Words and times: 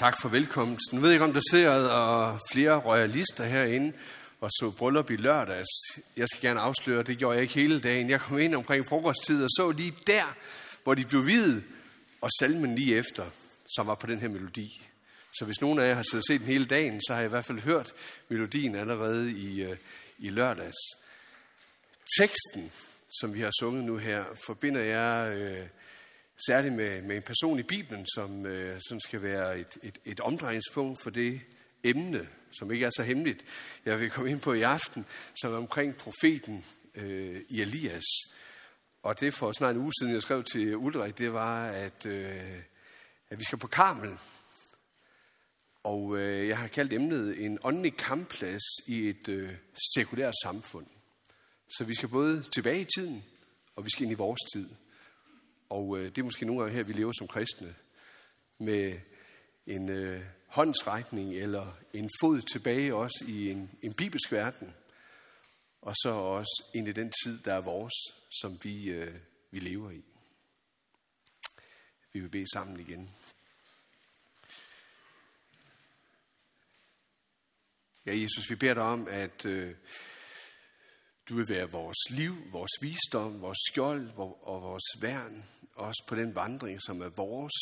Tak 0.00 0.20
for 0.20 0.28
velkomsten. 0.28 0.96
Nu 0.96 1.00
ved 1.00 1.08
jeg 1.10 1.14
ikke, 1.14 1.24
om 1.24 1.32
der 1.32 1.40
sidder 1.50 1.88
og 1.88 2.40
flere 2.52 2.78
royalister 2.78 3.44
herinde 3.44 3.92
og 4.40 4.50
så 4.50 4.72
bryllup 4.78 5.10
i 5.10 5.16
lørdags. 5.16 5.68
Jeg 6.16 6.28
skal 6.28 6.48
gerne 6.48 6.60
afsløre, 6.60 7.02
det 7.02 7.18
gjorde 7.18 7.34
jeg 7.34 7.42
ikke 7.42 7.54
hele 7.54 7.80
dagen. 7.80 8.10
Jeg 8.10 8.20
kom 8.20 8.38
ind 8.38 8.54
omkring 8.54 8.88
frokosttid 8.88 9.44
og 9.44 9.48
så 9.50 9.70
lige 9.70 9.94
der, 10.06 10.36
hvor 10.84 10.94
de 10.94 11.04
blev 11.04 11.22
hvide, 11.22 11.62
og 12.20 12.30
salmen 12.40 12.74
lige 12.74 12.96
efter, 12.96 13.26
som 13.76 13.86
var 13.86 13.94
på 13.94 14.06
den 14.06 14.18
her 14.18 14.28
melodi. 14.28 14.82
Så 15.34 15.44
hvis 15.44 15.60
nogen 15.60 15.78
af 15.78 15.88
jer 15.88 15.94
har 15.94 16.02
siddet 16.02 16.22
og 16.22 16.34
set 16.34 16.40
den 16.40 16.48
hele 16.48 16.64
dagen, 16.64 17.00
så 17.06 17.12
har 17.12 17.20
jeg 17.20 17.28
i 17.28 17.30
hvert 17.30 17.44
fald 17.44 17.60
hørt 17.60 17.92
melodien 18.28 18.74
allerede 18.74 19.32
i, 19.32 19.62
øh, 19.62 19.76
i 20.18 20.28
lørdags. 20.28 20.78
Teksten, 22.18 22.72
som 23.20 23.34
vi 23.34 23.40
har 23.40 23.50
sunget 23.60 23.84
nu 23.84 23.96
her, 23.96 24.24
forbinder 24.46 24.80
jeg 24.80 25.36
øh, 25.36 25.66
særligt 26.46 26.74
med, 26.74 27.02
med 27.02 27.16
en 27.16 27.22
person 27.22 27.58
i 27.58 27.62
Bibelen, 27.62 28.06
som, 28.06 28.46
øh, 28.46 28.80
som 28.88 29.00
skal 29.00 29.22
være 29.22 29.58
et, 29.58 29.78
et, 29.82 29.98
et 30.04 30.20
omdrejningspunkt 30.20 31.02
for 31.02 31.10
det 31.10 31.40
emne, 31.84 32.28
som 32.50 32.72
ikke 32.72 32.86
er 32.86 32.90
så 32.96 33.02
hemmeligt, 33.02 33.44
jeg 33.84 34.00
vil 34.00 34.10
komme 34.10 34.30
ind 34.30 34.40
på 34.40 34.52
i 34.52 34.62
aften, 34.62 35.06
som 35.40 35.52
er 35.52 35.56
omkring 35.56 35.96
profeten 35.96 36.64
øh, 36.94 37.40
i 37.48 37.60
Elias. 37.60 38.04
Og 39.02 39.20
det 39.20 39.34
for 39.34 39.52
snart 39.52 39.74
en 39.74 39.80
uge 39.82 39.92
siden, 40.00 40.12
jeg 40.12 40.22
skrev 40.22 40.42
til 40.42 40.76
Ulrik, 40.76 41.18
det 41.18 41.32
var, 41.32 41.66
at, 41.66 42.06
øh, 42.06 42.62
at 43.30 43.38
vi 43.38 43.44
skal 43.44 43.58
på 43.58 43.66
Karmel. 43.66 44.18
Og 45.82 46.18
øh, 46.18 46.48
jeg 46.48 46.58
har 46.58 46.68
kaldt 46.68 46.92
emnet 46.92 47.44
en 47.44 47.58
åndelig 47.62 47.96
kampplads 47.96 48.62
i 48.86 49.08
et 49.08 49.28
øh, 49.28 49.52
sekulært 49.94 50.34
samfund. 50.42 50.86
Så 51.68 51.84
vi 51.84 51.94
skal 51.94 52.08
både 52.08 52.42
tilbage 52.42 52.80
i 52.80 52.86
tiden, 52.96 53.24
og 53.76 53.84
vi 53.84 53.90
skal 53.90 54.02
ind 54.02 54.12
i 54.12 54.14
vores 54.14 54.40
tid. 54.52 54.68
Og 55.68 55.98
øh, 55.98 56.04
det 56.04 56.18
er 56.18 56.22
måske 56.22 56.46
nogle 56.46 56.62
gange 56.62 56.76
her, 56.76 56.84
vi 56.84 56.92
lever 56.92 57.12
som 57.12 57.28
kristne, 57.28 57.74
med 58.58 59.00
en 59.66 59.88
øh, 59.88 60.24
håndsrækning 60.46 61.34
eller 61.34 61.78
en 61.92 62.10
fod 62.20 62.40
tilbage 62.40 62.94
også 62.94 63.24
i 63.28 63.50
en, 63.50 63.70
en 63.82 63.94
bibelsk 63.94 64.32
verden. 64.32 64.74
Og 65.82 65.94
så 65.96 66.10
også 66.10 66.64
ind 66.74 66.88
i 66.88 66.92
den 66.92 67.12
tid, 67.24 67.38
der 67.38 67.54
er 67.54 67.60
vores, 67.60 67.94
som 68.40 68.58
vi, 68.62 68.90
øh, 68.90 69.14
vi 69.50 69.58
lever 69.58 69.90
i. 69.90 70.04
Vi 72.12 72.20
vil 72.20 72.28
bede 72.28 72.52
sammen 72.52 72.80
igen. 72.80 73.10
Ja, 78.06 78.18
Jesus, 78.18 78.50
vi 78.50 78.54
beder 78.54 78.74
dig 78.74 78.82
om, 78.82 79.08
at 79.08 79.46
øh, 79.46 79.74
du 81.28 81.36
vil 81.36 81.48
være 81.48 81.70
vores 81.70 82.10
liv, 82.10 82.52
vores 82.52 82.70
visdom, 82.80 83.40
vores 83.40 83.58
skjold 83.70 84.10
og 84.42 84.62
vores 84.62 85.02
værn, 85.02 85.44
også 85.74 86.04
på 86.08 86.14
den 86.14 86.34
vandring, 86.34 86.82
som 86.82 87.02
er 87.02 87.08
vores, 87.08 87.52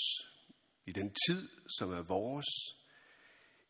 i 0.86 0.92
den 0.92 1.14
tid, 1.26 1.48
som 1.78 1.92
er 1.92 2.02
vores, 2.02 2.46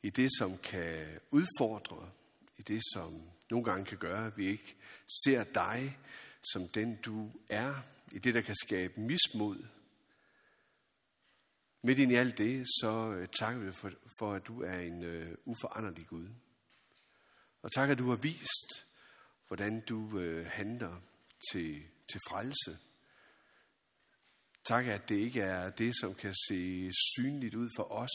i 0.02 0.10
det, 0.10 0.30
som 0.38 0.58
kan 0.58 1.20
udfordre, 1.30 2.10
i 2.58 2.62
det, 2.62 2.82
som 2.92 3.22
nogle 3.50 3.64
gange 3.64 3.84
kan 3.84 3.98
gøre, 3.98 4.26
at 4.26 4.38
vi 4.38 4.46
ikke 4.46 4.76
ser 5.24 5.44
dig 5.44 5.98
som 6.52 6.68
den, 6.68 6.96
du 6.96 7.30
er, 7.48 7.74
i 8.12 8.18
det, 8.18 8.34
der 8.34 8.40
kan 8.40 8.54
skabe 8.64 9.00
mismod. 9.00 9.66
Midt 11.82 11.98
ind 11.98 12.12
i 12.12 12.14
alt 12.14 12.38
det, 12.38 12.66
så 12.66 13.12
øh, 13.12 13.28
takker 13.28 13.60
vi 13.60 13.72
for, 13.72 13.90
for 14.18 14.32
at 14.32 14.46
du 14.46 14.62
er 14.62 14.78
en 14.78 15.04
uh, 15.04 15.32
uforanderlig 15.44 16.06
Gud. 16.06 16.28
Og 17.62 17.72
tak, 17.72 17.90
at 17.90 17.98
du 17.98 18.08
har 18.08 18.16
vist, 18.16 18.86
hvordan 19.52 19.80
du 19.80 20.18
øh, 20.18 20.46
handler 20.46 21.00
til, 21.50 21.82
til 22.12 22.20
frelse. 22.28 22.78
Tak, 24.64 24.86
at 24.86 25.08
det 25.08 25.14
ikke 25.14 25.40
er 25.40 25.70
det, 25.70 25.96
som 26.00 26.14
kan 26.14 26.34
se 26.48 26.90
synligt 27.14 27.54
ud 27.54 27.70
for 27.76 27.92
os, 27.92 28.10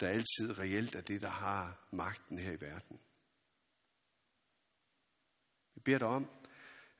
der 0.00 0.08
altid 0.08 0.58
reelt 0.58 0.94
er 0.94 1.00
det, 1.00 1.22
der 1.22 1.28
har 1.28 1.88
magten 1.92 2.38
her 2.38 2.52
i 2.52 2.60
verden. 2.60 3.00
Vi 5.74 5.80
beder 5.84 5.98
dig 5.98 6.08
om, 6.08 6.30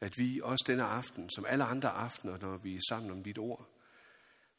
at 0.01 0.19
vi 0.19 0.41
også 0.43 0.65
denne 0.67 0.85
aften, 0.85 1.31
som 1.31 1.47
alle 1.47 1.65
andre 1.65 1.91
aftener, 1.91 2.39
når 2.39 2.57
vi 2.57 2.77
er 2.77 2.81
sammen 2.89 3.11
om 3.11 3.23
dit 3.23 3.39
ord, 3.39 3.69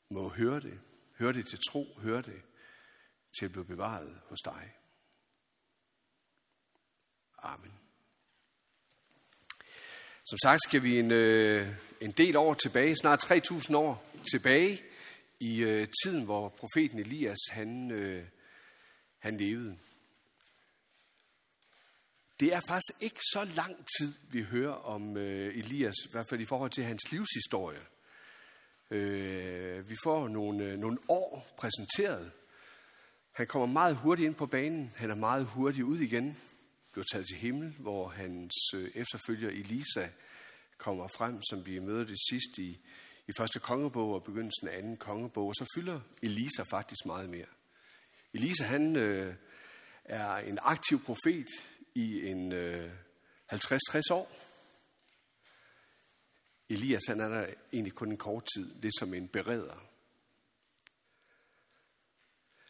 må 0.09 0.29
høre 0.29 0.59
det. 0.59 0.79
Høre 1.19 1.33
det 1.33 1.47
til 1.47 1.59
tro, 1.69 1.85
høre 1.97 2.21
det 2.21 2.41
til 3.39 3.45
at 3.45 3.51
blive 3.51 3.65
bevaret 3.65 4.21
hos 4.29 4.39
dig. 4.45 4.75
Amen. 7.37 7.80
Som 10.25 10.37
sagt 10.43 10.63
skal 10.63 10.83
vi 10.83 10.99
en, 10.99 11.11
øh, 11.11 11.67
en 12.01 12.11
del 12.11 12.35
år 12.35 12.53
tilbage, 12.53 12.95
snart 12.95 13.31
3.000 13.31 13.75
år 13.75 14.11
tilbage, 14.31 14.81
i 15.39 15.57
øh, 15.57 15.87
tiden, 16.03 16.23
hvor 16.25 16.49
profeten 16.49 16.99
Elias 16.99 17.37
han, 17.51 17.91
øh, 17.91 18.23
han 19.19 19.37
levede. 19.37 19.77
Det 22.39 22.53
er 22.53 22.59
faktisk 22.59 23.03
ikke 23.03 23.19
så 23.19 23.47
lang 23.55 23.85
tid, 23.97 24.13
vi 24.31 24.41
hører 24.41 24.73
om 24.73 25.17
øh, 25.17 25.57
Elias, 25.57 25.95
i 26.05 26.11
hvert 26.11 26.27
fald 26.29 26.41
i 26.41 26.45
forhold 26.45 26.71
til 26.71 26.83
hans 26.83 27.11
livshistorie. 27.11 27.79
Øh, 28.91 29.89
vi 29.89 29.95
får 30.03 30.27
nogle, 30.27 30.65
øh, 30.65 30.79
nogle 30.79 30.97
år 31.09 31.55
præsenteret. 31.57 32.31
Han 33.31 33.47
kommer 33.47 33.65
meget 33.65 33.95
hurtigt 33.95 34.25
ind 34.25 34.35
på 34.35 34.45
banen. 34.45 34.93
Han 34.95 35.11
er 35.11 35.15
meget 35.15 35.45
hurtigt 35.45 35.83
ud 35.83 35.99
igen 35.99 36.37
blev 36.91 37.05
taget 37.11 37.27
til 37.27 37.37
himmel, 37.37 37.75
hvor 37.79 38.09
hans 38.09 38.53
øh, 38.75 38.91
efterfølger 38.95 39.49
Elisa 39.49 40.09
kommer 40.77 41.07
frem, 41.07 41.41
som 41.49 41.65
vi 41.65 41.79
møder 41.79 42.03
det 42.03 42.17
sidst 42.29 42.57
i, 42.57 42.79
i 43.27 43.31
første 43.37 43.59
kongebog 43.59 44.13
og 44.13 44.23
begyndelsen 44.23 44.67
af 44.67 44.77
anden 44.77 44.97
kongebog. 44.97 45.47
Og 45.47 45.55
så 45.55 45.65
fylder 45.75 46.01
Elisa 46.23 46.63
faktisk 46.63 47.05
meget 47.05 47.29
mere. 47.29 47.45
Elisa 48.33 48.63
han 48.63 48.95
øh, 48.95 49.35
er 50.05 50.37
en 50.37 50.59
aktiv 50.61 51.03
profet 51.03 51.47
i 51.95 52.27
en 52.27 52.51
øh, 52.51 52.91
50-60 53.53 54.01
år. 54.11 54.31
Elias 56.69 57.01
han 57.07 57.19
er 57.19 57.29
der 57.29 57.47
egentlig 57.73 57.93
kun 57.93 58.11
en 58.11 58.17
kort 58.17 58.47
tid, 58.55 58.75
lidt 58.81 58.93
som 58.99 59.13
en 59.13 59.27
bereder. 59.27 59.87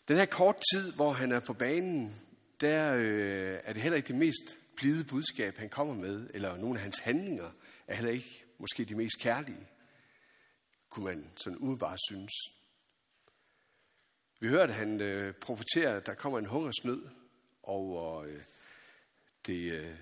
Den 0.08 0.18
her 0.18 0.26
kort 0.26 0.62
tid, 0.74 0.94
hvor 0.94 1.14
han 1.14 1.32
er 1.32 1.40
på 1.40 1.54
banen, 1.54 2.22
der 2.62 2.94
øh, 2.96 3.60
er 3.64 3.74
det 3.74 3.82
heller 3.82 3.98
ikke 3.98 4.08
det 4.08 4.16
mest 4.16 4.58
blide 4.76 5.06
budskab, 5.06 5.58
han 5.58 5.70
kommer 5.70 5.94
med, 5.94 6.30
eller 6.34 6.58
nogle 6.58 6.80
af 6.80 6.84
hans 6.84 7.00
handlinger 7.00 7.52
er 7.88 7.96
heller 7.96 8.12
ikke 8.12 8.46
måske 8.58 8.86
de 8.86 8.96
mest 8.96 9.20
kærlige, 9.20 9.68
kunne 10.90 11.06
man 11.06 11.32
sådan 11.36 11.58
umiddelbart 11.58 12.00
synes. 12.10 12.32
Vi 14.40 14.48
hørte, 14.48 14.74
at 14.74 14.80
han 14.80 15.02
øh, 15.02 15.34
profeterer, 15.34 15.98
at 15.98 16.06
der 16.06 16.14
kommer 16.14 16.40
en 16.40 16.46
hungersnød 16.46 17.08
over 17.64 18.22
øh, 18.22 18.44
det, 19.48 19.72
øh, 19.72 19.96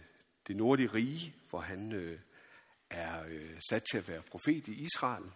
det 0.47 0.55
nordlige 0.55 0.93
rige, 0.93 1.35
hvor 1.49 1.59
han 1.59 1.91
øh, 1.91 2.19
er 2.89 3.23
øh, 3.27 3.59
sat 3.69 3.83
til 3.91 3.97
at 3.97 4.07
være 4.07 4.21
profet 4.21 4.67
i 4.67 4.73
Israel. 4.73 5.31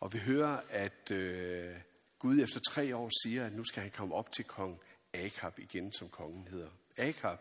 Og 0.00 0.12
vi 0.12 0.18
hører, 0.18 0.60
at 0.68 1.10
øh, 1.10 1.76
Gud 2.18 2.40
efter 2.40 2.60
tre 2.70 2.96
år 2.96 3.10
siger, 3.22 3.46
at 3.46 3.52
nu 3.52 3.64
skal 3.64 3.82
han 3.82 3.90
komme 3.90 4.14
op 4.14 4.32
til 4.32 4.44
kong 4.44 4.80
Akab 5.14 5.58
igen, 5.58 5.92
som 5.92 6.08
kongen 6.08 6.48
hedder. 6.48 6.70
Akab 6.98 7.38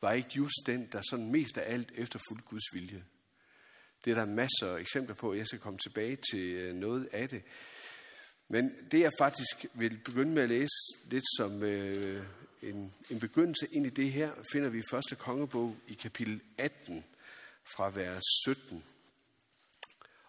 var 0.00 0.12
ikke 0.12 0.30
just 0.36 0.66
den, 0.66 0.88
der 0.92 1.00
sådan 1.10 1.30
mest 1.30 1.58
af 1.58 1.72
alt 1.72 1.92
efterfulgte 1.94 2.48
Guds 2.48 2.74
vilje. 2.74 3.04
Det 4.04 4.10
er 4.10 4.14
der 4.14 4.24
masser 4.26 4.76
af 4.76 4.80
eksempler 4.80 5.14
på, 5.14 5.34
jeg 5.34 5.46
skal 5.46 5.58
komme 5.58 5.78
tilbage 5.78 6.16
til 6.30 6.40
øh, 6.40 6.74
noget 6.74 7.08
af 7.12 7.28
det. 7.28 7.42
Men 8.48 8.74
det 8.90 9.00
jeg 9.00 9.12
faktisk 9.18 9.66
vil 9.74 10.00
begynde 10.04 10.32
med 10.32 10.42
at 10.42 10.48
læse 10.48 10.76
lidt 11.10 11.24
som 11.36 11.62
øh, 11.62 12.26
en, 12.62 12.94
en 13.10 13.20
begyndelse 13.20 13.68
ind 13.72 13.86
i 13.86 13.90
det 13.90 14.12
her, 14.12 14.32
finder 14.52 14.68
vi 14.68 14.78
i 14.78 14.90
første 14.90 15.16
kongebog 15.16 15.76
i 15.88 15.94
kapitel 15.94 16.40
18 16.58 17.04
fra 17.76 17.90
vers 17.90 18.22
17. 18.44 18.84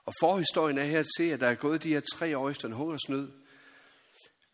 Og 0.05 0.13
forhistorien 0.19 0.77
er 0.77 0.83
her 0.83 1.03
til, 1.17 1.29
at 1.29 1.39
der 1.39 1.47
er 1.47 1.55
gået 1.55 1.83
de 1.83 1.93
her 1.93 2.01
tre 2.13 2.37
år 2.37 2.49
efter 2.49 2.67
en 2.67 2.73
hungersnød. 2.73 3.31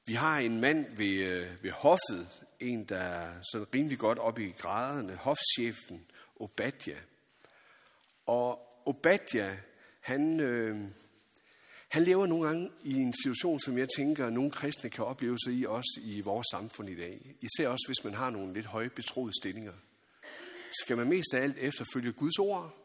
Vi 0.05 0.13
har 0.13 0.39
en 0.39 0.61
mand 0.61 0.97
ved, 0.97 1.17
øh, 1.17 1.63
ved 1.63 1.71
hoffet, 1.71 2.45
en 2.59 2.85
der 2.85 2.97
er 2.97 3.41
sådan 3.51 3.67
rimelig 3.75 3.99
godt 3.99 4.19
oppe 4.19 4.47
i 4.47 4.51
graderne, 4.51 5.15
hofchefen 5.15 6.05
Obadja. 6.35 6.97
Og 8.25 8.59
Obadja, 8.85 9.57
han, 10.01 10.39
øh, 10.39 10.91
han 11.89 12.03
lever 12.03 12.25
nogle 12.25 12.47
gange 12.47 12.71
i 12.83 12.93
en 12.93 13.13
situation, 13.23 13.59
som 13.59 13.77
jeg 13.77 13.87
tænker, 13.97 14.25
at 14.25 14.33
nogle 14.33 14.51
kristne 14.51 14.89
kan 14.89 15.05
opleve 15.05 15.37
sig 15.45 15.53
i, 15.53 15.65
også 15.65 16.01
i 16.03 16.21
vores 16.21 16.47
samfund 16.51 16.89
i 16.89 16.95
dag. 16.95 17.35
Især 17.41 17.67
også, 17.67 17.85
hvis 17.87 18.03
man 18.03 18.13
har 18.13 18.29
nogle 18.29 18.53
lidt 18.53 18.65
høje 18.65 18.89
betroede 18.89 19.33
stillinger. 19.41 19.73
Skal 20.81 20.97
man 20.97 21.09
mest 21.09 21.33
af 21.33 21.41
alt 21.41 21.57
efterfølge 21.57 22.11
Guds 22.11 22.39
ord, 22.39 22.81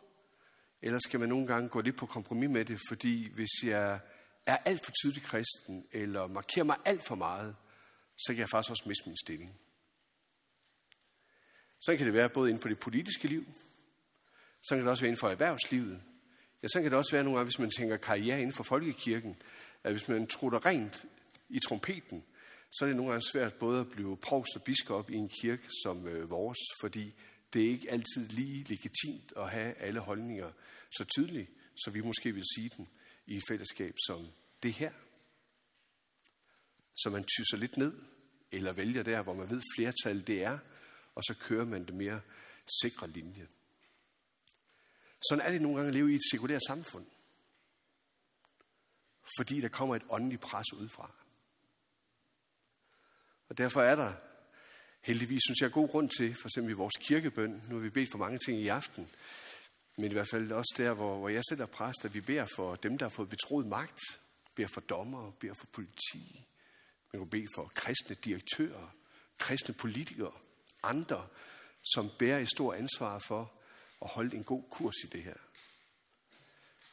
eller 0.82 0.98
skal 0.98 1.20
man 1.20 1.28
nogle 1.28 1.46
gange 1.46 1.68
gå 1.68 1.80
lidt 1.80 1.96
på 1.96 2.06
kompromis 2.06 2.50
med 2.50 2.64
det, 2.64 2.80
fordi 2.88 3.32
hvis 3.34 3.64
jeg 3.64 4.00
er 4.46 4.56
alt 4.56 4.84
for 4.84 4.92
tydelig 5.02 5.22
kristen, 5.22 5.86
eller 5.92 6.26
markerer 6.26 6.64
mig 6.64 6.76
alt 6.84 7.02
for 7.02 7.14
meget, 7.14 7.56
så 8.16 8.32
kan 8.32 8.38
jeg 8.38 8.48
faktisk 8.48 8.70
også 8.70 8.84
miste 8.86 9.08
min 9.08 9.16
stilling. 9.24 9.60
Så 11.80 11.96
kan 11.96 12.06
det 12.06 12.14
være 12.14 12.28
både 12.28 12.50
inden 12.50 12.62
for 12.62 12.68
det 12.68 12.78
politiske 12.78 13.28
liv, 13.28 13.44
så 14.62 14.74
kan 14.74 14.78
det 14.78 14.90
også 14.90 15.02
være 15.02 15.08
inden 15.08 15.20
for 15.20 15.28
erhvervslivet. 15.28 16.02
Ja, 16.62 16.68
så 16.68 16.80
kan 16.80 16.90
det 16.90 16.98
også 16.98 17.12
være 17.12 17.24
nogle 17.24 17.38
gange, 17.38 17.46
hvis 17.50 17.58
man 17.58 17.70
tænker 17.70 17.96
karriere 17.96 18.38
inden 18.38 18.52
for 18.52 18.64
folkekirken, 18.64 19.36
at 19.84 19.92
hvis 19.92 20.08
man 20.08 20.26
trutter 20.26 20.66
rent 20.66 21.06
i 21.48 21.58
trompeten, 21.58 22.24
så 22.70 22.84
er 22.84 22.86
det 22.86 22.96
nogle 22.96 23.12
gange 23.12 23.26
svært 23.26 23.54
både 23.54 23.80
at 23.80 23.90
blive 23.90 24.16
provst 24.16 24.56
og 24.56 24.62
biskop 24.62 25.10
i 25.10 25.14
en 25.14 25.28
kirke 25.28 25.68
som 25.82 26.08
øh, 26.08 26.30
vores, 26.30 26.58
fordi 26.80 27.14
det 27.52 27.64
er 27.64 27.68
ikke 27.68 27.90
altid 27.90 28.28
lige 28.28 28.64
legitimt 28.64 29.32
at 29.36 29.50
have 29.50 29.74
alle 29.74 30.00
holdninger 30.00 30.52
så 30.90 31.04
tydeligt, 31.04 31.50
så 31.76 31.90
vi 31.90 32.00
måske 32.00 32.32
vil 32.32 32.44
sige 32.56 32.70
den 32.76 32.88
i 33.26 33.36
et 33.36 33.42
fællesskab 33.48 33.94
som 34.06 34.28
det 34.62 34.72
her. 34.72 34.92
Så 36.94 37.10
man 37.10 37.24
tyser 37.24 37.56
lidt 37.56 37.76
ned, 37.76 38.02
eller 38.52 38.72
vælger 38.72 39.02
der, 39.02 39.22
hvor 39.22 39.34
man 39.34 39.50
ved 39.50 39.62
flertal 39.76 40.26
det 40.26 40.42
er, 40.42 40.58
og 41.14 41.24
så 41.24 41.34
kører 41.40 41.64
man 41.64 41.86
det 41.86 41.94
mere 41.94 42.20
sikre 42.82 43.08
linje. 43.08 43.48
Sådan 45.28 45.46
er 45.46 45.50
det 45.50 45.62
nogle 45.62 45.76
gange 45.76 45.88
at 45.88 45.94
leve 45.94 46.12
i 46.12 46.14
et 46.14 46.30
sekulært 46.32 46.62
samfund. 46.66 47.06
Fordi 49.38 49.60
der 49.60 49.68
kommer 49.68 49.96
et 49.96 50.06
åndeligt 50.10 50.42
pres 50.42 50.72
udefra. 50.72 51.10
Og 53.48 53.58
derfor 53.58 53.82
er 53.82 53.96
der 53.96 54.14
heldigvis, 55.00 55.42
synes 55.46 55.60
jeg, 55.60 55.72
god 55.72 55.88
grund 55.88 56.10
til, 56.10 56.34
for 56.34 56.48
eksempel 56.48 56.70
i 56.70 56.76
vores 56.76 56.96
kirkebøn, 57.00 57.62
nu 57.68 57.74
har 57.74 57.82
vi 57.82 57.90
bedt 57.90 58.10
for 58.10 58.18
mange 58.18 58.38
ting 58.38 58.60
i 58.60 58.68
aften, 58.68 59.10
men 59.96 60.10
i 60.10 60.12
hvert 60.12 60.28
fald 60.30 60.52
også 60.52 60.74
der, 60.76 60.92
hvor, 60.92 61.18
hvor 61.18 61.28
jeg 61.28 61.42
selv 61.48 61.60
er 61.60 61.66
præst, 61.66 62.04
at 62.04 62.14
vi 62.14 62.20
beder 62.20 62.46
for 62.56 62.74
dem, 62.74 62.98
der 62.98 63.04
har 63.04 63.10
fået 63.10 63.28
betroet 63.28 63.66
magt, 63.66 64.00
beder 64.54 64.68
for 64.68 64.80
dommer, 64.80 65.30
beder 65.30 65.54
for 65.54 65.66
politi, 65.66 66.46
man 67.12 67.20
kan 67.20 67.30
bede 67.30 67.46
for 67.54 67.72
kristne 67.74 68.16
direktører, 68.24 68.94
kristne 69.38 69.74
politikere, 69.74 70.32
andre, 70.82 71.26
som 71.82 72.10
bærer 72.18 72.38
et 72.38 72.50
stort 72.50 72.76
ansvar 72.76 73.18
for 73.18 73.52
at 74.02 74.08
holde 74.08 74.36
en 74.36 74.44
god 74.44 74.62
kurs 74.70 74.94
i 75.04 75.06
det 75.06 75.22
her. 75.22 75.36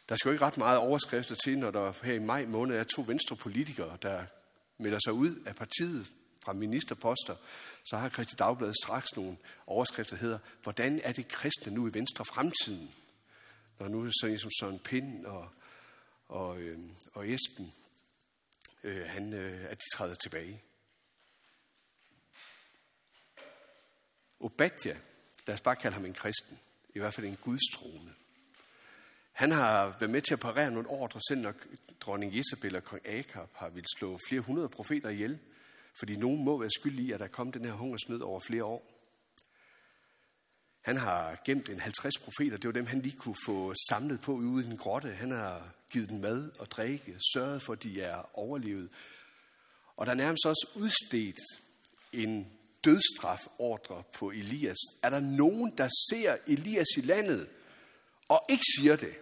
Der 0.09 0.15
skal 0.15 0.29
jo 0.29 0.33
ikke 0.33 0.45
ret 0.45 0.57
meget 0.57 0.77
overskrifter 0.77 1.35
til, 1.35 1.57
når 1.57 1.71
der 1.71 1.93
her 2.03 2.13
i 2.13 2.19
maj 2.19 2.45
måned 2.45 2.75
er 2.75 2.83
to 2.83 3.03
venstre 3.07 3.35
politikere, 3.35 3.97
der 4.01 4.25
melder 4.77 4.99
sig 5.05 5.13
ud 5.13 5.35
af 5.45 5.55
partiet 5.55 6.07
fra 6.45 6.53
ministerposter, 6.53 7.35
så 7.83 7.97
har 7.97 8.09
Kristi 8.09 8.35
Dagblad 8.35 8.73
straks 8.83 9.15
nogle 9.15 9.37
overskrifter, 9.67 10.15
der 10.15 10.21
hedder, 10.21 10.39
hvordan 10.63 11.01
er 11.03 11.11
det 11.11 11.27
kristne 11.27 11.73
nu 11.73 11.87
i 11.87 11.93
Venstre 11.93 12.25
fremtiden? 12.25 12.91
Når 13.79 13.87
nu 13.87 13.99
er 13.99 14.03
det 14.03 14.13
sådan 14.21 14.37
som 14.37 14.51
Søren 14.59 14.79
Pind 14.79 15.25
og, 15.25 15.49
og, 16.27 16.59
øh, 16.59 16.79
og 17.13 17.29
Esben, 17.29 17.73
øh, 18.83 19.05
han, 19.05 19.33
øh, 19.33 19.65
at 19.69 19.77
de 19.77 19.97
træder 19.97 20.15
tilbage. 20.15 20.61
Obadja, 24.39 24.97
lad 25.47 25.53
os 25.53 25.61
bare 25.61 25.75
kalde 25.75 25.93
ham 25.93 26.05
en 26.05 26.13
kristen, 26.13 26.59
i 26.95 26.99
hvert 26.99 27.13
fald 27.13 27.27
en 27.27 27.35
gudstroende. 27.35 28.13
Han 29.31 29.51
har 29.51 29.97
været 29.99 30.09
med 30.09 30.21
til 30.21 30.33
at 30.33 30.39
parere 30.39 30.71
nogle 30.71 30.89
ordre, 30.89 31.19
selv 31.27 31.41
når 31.41 31.53
dronning 32.01 32.35
Jezebel 32.35 32.75
og 32.75 32.83
kong 32.83 33.07
Akab 33.07 33.49
har 33.53 33.69
ville 33.69 33.87
slå 33.97 34.19
flere 34.27 34.41
hundrede 34.41 34.69
profeter 34.69 35.09
ihjel, 35.09 35.39
fordi 35.99 36.15
nogen 36.15 36.43
må 36.43 36.59
være 36.59 36.69
skyldige 36.69 37.07
i, 37.07 37.11
at 37.11 37.19
der 37.19 37.27
kom 37.27 37.51
den 37.51 37.65
her 37.65 37.71
hungersnød 37.71 38.21
over 38.21 38.39
flere 38.39 38.63
år. 38.63 38.89
Han 40.81 40.97
har 40.97 41.41
gemt 41.45 41.69
en 41.69 41.79
50 41.79 42.19
profeter, 42.19 42.57
det 42.57 42.67
var 42.67 42.71
dem, 42.71 42.85
han 42.85 42.99
lige 42.99 43.17
kunne 43.17 43.35
få 43.45 43.73
samlet 43.89 44.21
på 44.21 44.31
ude 44.33 44.65
i 44.65 44.69
den 44.69 44.77
grotte. 44.77 45.13
Han 45.13 45.31
har 45.31 45.75
givet 45.91 46.09
dem 46.09 46.19
mad 46.19 46.51
og 46.59 46.71
drikke, 46.71 47.19
sørget 47.33 47.61
for, 47.61 47.73
at 47.73 47.83
de 47.83 48.01
er 48.01 48.37
overlevet. 48.37 48.89
Og 49.95 50.05
der 50.05 50.11
er 50.11 50.15
nærmest 50.15 50.45
også 50.45 50.69
udstedt 50.75 51.39
en 52.13 52.47
dødstrafordre 52.83 54.03
på 54.13 54.31
Elias. 54.31 54.77
Er 55.03 55.09
der 55.09 55.19
nogen, 55.19 55.77
der 55.77 55.89
ser 56.09 56.37
Elias 56.47 56.87
i 56.97 57.01
landet, 57.01 57.49
og 58.27 58.45
ikke 58.49 58.65
siger 58.77 58.95
det, 58.95 59.15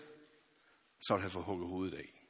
så 1.02 1.14
vil 1.14 1.22
han 1.22 1.32
få 1.32 1.42
hugget 1.42 1.68
hovedet 1.68 1.98
af. 1.98 2.22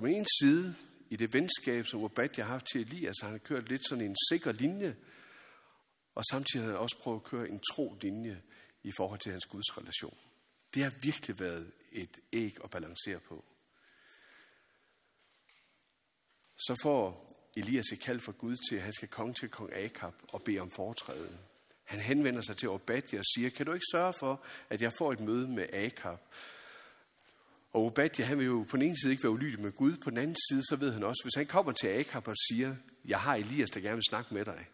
på 0.00 0.06
en 0.06 0.26
side 0.40 0.74
i 1.14 1.16
det 1.16 1.34
venskab, 1.34 1.86
som 1.86 2.04
Obadja 2.04 2.42
har 2.44 2.52
haft 2.52 2.66
til 2.66 2.80
Elias, 2.80 3.08
altså, 3.08 3.24
har 3.24 3.30
han 3.30 3.40
kørt 3.40 3.68
lidt 3.68 3.88
sådan 3.88 4.04
en 4.04 4.16
sikker 4.30 4.52
linje, 4.52 4.96
og 6.14 6.24
samtidig 6.30 6.66
har 6.66 6.72
han 6.72 6.80
også 6.80 6.96
prøvet 6.98 7.20
at 7.20 7.24
køre 7.24 7.48
en 7.48 7.60
tro 7.72 7.96
linje 8.00 8.42
i 8.82 8.92
forhold 8.96 9.20
til 9.20 9.32
hans 9.32 9.46
Guds 9.46 9.78
relation. 9.78 10.18
Det 10.74 10.82
har 10.82 10.92
virkelig 11.02 11.40
været 11.40 11.72
et 11.92 12.18
æg 12.32 12.56
at 12.64 12.70
balancere 12.70 13.20
på. 13.20 13.44
Så 16.56 16.80
får 16.82 17.30
Elias 17.56 17.92
et 17.92 18.00
kald 18.00 18.20
fra 18.20 18.32
Gud 18.38 18.56
til, 18.68 18.76
at 18.76 18.82
han 18.82 18.92
skal 18.92 19.08
komme 19.08 19.34
til 19.34 19.48
kong 19.48 19.74
Akab 19.74 20.14
og 20.28 20.42
bede 20.42 20.58
om 20.58 20.70
foretræde. 20.70 21.38
Han 21.84 22.00
henvender 22.00 22.40
sig 22.40 22.56
til 22.56 22.68
Obadja 22.68 23.18
og 23.18 23.24
siger, 23.34 23.50
kan 23.50 23.66
du 23.66 23.72
ikke 23.72 23.86
sørge 23.92 24.14
for, 24.20 24.44
at 24.70 24.82
jeg 24.82 24.92
får 24.98 25.12
et 25.12 25.20
møde 25.20 25.48
med 25.48 25.66
Akab? 25.72 26.18
Og 27.74 27.82
Obadja, 27.84 28.24
han 28.24 28.38
vil 28.38 28.46
jo 28.46 28.66
på 28.70 28.76
den 28.76 28.86
ene 28.86 28.96
side 28.96 29.12
ikke 29.12 29.22
være 29.22 29.32
ulydig 29.32 29.60
med 29.60 29.72
Gud, 29.72 29.96
på 29.96 30.10
den 30.10 30.18
anden 30.18 30.36
side, 30.48 30.62
så 30.64 30.76
ved 30.76 30.92
han 30.92 31.02
også, 31.02 31.22
hvis 31.24 31.34
han 31.34 31.46
kommer 31.46 31.72
til 31.72 31.88
Akab 31.88 32.28
og 32.28 32.36
siger, 32.48 32.76
jeg 33.04 33.20
har 33.20 33.34
Elias, 33.34 33.70
der 33.70 33.80
gerne 33.80 33.96
vil 33.96 34.04
snakke 34.08 34.34
med 34.34 34.44
dig, 34.44 34.68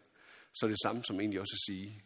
så 0.55 0.67
er 0.67 0.71
det 0.71 0.83
samme 0.83 1.05
som 1.05 1.21
egentlig 1.21 1.41
også 1.41 1.57
at 1.57 1.73
sige, 1.73 2.03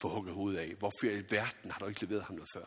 få 0.00 0.08
hugget 0.08 0.34
hovedet 0.34 0.58
af. 0.58 0.74
Hvorfor 0.74 1.04
i 1.04 1.30
verden 1.30 1.70
har 1.70 1.78
du 1.78 1.86
ikke 1.86 2.04
leveret 2.04 2.22
ham 2.22 2.36
noget 2.36 2.50
før? 2.54 2.64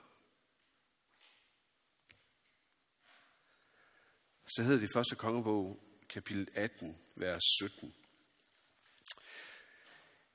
Så 4.48 4.64
hedder 4.64 4.80
det 4.80 4.90
første 4.94 5.16
kongebog, 5.16 5.84
kapitel 6.10 6.48
18, 6.54 6.98
vers 7.16 7.44
17. 7.60 7.94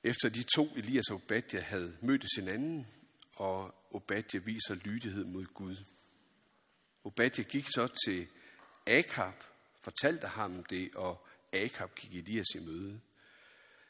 Efter 0.03 0.29
de 0.29 0.43
to, 0.43 0.67
Elias 0.75 1.09
og 1.09 1.15
Obadja, 1.15 1.59
havde 1.59 1.97
mødtes 2.01 2.31
hinanden, 2.35 2.87
og 3.35 3.75
Obadja 3.91 4.39
viser 4.39 4.75
lydighed 4.75 5.23
mod 5.23 5.45
Gud. 5.45 5.75
Obadja 7.03 7.43
gik 7.43 7.67
så 7.67 7.87
til 8.05 8.27
Akab, 8.87 9.43
fortalte 9.83 10.27
ham 10.27 10.63
det, 10.63 10.95
og 10.95 11.27
Akab 11.53 11.95
gik 11.95 12.15
Elias 12.15 12.47
i 12.55 12.59
møde. 12.59 12.99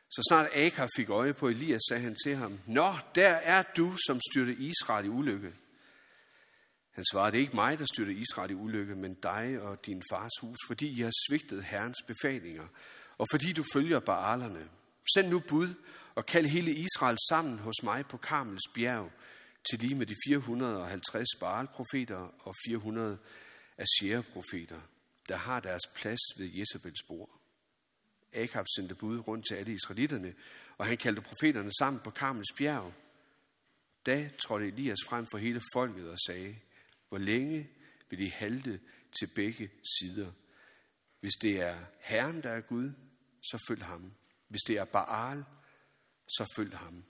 Så 0.09 0.21
snart 0.29 0.49
Akab 0.55 0.89
fik 0.95 1.09
øje 1.09 1.33
på 1.33 1.47
Elias, 1.47 1.81
sagde 1.89 2.03
han 2.03 2.15
til 2.25 2.35
ham, 2.35 2.59
Nå, 2.67 2.93
der 3.15 3.29
er 3.29 3.63
du, 3.77 3.95
som 4.07 4.19
styrte 4.31 4.55
Israel 4.55 5.05
i 5.05 5.09
ulykke. 5.09 5.53
Han 6.91 7.05
svarede, 7.11 7.31
det 7.31 7.37
er 7.37 7.41
ikke 7.41 7.55
mig, 7.55 7.79
der 7.79 7.85
styrte 7.93 8.13
Israel 8.13 8.51
i 8.51 8.53
ulykke, 8.53 8.95
men 8.95 9.13
dig 9.13 9.61
og 9.61 9.85
din 9.85 10.03
fars 10.11 10.31
hus, 10.41 10.57
fordi 10.67 10.87
I 10.97 11.01
har 11.01 11.11
svigtet 11.27 11.63
Herrens 11.63 12.03
befalinger, 12.07 12.67
og 13.17 13.27
fordi 13.31 13.53
du 13.53 13.63
følger 13.73 13.99
Baalerne. 13.99 14.69
Send 15.15 15.27
nu 15.27 15.39
bud 15.39 15.69
og 16.15 16.25
kald 16.25 16.45
hele 16.45 16.71
Israel 16.71 17.17
sammen 17.29 17.59
hos 17.59 17.83
mig 17.83 18.05
på 18.05 18.17
Karmels 18.17 18.61
bjerg, 18.73 19.11
til 19.69 19.79
lige 19.79 19.95
med 19.95 20.05
de 20.05 20.15
450 20.27 21.27
Baal-profeter 21.39 22.33
og 22.39 22.53
400 22.65 23.17
Asher-profeter, 23.77 24.81
der 25.29 25.35
har 25.35 25.59
deres 25.59 25.81
plads 25.95 26.19
ved 26.37 26.49
Jezebels 26.53 27.03
bord. 27.07 27.41
Akab 28.33 28.65
sendte 28.75 28.95
bud 28.95 29.19
rundt 29.27 29.47
til 29.47 29.55
alle 29.55 29.73
israelitterne, 29.73 30.35
og 30.77 30.85
han 30.85 30.97
kaldte 30.97 31.21
profeterne 31.21 31.71
sammen 31.79 32.01
på 32.03 32.09
Karmels 32.09 32.53
bjerg. 32.57 32.93
Da 34.05 34.29
trådte 34.39 34.67
Elias 34.67 34.99
frem 35.07 35.27
for 35.27 35.37
hele 35.37 35.61
folket 35.73 36.09
og 36.09 36.17
sagde, 36.27 36.55
hvor 37.09 37.17
længe 37.17 37.69
vil 38.09 38.19
de 38.19 38.31
halte 38.31 38.79
til 39.19 39.27
begge 39.35 39.71
sider? 39.99 40.31
Hvis 41.19 41.33
det 41.41 41.61
er 41.61 41.85
Herren, 41.99 42.43
der 42.43 42.49
er 42.49 42.61
Gud, 42.61 42.91
så 43.41 43.63
følg 43.67 43.83
ham. 43.83 44.13
Hvis 44.47 44.61
det 44.61 44.77
er 44.77 44.85
Baal, 44.85 45.43
så 46.27 46.53
følg 46.55 46.77
ham. 46.77 47.03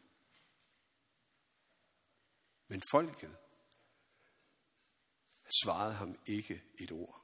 Men 2.67 2.81
folket 2.91 3.37
svarede 5.63 5.93
ham 5.93 6.19
ikke 6.25 6.63
et 6.79 6.91
ord. 6.91 7.21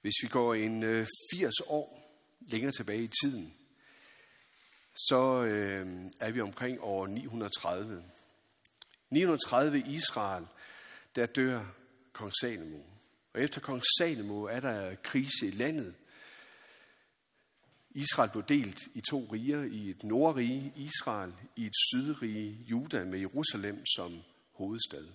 Hvis 0.00 0.14
vi 0.22 0.28
går 0.28 0.54
en 0.54 0.82
øh, 0.82 1.06
80 1.34 1.54
år 1.66 2.02
længere 2.40 2.72
tilbage 2.72 3.02
i 3.02 3.10
tiden, 3.22 3.54
så 4.94 5.44
øh, 5.44 6.10
er 6.20 6.30
vi 6.30 6.40
omkring 6.40 6.78
år 6.80 7.06
930. 7.06 8.04
930 9.10 9.78
i 9.78 9.94
Israel, 9.94 10.46
der 11.16 11.26
dør 11.26 11.64
kong 12.12 12.32
Salomo. 12.40 12.91
Og 13.34 13.42
efter 13.42 13.60
kong 13.60 13.82
Salomo 13.98 14.42
er 14.42 14.60
der 14.60 14.94
krise 14.94 15.46
i 15.46 15.50
landet. 15.50 15.94
Israel 17.90 18.30
blev 18.30 18.44
delt 18.44 18.80
i 18.94 19.00
to 19.00 19.28
riger, 19.32 19.62
i 19.62 19.90
et 19.90 20.04
nordrige 20.04 20.72
Israel, 20.76 21.34
i 21.56 21.66
et 21.66 21.74
sydrige 21.90 22.50
Juda 22.50 23.04
med 23.04 23.18
Jerusalem 23.18 23.86
som 23.86 24.22
hovedstad. 24.52 25.08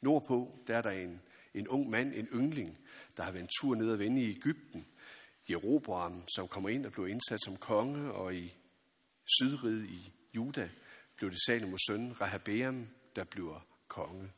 Nordpå 0.00 0.58
der 0.66 0.76
er 0.76 0.82
der 0.82 0.90
en, 0.90 1.20
en 1.54 1.68
ung 1.68 1.90
mand, 1.90 2.14
en 2.14 2.26
yngling, 2.26 2.78
der 3.16 3.22
har 3.22 3.32
været 3.32 3.42
en 3.42 3.50
tur 3.60 3.74
ned 3.74 3.90
og 3.90 3.98
vende 3.98 4.22
i 4.22 4.30
Ægypten. 4.30 4.86
Jeroboam, 5.50 6.24
som 6.28 6.48
kommer 6.48 6.68
ind 6.68 6.86
og 6.86 6.92
bliver 6.92 7.06
indsat 7.06 7.40
som 7.44 7.56
konge, 7.56 8.12
og 8.12 8.34
i 8.34 8.54
sydriget 9.24 9.90
i 9.90 10.12
Juda 10.34 10.70
blev 11.16 11.30
det 11.30 11.38
Salomos 11.46 11.80
søn 11.86 12.20
Rehabeam, 12.20 12.88
der 13.16 13.24
bliver 13.24 13.66
konge. 13.88 14.30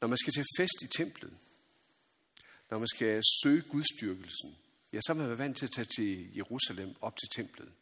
Når 0.00 0.08
man 0.08 0.18
skal 0.18 0.32
til 0.32 0.44
fest 0.56 0.82
i 0.82 0.86
templet, 0.96 1.36
når 2.70 2.78
man 2.78 2.88
skal 2.88 3.22
søge 3.42 3.62
gudstyrkelsen, 3.62 4.56
ja, 4.92 5.00
så 5.00 5.12
er 5.12 5.16
man 5.16 5.26
været 5.26 5.38
vant 5.38 5.56
til 5.56 5.66
at 5.66 5.72
tage 5.72 5.88
til 5.96 6.36
Jerusalem 6.36 6.94
op 7.00 7.16
til 7.16 7.28
templet. 7.42 7.72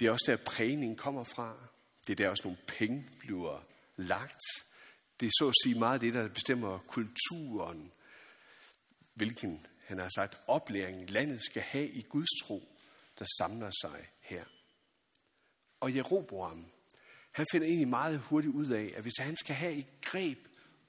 Det 0.00 0.06
er 0.06 0.12
også 0.12 0.24
der, 0.26 0.36
prægningen 0.36 0.96
kommer 0.96 1.24
fra. 1.24 1.68
Det 2.06 2.12
er 2.12 2.16
der 2.24 2.30
også 2.30 2.42
nogle 2.44 2.58
penge 2.66 3.10
bliver 3.18 3.64
lagt. 3.96 4.40
Det 5.20 5.26
er 5.26 5.30
så 5.38 5.48
at 5.48 5.54
sige 5.64 5.78
meget 5.78 6.00
det, 6.00 6.14
der 6.14 6.28
bestemmer 6.28 6.78
kulturen, 6.78 7.92
hvilken, 9.14 9.66
han 9.84 9.98
har 9.98 10.08
sagt, 10.14 10.40
oplæring 10.46 11.10
landet 11.10 11.44
skal 11.44 11.62
have 11.62 11.88
i 11.88 12.02
Guds 12.02 12.28
tro, 12.44 12.68
der 13.18 13.24
samler 13.38 13.70
sig 13.82 14.08
her. 14.20 14.44
Og 15.80 15.96
Jeroboam, 15.96 16.72
han 17.32 17.46
finder 17.52 17.66
egentlig 17.66 17.88
meget 17.88 18.18
hurtigt 18.18 18.54
ud 18.54 18.70
af, 18.70 18.92
at 18.96 19.02
hvis 19.02 19.18
han 19.18 19.36
skal 19.36 19.54
have 19.54 19.74
et 19.74 20.00
greb 20.00 20.38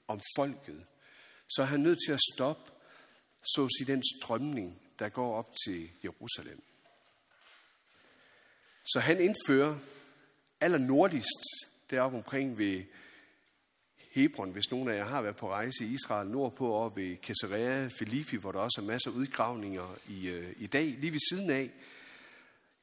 om 0.08 0.20
folket, 0.36 0.86
så 1.48 1.62
er 1.62 1.66
han 1.66 1.80
nødt 1.80 1.98
til 2.06 2.12
at 2.12 2.20
stoppe, 2.34 2.72
så 3.42 3.64
at 3.64 3.70
sige, 3.78 3.92
den 3.92 4.02
strømning, 4.16 4.82
der 4.98 5.08
går 5.08 5.36
op 5.36 5.54
til 5.66 5.90
Jerusalem. 6.04 6.62
Så 8.84 9.00
han 9.00 9.20
indfører 9.20 9.78
aller 10.60 10.78
nordligst 10.78 11.44
deroppe 11.90 12.16
omkring 12.16 12.58
ved 12.58 12.84
Hebron, 14.14 14.52
hvis 14.52 14.70
nogen 14.70 14.88
af 14.88 14.96
jer 14.96 15.04
har 15.04 15.22
været 15.22 15.36
på 15.36 15.50
rejse 15.50 15.84
i 15.84 15.92
Israel, 15.92 16.28
nordpå 16.28 16.72
og 16.72 16.96
ved 16.96 17.16
Caesarea 17.16 17.88
Philippi, 17.88 18.36
hvor 18.36 18.52
der 18.52 18.58
også 18.58 18.80
er 18.80 18.86
masser 18.86 19.10
af 19.10 19.14
udgravninger 19.14 19.98
i, 20.08 20.28
øh, 20.28 20.52
i 20.56 20.66
dag, 20.66 20.84
lige 20.84 21.12
ved 21.12 21.20
siden 21.30 21.50
af, 21.50 21.70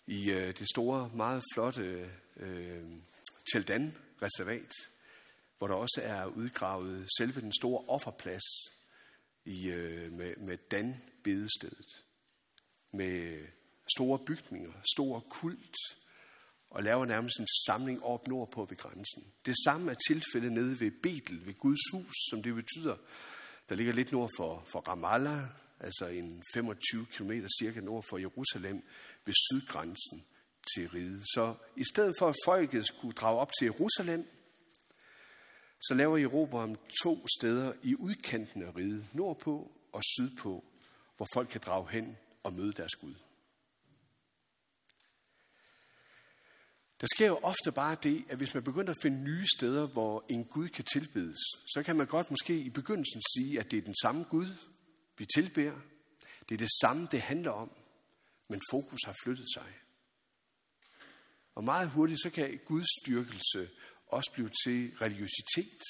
i 0.08 0.32
øh, 0.32 0.48
det 0.48 0.68
store, 0.70 1.12
meget 1.16 1.44
flotte 1.54 2.10
øh, 2.38 2.84
Teldan-reservat, 3.54 4.72
hvor 5.58 5.68
der 5.68 5.76
også 5.76 6.02
er 6.04 6.26
udgravet 6.26 7.08
selve 7.18 7.42
den 7.42 7.54
store 7.54 7.84
offerplads 7.88 8.44
i, 9.46 9.68
øh, 9.68 10.12
med, 10.12 10.36
med 10.36 10.58
Dan-bedestedet, 10.58 12.06
med 12.94 13.48
store 13.96 14.20
bygninger, 14.20 14.72
stor 14.94 15.20
kult, 15.20 15.76
og 16.70 16.84
laver 16.84 17.06
nærmest 17.06 17.40
en 17.40 17.48
samling 17.68 18.04
op 18.04 18.28
nordpå 18.28 18.66
ved 18.66 18.78
grænsen. 18.78 19.24
Det 19.46 19.56
samme 19.66 19.92
er 19.92 19.96
tilfældet 20.08 20.52
nede 20.52 20.80
ved 20.80 20.92
Betel, 21.04 21.46
ved 21.46 21.54
Guds 21.54 21.92
hus, 21.94 22.16
som 22.30 22.44
det 22.44 22.56
betyder, 22.56 22.98
der 23.70 23.76
ligger 23.76 23.94
lidt 23.94 24.12
nord 24.12 24.30
for, 24.38 24.64
for 24.72 24.80
Ramallah, 24.80 25.44
altså 25.80 26.08
en 26.08 26.44
25 26.54 27.06
km 27.06 27.32
cirka 27.62 27.80
nord 27.80 28.06
for 28.10 28.18
Jerusalem, 28.18 28.84
ved 29.26 29.34
sydgrænsen 29.34 30.26
til 30.76 30.90
riget. 30.90 31.22
Så 31.22 31.56
i 31.76 31.84
stedet 31.84 32.14
for 32.20 32.28
at 32.30 32.36
folket 32.46 32.88
skulle 32.88 33.14
drage 33.14 33.40
op 33.40 33.52
til 33.60 33.66
Jerusalem, 33.66 34.28
så 35.82 35.94
laver 35.94 36.18
Jeroboam 36.18 36.76
to 37.04 37.28
steder 37.40 37.74
i 37.84 37.96
udkanten 37.96 38.64
af 38.64 38.76
riget, 38.76 39.06
nordpå 39.14 39.72
og 39.92 40.02
sydpå, 40.04 40.66
hvor 41.18 41.28
folk 41.34 41.50
kan 41.50 41.62
drage 41.66 41.90
hen 41.90 42.18
og 42.44 42.54
møde 42.54 42.74
deres 42.74 42.96
Gud. 42.96 43.16
Der 47.02 47.08
sker 47.16 47.28
jo 47.28 47.38
ofte 47.38 47.72
bare 47.72 47.98
det, 48.04 48.26
at 48.30 48.38
hvis 48.38 48.54
man 48.54 48.64
begynder 48.64 48.92
at 48.92 49.02
finde 49.02 49.24
nye 49.24 49.46
steder, 49.58 49.88
hvor 49.88 50.26
en 50.30 50.46
Gud 50.46 50.70
kan 50.70 50.86
tilbedes, 50.86 51.38
så 51.68 51.84
kan 51.86 51.96
man 51.96 52.08
godt 52.08 52.30
måske 52.30 52.60
i 52.60 52.70
begyndelsen 52.70 53.22
sige, 53.36 53.60
at 53.60 53.72
det 53.72 53.78
er 53.78 53.82
den 53.82 53.96
samme 54.02 54.24
Gud, 54.24 54.48
vi 55.18 55.26
tilbeder. 55.36 55.80
Det 56.50 56.56
er 56.56 56.58
det 56.58 56.70
samme, 56.82 57.08
det 57.12 57.22
handler 57.22 57.52
om, 57.52 57.72
men 58.48 58.62
fokus 58.72 59.00
har 59.06 59.16
flyttet 59.24 59.48
sig. 59.54 59.68
Og 61.56 61.64
meget 61.64 61.90
hurtigt, 61.90 62.22
så 62.22 62.30
kan 62.30 62.60
Guds 62.66 62.88
styrkelse 63.02 63.70
også 64.08 64.32
blive 64.34 64.50
til 64.66 64.92
religiøsitet. 65.02 65.82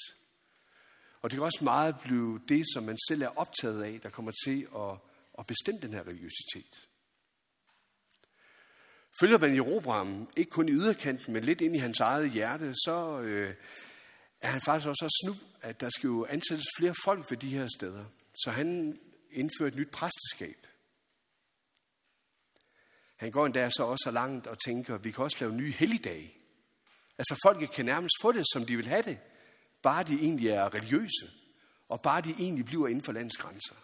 Og 1.22 1.30
det 1.30 1.36
kan 1.36 1.44
også 1.44 1.64
meget 1.64 1.96
blive 2.00 2.40
det, 2.48 2.64
som 2.74 2.84
man 2.84 2.98
selv 3.08 3.22
er 3.22 3.38
optaget 3.38 3.82
af, 3.82 4.00
der 4.00 4.10
kommer 4.10 4.32
til 4.44 4.68
at, 4.76 4.98
at 5.38 5.46
bestemme 5.46 5.80
den 5.80 5.92
her 5.92 6.02
religiøsitet. 6.06 6.88
Følger 9.20 9.38
man 9.38 9.54
Jeroboam, 9.54 10.28
ikke 10.36 10.50
kun 10.50 10.68
i 10.68 10.72
yderkanten, 10.72 11.32
men 11.32 11.44
lidt 11.44 11.60
ind 11.60 11.76
i 11.76 11.78
hans 11.78 12.00
eget 12.00 12.30
hjerte, 12.30 12.74
så 12.74 13.20
øh, 13.20 13.54
er 14.40 14.50
han 14.50 14.60
faktisk 14.60 14.88
også 14.88 15.08
så 15.08 15.20
snu, 15.24 15.46
at 15.62 15.80
der 15.80 15.88
skal 15.88 16.06
jo 16.08 16.26
ansættes 16.26 16.66
flere 16.78 16.94
folk 17.04 17.30
ved 17.30 17.38
de 17.38 17.48
her 17.48 17.68
steder. 17.78 18.04
Så 18.34 18.50
han 18.50 18.98
indfører 19.30 19.68
et 19.68 19.76
nyt 19.76 19.90
præsteskab. 19.90 20.66
Han 23.22 23.30
går 23.30 23.46
endda 23.46 23.70
så 23.70 23.82
også 23.82 24.02
så 24.04 24.10
langt 24.10 24.46
og 24.46 24.58
tænker, 24.58 24.94
at 24.94 25.04
vi 25.04 25.10
kan 25.10 25.24
også 25.24 25.36
lave 25.40 25.54
nye 25.54 25.72
helligdage. 25.72 26.34
Altså 27.18 27.40
folket 27.46 27.70
kan 27.70 27.84
nærmest 27.84 28.14
få 28.22 28.32
det, 28.32 28.44
som 28.52 28.66
de 28.66 28.76
vil 28.76 28.86
have 28.86 29.02
det, 29.02 29.18
bare 29.82 30.02
de 30.04 30.14
egentlig 30.14 30.48
er 30.48 30.74
religiøse, 30.74 31.30
og 31.88 32.02
bare 32.02 32.20
de 32.20 32.30
egentlig 32.30 32.64
bliver 32.64 32.88
inden 32.88 33.04
for 33.04 33.12
landets 33.12 33.36
grænser. 33.36 33.74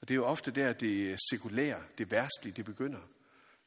Og 0.00 0.08
det 0.08 0.10
er 0.10 0.16
jo 0.16 0.24
ofte 0.24 0.50
der, 0.50 0.72
det 0.72 1.18
sekulære, 1.30 1.82
det 1.98 2.10
værstlige, 2.10 2.54
det 2.56 2.64
begynder. 2.64 3.00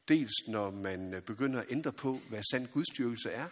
Dels 0.08 0.32
når 0.48 0.70
man 0.70 1.22
begynder 1.26 1.60
at 1.60 1.66
ændre 1.70 1.92
på, 1.92 2.18
hvad 2.28 2.42
sand 2.50 2.68
gudstyrkelse 2.68 3.30
er, 3.30 3.48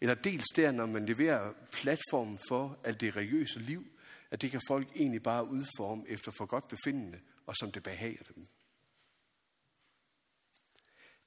eller 0.00 0.14
dels 0.14 0.46
der, 0.56 0.70
når 0.70 0.86
man 0.86 1.06
leverer 1.06 1.52
platformen 1.72 2.38
for 2.48 2.78
alt 2.84 3.00
det 3.00 3.16
religiøse 3.16 3.58
liv, 3.58 3.86
at 4.30 4.42
det 4.42 4.50
kan 4.50 4.60
folk 4.68 4.88
egentlig 4.96 5.22
bare 5.22 5.48
udforme 5.48 6.04
efter 6.08 6.32
for 6.38 6.46
godt 6.46 6.68
befindende, 6.68 7.20
og 7.50 7.56
som 7.56 7.72
det 7.72 7.82
behager 7.82 8.22
dem. 8.22 8.48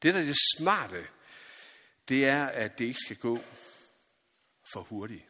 Det, 0.01 0.13
der 0.13 0.19
er 0.19 0.25
det 0.25 0.35
smarte, 0.57 1.07
det 2.09 2.25
er, 2.25 2.45
at 2.45 2.79
det 2.79 2.85
ikke 2.85 2.99
skal 2.99 3.17
gå 3.17 3.37
for 4.73 4.81
hurtigt. 4.81 5.23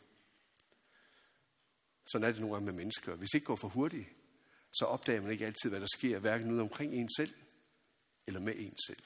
Sådan 2.05 2.27
er 2.27 2.31
det 2.31 2.41
nogle 2.41 2.55
gange 2.55 2.65
med 2.65 2.73
mennesker. 2.73 3.15
Hvis 3.15 3.29
det 3.29 3.35
ikke 3.35 3.45
går 3.45 3.55
for 3.55 3.67
hurtigt, 3.67 4.09
så 4.73 4.85
opdager 4.85 5.21
man 5.21 5.31
ikke 5.31 5.45
altid, 5.45 5.69
hvad 5.69 5.81
der 5.81 5.87
sker, 5.97 6.19
hverken 6.19 6.51
ude 6.51 6.61
omkring 6.61 6.93
en 6.93 7.09
selv, 7.17 7.33
eller 8.27 8.39
med 8.39 8.53
en 8.57 8.77
selv. 8.87 9.03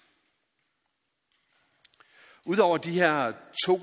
Udover 2.46 2.77
de 2.77 2.91
her 2.91 3.34
to 3.65 3.79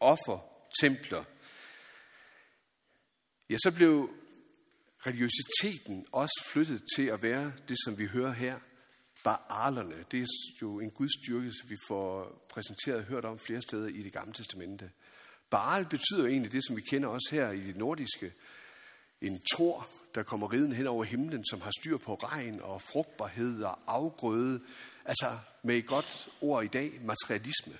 offertempler, 0.00 1.24
ja, 3.50 3.56
så 3.56 3.72
blev 3.76 4.23
religiøsiteten 5.06 6.06
også 6.12 6.44
flyttet 6.52 6.82
til 6.96 7.06
at 7.06 7.22
være 7.22 7.52
det, 7.68 7.76
som 7.84 7.98
vi 7.98 8.06
hører 8.06 8.32
her, 8.32 8.58
Baalerne. 9.24 10.04
Det 10.10 10.20
er 10.20 10.26
jo 10.62 10.80
en 10.80 10.90
gudstyrkelse, 10.90 11.68
vi 11.68 11.76
får 11.88 12.44
præsenteret 12.50 12.98
og 12.98 13.04
hørt 13.04 13.24
om 13.24 13.38
flere 13.38 13.60
steder 13.60 13.86
i 13.86 14.02
det 14.02 14.12
gamle 14.12 14.32
testamente. 14.32 14.90
Baal 15.50 15.84
betyder 15.84 16.26
egentlig 16.26 16.52
det, 16.52 16.66
som 16.66 16.76
vi 16.76 16.82
kender 16.90 17.08
også 17.08 17.28
her 17.30 17.50
i 17.50 17.60
det 17.60 17.76
nordiske. 17.76 18.32
En 19.20 19.40
tor, 19.56 19.88
der 20.14 20.22
kommer 20.22 20.52
riden 20.52 20.72
hen 20.72 20.86
over 20.86 21.04
himlen, 21.04 21.44
som 21.44 21.60
har 21.60 21.70
styr 21.80 21.96
på 21.96 22.14
regn 22.14 22.60
og 22.60 22.82
frugtbarhed 22.82 23.62
og 23.62 23.78
afgrøde. 23.86 24.60
Altså 25.04 25.38
med 25.62 25.76
et 25.76 25.86
godt 25.86 26.28
ord 26.40 26.64
i 26.64 26.68
dag, 26.68 27.00
materialisme. 27.02 27.74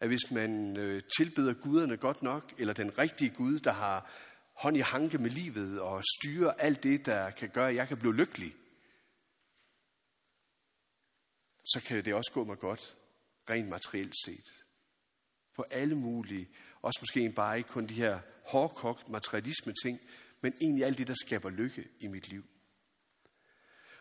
At 0.00 0.08
hvis 0.08 0.30
man 0.30 0.76
øh, 0.78 1.02
tilbeder 1.18 1.54
guderne 1.54 1.96
godt 1.96 2.22
nok, 2.22 2.52
eller 2.58 2.74
den 2.74 2.98
rigtige 2.98 3.30
Gud, 3.30 3.58
der 3.58 3.72
har 3.72 4.10
hånd 4.62 4.76
i 4.76 4.80
hanke 4.80 5.18
med 5.18 5.30
livet 5.30 5.80
og 5.80 6.02
styre 6.18 6.60
alt 6.60 6.82
det, 6.82 7.06
der 7.06 7.30
kan 7.30 7.48
gøre, 7.48 7.68
at 7.68 7.74
jeg 7.74 7.88
kan 7.88 7.98
blive 7.98 8.16
lykkelig, 8.16 8.54
så 11.64 11.80
kan 11.86 12.04
det 12.04 12.14
også 12.14 12.30
gå 12.34 12.44
mig 12.44 12.58
godt, 12.58 12.96
rent 13.50 13.68
materielt 13.68 14.14
set. 14.24 14.64
På 15.56 15.62
alle 15.70 15.94
mulige, 15.94 16.48
også 16.82 16.98
måske 17.02 17.32
bare 17.36 17.58
ikke 17.58 17.70
kun 17.70 17.86
de 17.86 17.94
her 17.94 18.20
hårdkogt 18.44 19.08
materialisme 19.08 19.74
ting, 19.84 20.00
men 20.40 20.54
egentlig 20.60 20.84
alt 20.84 20.98
det, 20.98 21.06
der 21.06 21.14
skaber 21.14 21.50
lykke 21.50 21.88
i 22.00 22.06
mit 22.06 22.28
liv. 22.28 22.44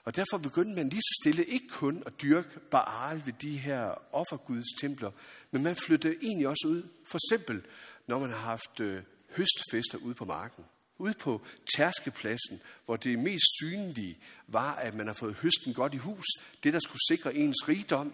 Og 0.03 0.15
derfor 0.15 0.38
begyndte 0.38 0.75
man 0.75 0.89
lige 0.89 1.01
så 1.01 1.20
stille 1.24 1.46
ikke 1.46 1.68
kun 1.70 2.03
at 2.06 2.22
dyrke 2.22 2.60
Baal 2.60 3.25
ved 3.25 3.34
de 3.34 3.58
her 3.58 4.13
offerguds 4.15 4.80
templer, 4.82 5.12
men 5.51 5.63
man 5.63 5.75
flyttede 5.75 6.18
egentlig 6.22 6.48
også 6.48 6.68
ud, 6.68 6.89
for 7.06 7.18
eksempel 7.18 7.65
når 8.08 8.20
man 8.20 8.30
har 8.30 8.38
haft 8.38 8.80
øh, 8.80 9.03
høstfester 9.38 9.98
ude 9.98 10.16
på 10.16 10.26
marken. 10.26 10.66
Ude 10.98 11.14
på 11.20 11.42
tærskepladsen, 11.76 12.62
hvor 12.86 12.96
det 12.96 13.20
mest 13.20 13.46
synlige 13.62 14.18
var, 14.48 14.76
at 14.76 14.96
man 14.96 15.08
har 15.08 15.14
fået 15.14 15.36
høsten 15.36 15.74
godt 15.74 15.94
i 15.94 15.98
hus, 15.98 16.26
det 16.64 16.74
der 16.74 16.80
skulle 16.80 17.02
sikre 17.10 17.36
ens 17.36 17.68
rigdom, 17.70 18.14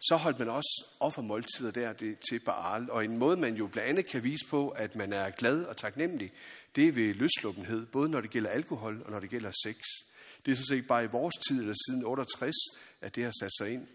så 0.00 0.16
holdt 0.16 0.38
man 0.38 0.48
også 0.48 0.86
offermåltider 1.00 1.70
der 1.70 1.92
det, 1.92 2.18
til 2.30 2.40
Baal. 2.44 2.90
Og 2.90 3.04
en 3.04 3.18
måde, 3.18 3.36
man 3.36 3.54
jo 3.54 3.66
blandt 3.66 3.88
andet 3.88 4.06
kan 4.06 4.24
vise 4.24 4.46
på, 4.50 4.68
at 4.68 4.96
man 4.96 5.12
er 5.12 5.30
glad 5.30 5.64
og 5.64 5.76
taknemmelig, 5.76 6.32
det 6.76 6.88
er 6.88 6.92
ved 6.92 7.14
løsluppenhed, 7.14 7.86
både 7.86 8.08
når 8.08 8.20
det 8.20 8.30
gælder 8.30 8.50
alkohol 8.50 9.02
og 9.04 9.10
når 9.10 9.20
det 9.20 9.30
gælder 9.30 9.50
sex. 9.64 9.76
Det 10.46 10.52
er 10.52 10.56
sådan 10.56 10.66
set 10.66 10.86
bare 10.86 11.04
i 11.04 11.06
vores 11.06 11.34
tid, 11.48 11.60
eller 11.60 11.74
siden 11.86 12.04
68, 12.04 12.54
at 13.00 13.16
det 13.16 13.24
har 13.24 13.32
sat 13.40 13.50
sig 13.58 13.72
ind. 13.72 13.86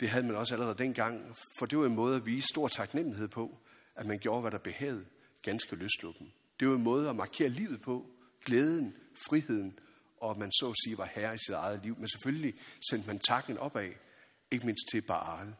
Det 0.00 0.08
havde 0.08 0.26
man 0.26 0.36
også 0.36 0.54
allerede 0.54 0.78
dengang, 0.78 1.36
for 1.58 1.66
det 1.66 1.78
var 1.78 1.86
en 1.86 1.94
måde 1.94 2.16
at 2.16 2.26
vise 2.26 2.46
stor 2.54 2.68
taknemmelighed 2.68 3.28
på, 3.28 3.58
at 3.96 4.06
man 4.06 4.18
gjorde, 4.18 4.40
hvad 4.40 4.50
der 4.50 4.58
behagede 4.58 5.04
ganske 5.46 5.76
løsluppen. 5.76 6.32
Det 6.60 6.68
var 6.68 6.74
en 6.74 6.82
måde 6.82 7.08
at 7.08 7.16
markere 7.16 7.48
livet 7.48 7.82
på, 7.82 8.06
glæden, 8.44 8.96
friheden, 9.28 9.78
og 10.20 10.30
at 10.30 10.36
man 10.36 10.52
så 10.52 10.68
at 10.68 10.76
sige 10.84 10.98
var 10.98 11.10
herre 11.14 11.34
i 11.34 11.38
sit 11.38 11.54
eget 11.54 11.82
liv. 11.82 11.96
Men 11.98 12.08
selvfølgelig 12.08 12.54
sendte 12.90 13.06
man 13.06 13.18
takken 13.18 13.58
opad, 13.58 13.92
ikke 14.50 14.66
mindst 14.66 14.88
til 14.92 15.02
Baal. 15.02 15.54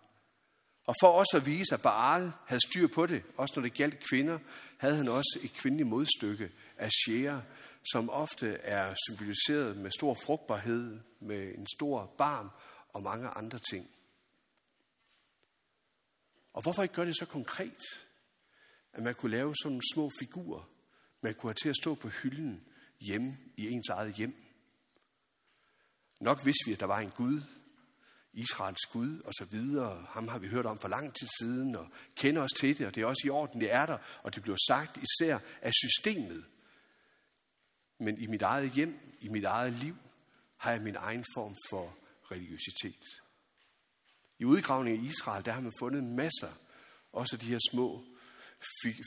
Og 0.86 0.94
for 1.00 1.08
også 1.08 1.36
at 1.36 1.46
vise, 1.46 1.74
at 1.74 1.82
Baal 1.82 2.32
havde 2.46 2.60
styr 2.68 2.86
på 2.86 3.06
det, 3.06 3.22
også 3.36 3.52
når 3.56 3.62
det 3.62 3.74
galt 3.74 4.04
kvinder, 4.10 4.38
havde 4.78 4.96
han 4.96 5.08
også 5.08 5.40
et 5.42 5.52
kvindeligt 5.52 5.88
modstykke 5.88 6.50
af 6.76 6.90
Shea, 6.90 7.40
som 7.92 8.10
ofte 8.10 8.54
er 8.54 8.94
symboliseret 9.08 9.76
med 9.76 9.90
stor 9.90 10.16
frugtbarhed, 10.24 11.00
med 11.20 11.54
en 11.58 11.66
stor 11.76 12.14
barm 12.18 12.50
og 12.88 13.02
mange 13.02 13.28
andre 13.28 13.58
ting. 13.58 13.90
Og 16.52 16.62
hvorfor 16.62 16.82
ikke 16.82 16.94
gøre 16.94 17.06
det 17.06 17.18
så 17.18 17.26
konkret, 17.26 17.82
at 18.96 19.02
man 19.02 19.14
kunne 19.14 19.30
lave 19.30 19.54
sådan 19.56 19.70
nogle 19.72 19.82
små 19.94 20.10
figurer, 20.18 20.70
man 21.20 21.34
kunne 21.34 21.48
have 21.48 21.54
til 21.54 21.68
at 21.68 21.76
stå 21.76 21.94
på 21.94 22.08
hylden 22.08 22.64
hjemme 23.00 23.36
i 23.56 23.68
ens 23.68 23.88
eget 23.88 24.14
hjem. 24.14 24.42
Nok 26.20 26.44
vidste 26.44 26.66
vi, 26.66 26.72
at 26.72 26.80
der 26.80 26.86
var 26.86 26.98
en 26.98 27.10
Gud, 27.10 27.40
Israels 28.32 28.86
Gud 28.92 29.20
og 29.20 29.32
så 29.34 29.44
videre. 29.44 30.06
Ham 30.08 30.28
har 30.28 30.38
vi 30.38 30.48
hørt 30.48 30.66
om 30.66 30.78
for 30.78 30.88
lang 30.88 31.14
tid 31.14 31.28
siden 31.40 31.76
og 31.76 31.88
kender 32.14 32.42
os 32.42 32.50
til 32.56 32.78
det, 32.78 32.86
og 32.86 32.94
det 32.94 33.02
er 33.02 33.06
også 33.06 33.22
i 33.24 33.30
orden, 33.30 33.60
det 33.60 33.72
er 33.72 33.86
der, 33.86 33.98
og 34.22 34.34
det 34.34 34.42
bliver 34.42 34.58
sagt 34.68 34.96
især 34.96 35.38
af 35.62 35.72
systemet. 35.72 36.44
Men 37.98 38.18
i 38.18 38.26
mit 38.26 38.42
eget 38.42 38.70
hjem, 38.70 39.16
i 39.20 39.28
mit 39.28 39.44
eget 39.44 39.72
liv, 39.72 39.96
har 40.56 40.70
jeg 40.70 40.82
min 40.82 40.96
egen 40.96 41.24
form 41.34 41.54
for 41.70 41.96
religiøsitet. 42.30 43.04
I 44.38 44.44
udgravningen 44.44 45.04
i 45.04 45.08
Israel, 45.08 45.44
der 45.44 45.52
har 45.52 45.60
man 45.60 45.72
fundet 45.78 46.04
masser, 46.04 46.52
også 47.12 47.36
de 47.36 47.46
her 47.46 47.58
små 47.70 48.15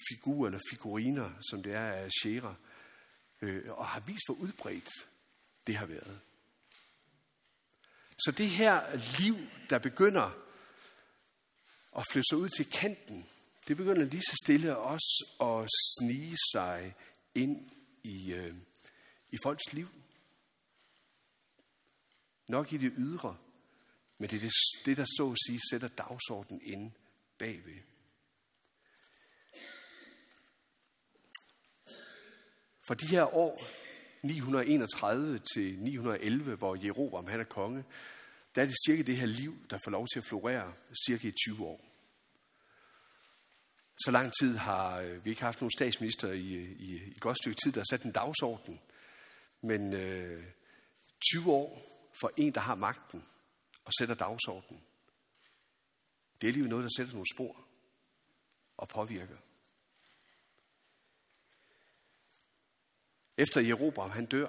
figurer 0.09 0.47
eller 0.47 0.59
figuriner, 0.69 1.31
som 1.49 1.63
det 1.63 1.73
er 1.73 1.91
af 1.91 2.11
Shera, 2.21 2.55
øh, 3.41 3.71
og 3.71 3.87
har 3.87 3.99
vist, 3.99 4.27
hvor 4.27 4.35
udbredt 4.35 4.89
det 5.67 5.75
har 5.75 5.85
været. 5.85 6.19
Så 8.19 8.31
det 8.31 8.49
her 8.49 8.95
liv, 9.19 9.35
der 9.69 9.79
begynder 9.79 10.31
at 11.97 12.05
flytte 12.11 12.27
sig 12.29 12.37
ud 12.37 12.49
til 12.49 12.69
kanten, 12.71 13.29
det 13.67 13.77
begynder 13.77 14.05
lige 14.05 14.21
så 14.21 14.35
stille 14.43 14.77
også 14.77 15.25
at 15.41 15.69
snige 15.97 16.37
sig 16.53 16.95
ind 17.35 17.69
i, 18.03 18.33
øh, 18.33 18.55
i 19.29 19.37
folks 19.43 19.73
liv. 19.73 19.87
Nok 22.47 22.73
i 22.73 22.77
det 22.77 22.93
ydre, 22.97 23.37
men 24.17 24.29
det 24.29 24.35
er 24.35 24.39
det, 24.39 24.51
det 24.85 24.97
der 24.97 25.05
så 25.05 25.31
at 25.31 25.37
sige 25.47 25.59
sætter 25.71 25.87
dagsordenen 25.87 26.61
ind 26.63 26.91
bagved. 27.37 27.88
For 32.89 32.93
de 32.93 33.07
her 33.07 33.35
år, 33.35 33.61
931 34.23 35.39
til 35.53 35.79
911, 35.79 36.55
hvor 36.55 36.85
Jeroboam 36.85 37.27
han 37.27 37.39
er 37.39 37.43
konge, 37.43 37.83
der 38.55 38.61
er 38.61 38.65
det 38.65 38.75
cirka 38.87 39.01
det 39.01 39.17
her 39.17 39.25
liv, 39.25 39.65
der 39.69 39.77
får 39.83 39.91
lov 39.91 40.07
til 40.07 40.19
at 40.19 40.25
florere 40.25 40.73
cirka 41.05 41.27
i 41.27 41.31
20 41.31 41.65
år. 41.65 41.81
Så 44.05 44.11
lang 44.11 44.33
tid 44.39 44.57
har 44.57 44.99
øh, 44.99 45.25
vi 45.25 45.29
ikke 45.29 45.41
haft 45.41 45.61
nogen 45.61 45.71
statsminister 45.71 46.31
i, 46.31 46.53
øh, 46.53 46.71
i, 46.71 46.95
i 46.95 47.17
godt 47.19 47.37
stykke 47.37 47.59
tid, 47.63 47.71
der 47.71 47.79
har 47.79 47.85
sat 47.89 48.03
en 48.03 48.11
dagsorden. 48.11 48.79
Men 49.61 49.93
øh, 49.93 50.43
20 51.33 51.51
år 51.51 51.81
for 52.21 52.31
en, 52.37 52.53
der 52.53 52.61
har 52.61 52.75
magten 52.75 53.23
og 53.85 53.91
sætter 53.99 54.15
dagsordenen. 54.15 54.83
Det 56.41 56.47
er 56.47 56.49
alligevel 56.49 56.69
noget, 56.69 56.83
der 56.83 56.89
sætter 56.97 57.13
nogle 57.13 57.33
spor 57.35 57.65
og 58.77 58.89
påvirker. 58.89 59.37
Efter 63.39 63.61
Jeroboam 63.61 64.11
han 64.11 64.25
dør, 64.25 64.47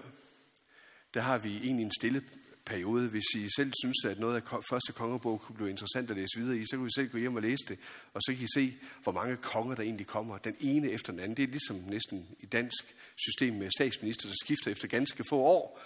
der 1.15 1.21
har 1.21 1.39
vi 1.39 1.57
egentlig 1.57 1.85
en 1.85 1.93
stille 2.01 2.23
periode. 2.67 3.09
Hvis 3.09 3.25
I 3.37 3.49
selv 3.57 3.73
synes, 3.83 4.05
at 4.05 4.19
noget 4.19 4.35
af 4.35 4.43
første 4.71 4.93
kongebog 4.93 5.41
kunne 5.41 5.57
blive 5.57 5.71
interessant 5.71 6.11
at 6.11 6.17
læse 6.17 6.39
videre 6.39 6.57
i, 6.57 6.65
så 6.65 6.77
kan 6.77 6.87
I 6.87 6.91
selv 6.97 7.09
gå 7.09 7.19
hjem 7.19 7.37
og 7.37 7.43
læse 7.43 7.65
det, 7.69 7.79
og 8.15 8.21
så 8.23 8.33
kan 8.33 8.45
I 8.45 8.47
se, 8.55 8.79
hvor 9.03 9.13
mange 9.13 9.37
konger 9.37 9.75
der 9.75 9.83
egentlig 9.83 10.07
kommer. 10.07 10.39
Den 10.39 10.57
ene 10.61 10.91
efter 10.91 11.13
den 11.13 11.21
anden. 11.21 11.37
Det 11.37 11.43
er 11.43 11.47
ligesom 11.47 11.77
næsten 11.77 12.29
i 12.41 12.47
dansk 12.47 12.85
system 13.17 13.55
med 13.55 13.71
statsminister, 13.79 14.29
der 14.29 14.35
skifter 14.45 14.71
efter 14.71 14.89
ganske 14.89 15.25
få 15.25 15.37
år. 15.37 15.81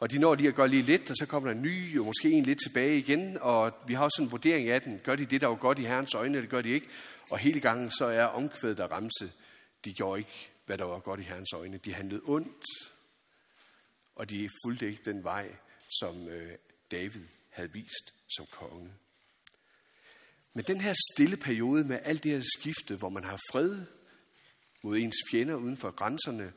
Og 0.00 0.10
de 0.10 0.18
når 0.18 0.34
lige 0.34 0.48
at 0.48 0.54
gøre 0.54 0.68
lige 0.68 0.82
lidt, 0.82 1.10
og 1.10 1.16
så 1.16 1.26
kommer 1.26 1.48
der 1.48 1.56
en 1.56 1.62
ny, 1.62 1.98
og 1.98 2.06
måske 2.06 2.30
en 2.30 2.44
lidt 2.44 2.58
tilbage 2.62 2.98
igen. 2.98 3.38
Og 3.40 3.72
vi 3.86 3.94
har 3.94 4.04
også 4.04 4.22
en 4.22 4.30
vurdering 4.30 4.68
af 4.68 4.82
den. 4.82 5.00
Gør 5.04 5.16
de 5.16 5.24
det, 5.24 5.40
der 5.40 5.46
var 5.46 5.56
godt 5.56 5.78
i 5.78 5.82
herrens 5.82 6.14
øjne, 6.14 6.36
eller 6.36 6.50
gør 6.50 6.62
de 6.62 6.70
ikke? 6.70 6.88
Og 7.30 7.38
hele 7.38 7.60
gangen 7.60 7.90
så 7.90 8.04
er 8.04 8.24
omkvædet 8.24 8.78
der 8.78 8.86
ramse. 8.86 9.32
De 9.84 9.92
gjorde 9.92 10.18
ikke 10.18 10.50
hvad 10.70 10.78
der 10.78 10.84
var 10.84 10.98
godt 10.98 11.20
i 11.20 11.22
Herrens 11.22 11.52
øjne. 11.52 11.78
De 11.78 11.94
handlede 11.94 12.22
ondt, 12.24 12.64
og 14.14 14.30
de 14.30 14.48
fulgte 14.64 14.86
ikke 14.86 15.02
den 15.04 15.24
vej, 15.24 15.54
som 16.00 16.28
øh, 16.28 16.58
David 16.90 17.26
havde 17.48 17.72
vist 17.72 18.14
som 18.36 18.46
konge. 18.50 18.92
Men 20.54 20.64
den 20.64 20.80
her 20.80 20.94
stille 21.12 21.36
periode 21.36 21.84
med 21.84 21.98
alt 22.02 22.22
det 22.22 22.32
her 22.32 22.40
skifte, 22.58 22.96
hvor 22.96 23.08
man 23.08 23.24
har 23.24 23.38
fred 23.52 23.86
mod 24.82 24.96
ens 24.96 25.16
fjender 25.30 25.54
uden 25.54 25.76
for 25.76 25.90
grænserne, 25.90 26.52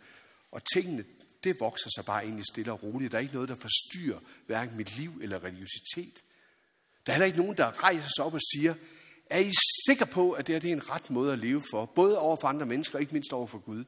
og 0.51 0.61
tingene, 0.73 1.05
det 1.43 1.59
vokser 1.59 1.89
sig 1.95 2.05
bare 2.05 2.23
egentlig 2.23 2.45
stille 2.53 2.71
og 2.71 2.83
roligt. 2.83 3.11
Der 3.11 3.17
er 3.17 3.21
ikke 3.21 3.33
noget, 3.33 3.49
der 3.49 3.55
forstyrrer 3.55 4.19
hverken 4.45 4.77
mit 4.77 4.97
liv 4.97 5.19
eller 5.21 5.43
religiøsitet. 5.43 6.23
Der 7.05 7.11
er 7.11 7.15
heller 7.15 7.25
ikke 7.25 7.39
nogen, 7.39 7.57
der 7.57 7.83
rejser 7.83 8.09
sig 8.17 8.25
op 8.25 8.33
og 8.33 8.41
siger, 8.53 8.75
er 9.25 9.39
I 9.39 9.51
sikre 9.87 10.05
på, 10.05 10.31
at 10.31 10.47
det, 10.47 10.55
her, 10.55 10.59
det 10.59 10.69
er 10.69 10.75
en 10.75 10.89
ret 10.89 11.09
måde 11.09 11.33
at 11.33 11.39
leve 11.39 11.63
for, 11.71 11.85
både 11.85 12.17
over 12.17 12.35
for 12.35 12.47
andre 12.47 12.65
mennesker 12.65 12.95
og 12.95 13.01
ikke 13.01 13.13
mindst 13.13 13.33
over 13.33 13.47
for 13.47 13.59
Gud? 13.59 13.83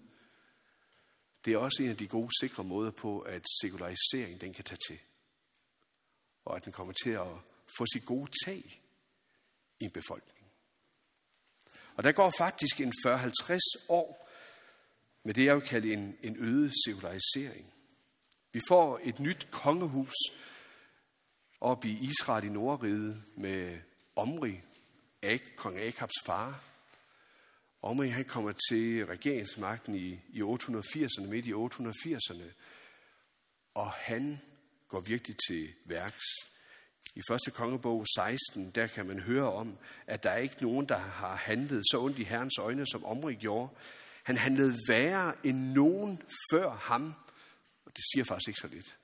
Det 1.46 1.54
er 1.54 1.58
også 1.58 1.84
en 1.84 1.90
af 1.90 1.98
de 1.98 2.08
gode, 2.08 2.30
sikre 2.40 2.64
måder 2.64 2.92
på, 2.92 3.20
at 3.20 3.46
sekularisering 3.62 4.42
den 4.42 4.54
kan 4.54 4.64
tage 4.64 4.80
til. 4.88 5.00
Og 6.46 6.56
at 6.56 6.66
den 6.66 6.74
kommer 6.74 6.94
til 7.04 7.10
at 7.10 7.28
få 7.78 7.86
sit 7.94 8.06
gode 8.06 8.32
tag 8.46 8.82
i 9.80 9.84
en 9.84 9.92
befolkning. 9.92 10.48
Og 11.96 12.04
der 12.04 12.12
går 12.12 12.34
faktisk 12.38 12.82
en 12.82 12.94
40-50 13.08 13.86
år 13.90 14.30
med 15.24 15.34
det, 15.34 15.46
jeg 15.46 15.56
vil 15.56 15.68
kalde 15.68 15.94
en, 15.94 16.18
en 16.24 16.38
øget 16.40 16.74
sekularisering. 16.86 17.74
Vi 18.52 18.62
får 18.68 19.00
et 19.04 19.20
nyt 19.20 19.48
kongehus 19.52 20.14
op 21.62 21.86
i 21.86 22.00
Israel 22.02 22.44
i 22.44 22.50
Nordriget 22.50 23.24
med 23.38 23.80
Omri, 24.16 24.62
kong 25.56 25.80
Akabs 25.80 26.14
far, 26.26 26.64
Omri 27.86 28.10
han 28.10 28.26
kommer 28.26 28.52
til 28.70 29.06
regeringsmagten 29.06 29.96
i, 29.96 30.20
i 30.30 30.42
880'erne, 30.42 31.28
midt 31.28 31.46
i 31.46 31.54
880'erne, 31.54 32.44
og 33.74 33.92
han 33.92 34.40
går 34.88 35.00
virkelig 35.00 35.38
til 35.48 35.74
værks. 35.86 36.24
I 37.16 37.22
første 37.30 37.52
kongebog 37.52 38.06
16, 38.16 38.72
der 38.72 38.88
kan 38.88 39.06
man 39.06 39.20
høre 39.20 39.54
om, 39.54 39.78
at 40.08 40.24
der 40.24 40.30
er 40.30 40.38
ikke 40.38 40.62
nogen, 40.62 40.90
der 40.90 40.98
har 40.98 41.36
handlet 41.36 41.84
så 41.92 42.00
ondt 42.00 42.20
i 42.20 42.24
Herrens 42.24 42.58
øjne, 42.58 42.86
som 42.86 43.06
Omri 43.06 43.34
gjorde. 43.34 43.76
Han 44.24 44.38
handlede 44.38 44.78
værre 44.88 45.34
end 45.46 45.58
nogen 45.58 46.22
før 46.52 46.70
ham, 46.70 47.14
og 47.86 47.92
det 47.96 48.04
siger 48.14 48.24
faktisk 48.24 48.48
ikke 48.48 48.60
så 48.60 48.68
lidt. 48.68 48.98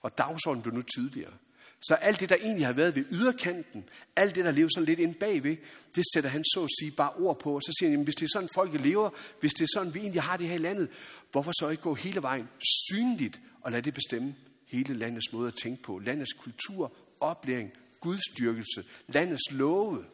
Og 0.00 0.18
dagsordenen 0.18 0.62
blev 0.62 0.74
nu 0.74 0.82
tydeligere. 0.82 1.38
Så 1.80 1.94
alt 1.94 2.20
det, 2.20 2.28
der 2.28 2.36
egentlig 2.36 2.66
har 2.66 2.72
været 2.72 2.96
ved 2.96 3.04
yderkanten, 3.10 3.88
alt 4.16 4.34
det, 4.34 4.44
der 4.44 4.50
lever 4.50 4.68
sådan 4.74 4.86
lidt 4.86 5.00
ind 5.00 5.14
bagved, 5.14 5.56
det 5.94 6.04
sætter 6.14 6.30
han 6.30 6.44
så 6.44 6.64
at 6.64 6.70
sige 6.80 6.90
bare 6.96 7.12
ord 7.12 7.38
på. 7.38 7.54
Og 7.54 7.62
så 7.62 7.72
siger 7.78 7.88
han, 7.88 7.92
jamen, 7.92 8.04
hvis 8.04 8.14
det 8.14 8.24
er 8.24 8.30
sådan, 8.32 8.48
folk 8.54 8.84
lever, 8.84 9.10
hvis 9.40 9.54
det 9.54 9.62
er 9.62 9.68
sådan, 9.74 9.94
vi 9.94 10.00
egentlig 10.00 10.22
har 10.22 10.36
det 10.36 10.48
her 10.48 10.54
i 10.54 10.58
landet, 10.58 10.90
hvorfor 11.30 11.52
så 11.60 11.68
ikke 11.68 11.82
gå 11.82 11.94
hele 11.94 12.22
vejen 12.22 12.48
synligt 12.88 13.40
og 13.60 13.72
lade 13.72 13.82
det 13.82 13.94
bestemme 13.94 14.36
hele 14.66 14.94
landets 14.94 15.32
måde 15.32 15.48
at 15.48 15.54
tænke 15.62 15.82
på? 15.82 15.98
Landets 15.98 16.32
kultur, 16.32 16.96
oplæring, 17.20 17.72
gudstyrkelse, 18.00 18.84
landets 19.08 19.52
love. 19.52 20.04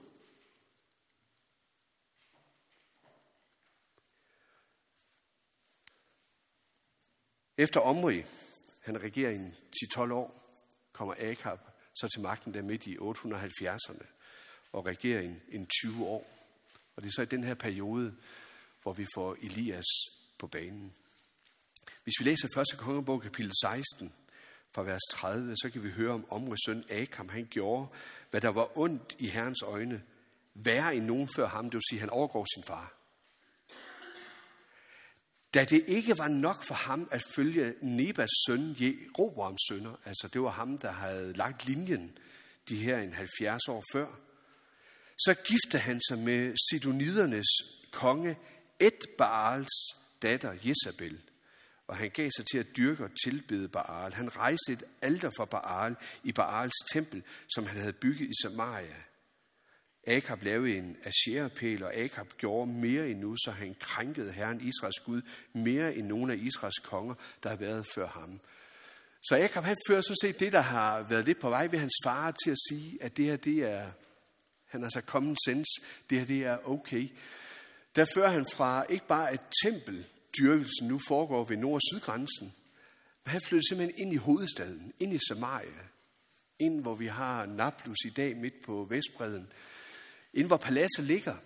Efter 7.56 7.80
Omri, 7.80 8.22
han 8.80 9.02
regerer 9.02 9.30
i 9.30 9.38
10-12 9.96 10.12
år, 10.12 10.41
kommer 10.92 11.14
Akab 11.18 11.58
så 11.94 12.08
til 12.08 12.22
magten 12.22 12.54
der 12.54 12.62
midt 12.62 12.86
i 12.86 12.96
870'erne 12.96 14.06
og 14.72 14.86
regerer 14.86 15.20
en, 15.20 15.40
en 15.48 15.66
20 15.66 16.06
år. 16.06 16.30
Og 16.96 17.02
det 17.02 17.08
er 17.08 17.12
så 17.12 17.22
i 17.22 17.26
den 17.26 17.44
her 17.44 17.54
periode, 17.54 18.14
hvor 18.82 18.92
vi 18.92 19.06
får 19.14 19.36
Elias 19.42 19.86
på 20.38 20.46
banen. 20.46 20.94
Hvis 22.02 22.14
vi 22.18 22.24
læser 22.24 22.60
1. 22.72 22.78
kongebog 22.78 23.22
kapitel 23.22 23.52
16 23.62 24.14
fra 24.72 24.82
vers 24.82 25.02
30, 25.10 25.56
så 25.56 25.70
kan 25.70 25.82
vi 25.82 25.90
høre 25.90 26.12
om 26.12 26.26
Omri 26.30 26.56
søn 26.66 26.84
Akam. 26.90 27.28
Han 27.28 27.46
gjorde, 27.50 27.86
hvad 28.30 28.40
der 28.40 28.48
var 28.48 28.78
ondt 28.78 29.16
i 29.18 29.28
Herrens 29.28 29.62
øjne, 29.62 30.02
værre 30.54 30.96
end 30.96 31.04
nogen 31.04 31.28
før 31.36 31.48
ham, 31.48 31.64
det 31.64 31.74
vil 31.74 31.82
sige, 31.90 32.00
han 32.00 32.10
overgår 32.10 32.46
sin 32.54 32.62
far. 32.62 33.01
Da 35.54 35.64
det 35.64 35.84
ikke 35.86 36.18
var 36.18 36.28
nok 36.28 36.64
for 36.64 36.74
ham 36.74 37.08
at 37.10 37.22
følge 37.34 37.74
Nebas 37.82 38.30
søn, 38.46 38.76
Jeroboams 38.80 39.60
sønner, 39.68 40.00
altså 40.04 40.28
det 40.28 40.42
var 40.42 40.50
ham, 40.50 40.78
der 40.78 40.92
havde 40.92 41.32
lagt 41.32 41.66
linjen 41.66 42.18
de 42.68 42.76
her 42.76 42.98
en 42.98 43.14
70 43.14 43.68
år 43.68 43.84
før, 43.92 44.06
så 45.18 45.34
gifte 45.44 45.78
han 45.78 46.00
sig 46.08 46.18
med 46.18 46.56
Sidonidernes 46.70 47.46
konge 47.92 48.36
Edbaals 48.80 49.70
datter 50.22 50.52
Jezabel. 50.64 51.20
og 51.86 51.96
han 51.96 52.10
gav 52.10 52.30
sig 52.36 52.46
til 52.46 52.58
at 52.58 52.76
dyrke 52.76 53.04
og 53.04 53.10
tilbede 53.24 53.68
Baal. 53.68 54.14
Han 54.14 54.36
rejste 54.36 54.72
et 54.72 54.84
alter 55.02 55.30
for 55.36 55.44
Baal 55.44 55.96
i 56.24 56.32
Baals 56.32 56.74
tempel, 56.92 57.22
som 57.54 57.66
han 57.66 57.80
havde 57.80 57.92
bygget 57.92 58.28
i 58.28 58.32
Samaria. 58.42 58.96
Akab 60.06 60.42
lavede 60.42 60.76
en 60.76 60.96
asherapæl, 61.04 61.82
og 61.82 61.94
Akab 61.94 62.26
gjorde 62.38 62.72
mere 62.72 63.08
endnu, 63.08 63.36
så 63.36 63.50
han 63.50 63.76
krænkede 63.80 64.32
Herren 64.32 64.60
Israels 64.60 65.00
Gud 65.00 65.22
mere 65.52 65.94
end 65.94 66.06
nogen 66.06 66.30
af 66.30 66.36
Israels 66.36 66.78
konger, 66.78 67.14
der 67.42 67.48
har 67.48 67.56
været 67.56 67.86
før 67.94 68.08
ham. 68.08 68.40
Så 69.22 69.36
Akab 69.36 69.64
han 69.64 69.76
fører 69.88 70.00
så 70.00 70.18
set 70.22 70.40
det, 70.40 70.52
der 70.52 70.60
har 70.60 71.02
været 71.02 71.24
lidt 71.24 71.40
på 71.40 71.48
vej 71.48 71.66
ved 71.66 71.78
hans 71.78 71.94
far 72.04 72.30
til 72.44 72.50
at 72.50 72.58
sige, 72.68 73.02
at 73.02 73.16
det 73.16 73.24
her, 73.24 73.36
det 73.36 73.58
er, 73.58 73.90
han 74.68 74.82
har 74.82 74.88
så 74.88 75.00
common 75.00 75.36
sense, 75.46 75.82
det 76.10 76.18
her, 76.18 76.26
det 76.26 76.44
er 76.44 76.68
okay. 76.68 77.08
Der 77.96 78.04
fører 78.14 78.28
han 78.28 78.46
fra 78.54 78.84
ikke 78.90 79.06
bare 79.06 79.34
et 79.34 79.40
tempel, 79.64 80.06
dyrkelsen 80.38 80.88
nu 80.88 81.00
foregår 81.08 81.44
ved 81.44 81.56
nord- 81.56 81.74
og 81.74 81.80
sydgrænsen, 81.92 82.54
men 83.24 83.30
han 83.30 83.40
flytter 83.40 83.64
simpelthen 83.68 83.98
ind 83.98 84.12
i 84.12 84.16
hovedstaden, 84.16 84.92
ind 85.00 85.12
i 85.12 85.18
Samaria, 85.28 85.82
ind 86.58 86.82
hvor 86.82 86.94
vi 86.94 87.06
har 87.06 87.46
Nablus 87.46 87.98
i 88.04 88.10
dag 88.10 88.36
midt 88.36 88.62
på 88.64 88.86
Vestbreden, 88.90 89.52
inden 90.34 90.46
hvor 90.46 90.56
paladset 90.56 91.04
ligger, 91.04 91.36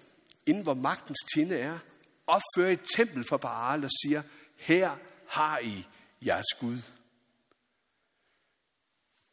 inden 0.46 0.62
hvor 0.62 0.75
magtens 0.75 1.18
tinde 1.35 1.59
er, 1.59 1.79
opfører 2.27 2.72
et 2.72 2.81
tempel 2.96 3.25
for 3.29 3.37
Baal 3.37 3.85
og 3.85 3.90
siger, 3.90 4.22
her 4.57 4.96
har 5.29 5.59
I 5.59 5.87
jeres 6.27 6.46
Gud. 6.61 6.79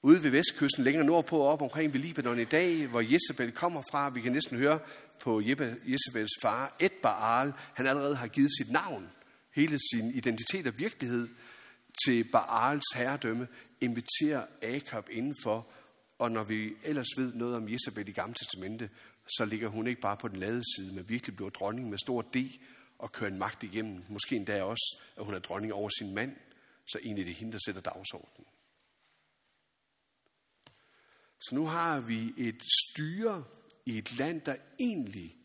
Ude 0.02 0.24
ved 0.24 0.32
vestkysten, 0.32 0.84
længere 0.84 1.06
nordpå, 1.06 1.44
op 1.44 1.62
omkring 1.62 1.94
ved 1.94 2.00
Libanon 2.02 2.40
i 2.40 2.46
dag, 2.46 2.88
hvor 2.88 3.02
Jezebel 3.02 3.52
kommer 3.52 3.82
fra, 3.92 4.10
vi 4.10 4.22
kan 4.22 4.32
næsten 4.32 4.58
høre 4.58 4.80
på 5.22 5.42
Jezebels 5.86 6.32
far, 6.42 6.76
Et 6.80 6.92
Baal, 6.92 7.54
han 7.74 7.88
allerede 7.88 8.16
har 8.16 8.28
givet 8.28 8.52
sit 8.58 8.72
navn, 8.72 9.10
hele 9.56 9.80
sin 9.92 10.10
identitet 10.10 10.68
og 10.68 10.78
virkelighed 10.78 11.28
til 12.06 12.26
Baals 12.32 12.84
herredømme, 12.96 13.48
inviterer 13.82 14.46
Akab 14.62 15.10
indenfor, 15.12 15.68
og 16.20 16.32
når 16.32 16.44
vi 16.44 16.74
ellers 16.84 17.08
ved 17.18 17.34
noget 17.34 17.56
om 17.56 17.70
Jezebel 17.70 18.10
i 18.10 18.12
Gamle 18.12 18.34
Testamente, 18.34 18.90
så 19.28 19.46
ligger 19.46 19.68
hun 19.68 19.88
ikke 19.88 20.02
bare 20.02 20.18
på 20.18 20.28
den 20.28 20.40
lade 20.40 20.62
side, 20.76 20.96
men 20.96 21.10
virkelig 21.10 21.36
bliver 21.36 21.50
dronning 21.50 21.90
med 21.90 21.98
stor 21.98 22.22
D 22.22 22.38
og 22.98 23.12
kører 23.12 23.32
en 23.32 23.38
magt 23.38 23.64
igennem. 23.64 24.04
Måske 24.10 24.36
endda 24.36 24.64
også, 24.64 24.98
at 25.18 25.26
hun 25.26 25.34
er 25.34 25.40
dronning 25.40 25.74
over 25.74 25.90
sin 25.90 26.16
mand, 26.16 26.36
så 26.86 27.00
egentlig 27.04 27.26
det 27.26 27.32
er 27.32 27.36
hende, 27.36 27.54
der 27.54 27.60
sætter 27.66 27.82
dagsordenen. 27.82 28.48
Så 31.40 31.56
nu 31.56 31.66
har 31.66 32.00
vi 32.00 32.34
et 32.38 32.62
styre 32.64 33.44
i 33.86 33.98
et 33.98 34.18
land, 34.18 34.42
der 34.42 34.56
egentlig 34.80 35.38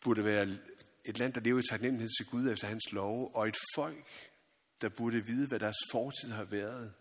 burde 0.00 0.24
være 0.24 0.58
et 1.04 1.18
land, 1.18 1.32
der 1.32 1.40
lever 1.40 1.58
i 1.58 1.62
taknemmelighed 1.70 2.10
til 2.18 2.30
Gud 2.30 2.50
efter 2.50 2.66
hans 2.66 2.92
lov, 2.92 3.30
og 3.34 3.48
et 3.48 3.56
folk, 3.74 4.06
der 4.80 4.88
burde 4.88 5.26
vide, 5.26 5.46
hvad 5.46 5.60
deres 5.60 5.76
fortid 5.90 6.30
har 6.30 6.44
været, 6.44 6.94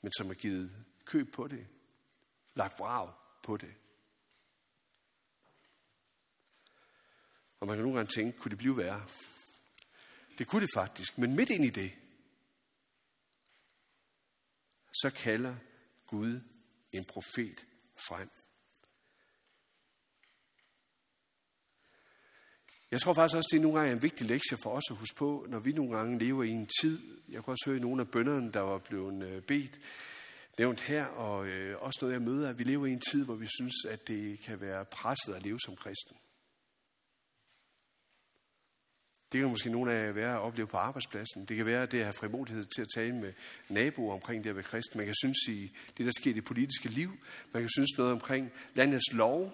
men 0.00 0.12
som 0.12 0.26
har 0.26 0.34
givet 0.34 0.70
køb 1.04 1.32
på 1.34 1.48
det, 1.48 1.66
lagt 2.54 2.76
brav 2.76 3.19
på 3.42 3.56
det. 3.56 3.74
Og 7.60 7.66
man 7.66 7.76
kan 7.76 7.82
nogle 7.82 7.96
gange 7.96 8.12
tænke, 8.14 8.38
kunne 8.38 8.50
det 8.50 8.58
blive 8.58 8.76
værre? 8.76 9.06
Det 10.38 10.46
kunne 10.46 10.62
det 10.62 10.70
faktisk, 10.74 11.18
men 11.18 11.36
midt 11.36 11.50
ind 11.50 11.64
i 11.64 11.70
det, 11.70 11.92
så 14.92 15.10
kalder 15.10 15.56
Gud 16.06 16.40
en 16.92 17.04
profet 17.04 17.66
frem. 18.08 18.30
Jeg 22.90 23.00
tror 23.00 23.14
faktisk 23.14 23.36
også, 23.36 23.48
det 23.52 23.58
er 23.58 23.62
nogle 23.62 23.78
gange 23.78 23.92
en 23.92 24.02
vigtig 24.02 24.26
lektie 24.26 24.56
for 24.62 24.70
os 24.70 24.90
at 24.90 24.96
huske 24.96 25.16
på, 25.16 25.46
når 25.48 25.58
vi 25.58 25.72
nogle 25.72 25.96
gange 25.96 26.18
lever 26.18 26.42
i 26.42 26.50
en 26.50 26.68
tid. 26.80 27.22
Jeg 27.28 27.44
kan 27.44 27.50
også 27.50 27.64
høre 27.66 27.76
i 27.76 27.80
nogle 27.80 28.02
af 28.02 28.10
bønderne, 28.10 28.52
der 28.52 28.60
var 28.60 28.78
blevet 28.78 29.22
øh, 29.22 29.42
bedt, 29.42 29.80
nævnt 30.60 30.80
her, 30.80 31.04
og 31.04 31.46
øh, 31.46 31.82
også 31.82 31.98
noget 32.02 32.14
jeg 32.14 32.22
møder, 32.22 32.48
at 32.48 32.58
vi 32.58 32.64
lever 32.64 32.86
i 32.86 32.92
en 32.92 33.02
tid, 33.10 33.24
hvor 33.24 33.34
vi 33.34 33.46
synes, 33.46 33.74
at 33.88 34.08
det 34.08 34.40
kan 34.40 34.60
være 34.60 34.84
presset 34.84 35.34
at 35.34 35.42
leve 35.42 35.58
som 35.64 35.76
kristen. 35.76 36.16
Det 39.32 39.40
kan 39.40 39.50
måske 39.50 39.70
nogle 39.70 39.92
af 39.92 40.06
jer 40.06 40.12
være 40.12 40.34
at 40.34 40.40
opleve 40.40 40.66
på 40.66 40.76
arbejdspladsen. 40.76 41.44
Det 41.44 41.56
kan 41.56 41.66
være, 41.66 41.82
at 41.82 41.92
det 41.92 42.14
frimodighed 42.14 42.64
til 42.64 42.82
at 42.82 42.88
tale 42.94 43.14
med 43.14 43.32
naboer 43.68 44.14
omkring 44.14 44.44
det 44.44 44.50
at 44.50 44.56
være 44.56 44.64
kristen. 44.64 44.98
Man 44.98 45.06
kan 45.06 45.14
synes 45.14 45.38
i 45.48 45.76
det, 45.98 46.06
der 46.06 46.12
sker 46.20 46.30
i 46.30 46.34
det 46.34 46.44
politiske 46.44 46.88
liv. 46.88 47.10
Man 47.52 47.62
kan 47.62 47.70
synes 47.76 47.98
noget 47.98 48.12
omkring 48.12 48.52
landets 48.74 49.12
lov. 49.12 49.52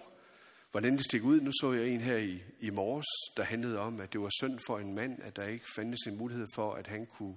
Hvordan 0.70 0.96
det 0.96 1.04
stikker 1.04 1.28
ud. 1.28 1.40
Nu 1.40 1.50
så 1.60 1.72
jeg 1.72 1.88
en 1.88 2.00
her 2.00 2.16
i, 2.16 2.42
i 2.60 2.70
morges, 2.70 3.06
der 3.36 3.42
handlede 3.42 3.78
om, 3.78 4.00
at 4.00 4.12
det 4.12 4.20
var 4.20 4.30
synd 4.40 4.58
for 4.66 4.78
en 4.78 4.94
mand, 4.94 5.22
at 5.22 5.36
der 5.36 5.44
ikke 5.44 5.66
fandtes 5.76 6.06
en 6.06 6.16
mulighed 6.16 6.46
for, 6.54 6.74
at 6.74 6.86
han 6.86 7.06
kunne 7.06 7.36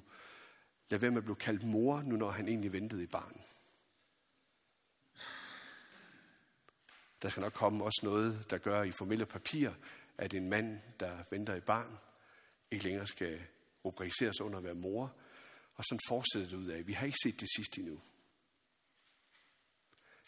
lade 0.89 1.01
være 1.01 1.11
med 1.11 1.17
at 1.17 1.23
blive 1.23 1.35
kaldt 1.35 1.63
mor, 1.63 2.01
nu 2.01 2.15
når 2.15 2.31
han 2.31 2.47
egentlig 2.47 2.73
ventede 2.73 3.03
i 3.03 3.07
barn. 3.07 3.41
Der 7.21 7.29
skal 7.29 7.41
nok 7.41 7.53
komme 7.53 7.83
også 7.83 8.01
noget, 8.03 8.49
der 8.49 8.57
gør 8.57 8.83
i 8.83 8.91
formelle 8.91 9.25
papirer, 9.25 9.73
at 10.17 10.33
en 10.33 10.49
mand, 10.49 10.79
der 10.99 11.23
venter 11.29 11.55
i 11.55 11.59
barn, 11.59 11.97
ikke 12.71 12.83
længere 12.83 13.07
skal 13.07 13.41
rubriceres 13.85 14.41
under 14.41 14.57
at 14.57 14.63
være 14.63 14.73
mor. 14.73 15.15
Og 15.75 15.83
sådan 15.85 15.99
fortsætter 16.09 16.49
det 16.49 16.57
ud 16.57 16.67
af. 16.67 16.87
Vi 16.87 16.93
har 16.93 17.05
ikke 17.05 17.17
set 17.23 17.39
det 17.39 17.49
sidste 17.55 17.81
endnu. 17.81 18.01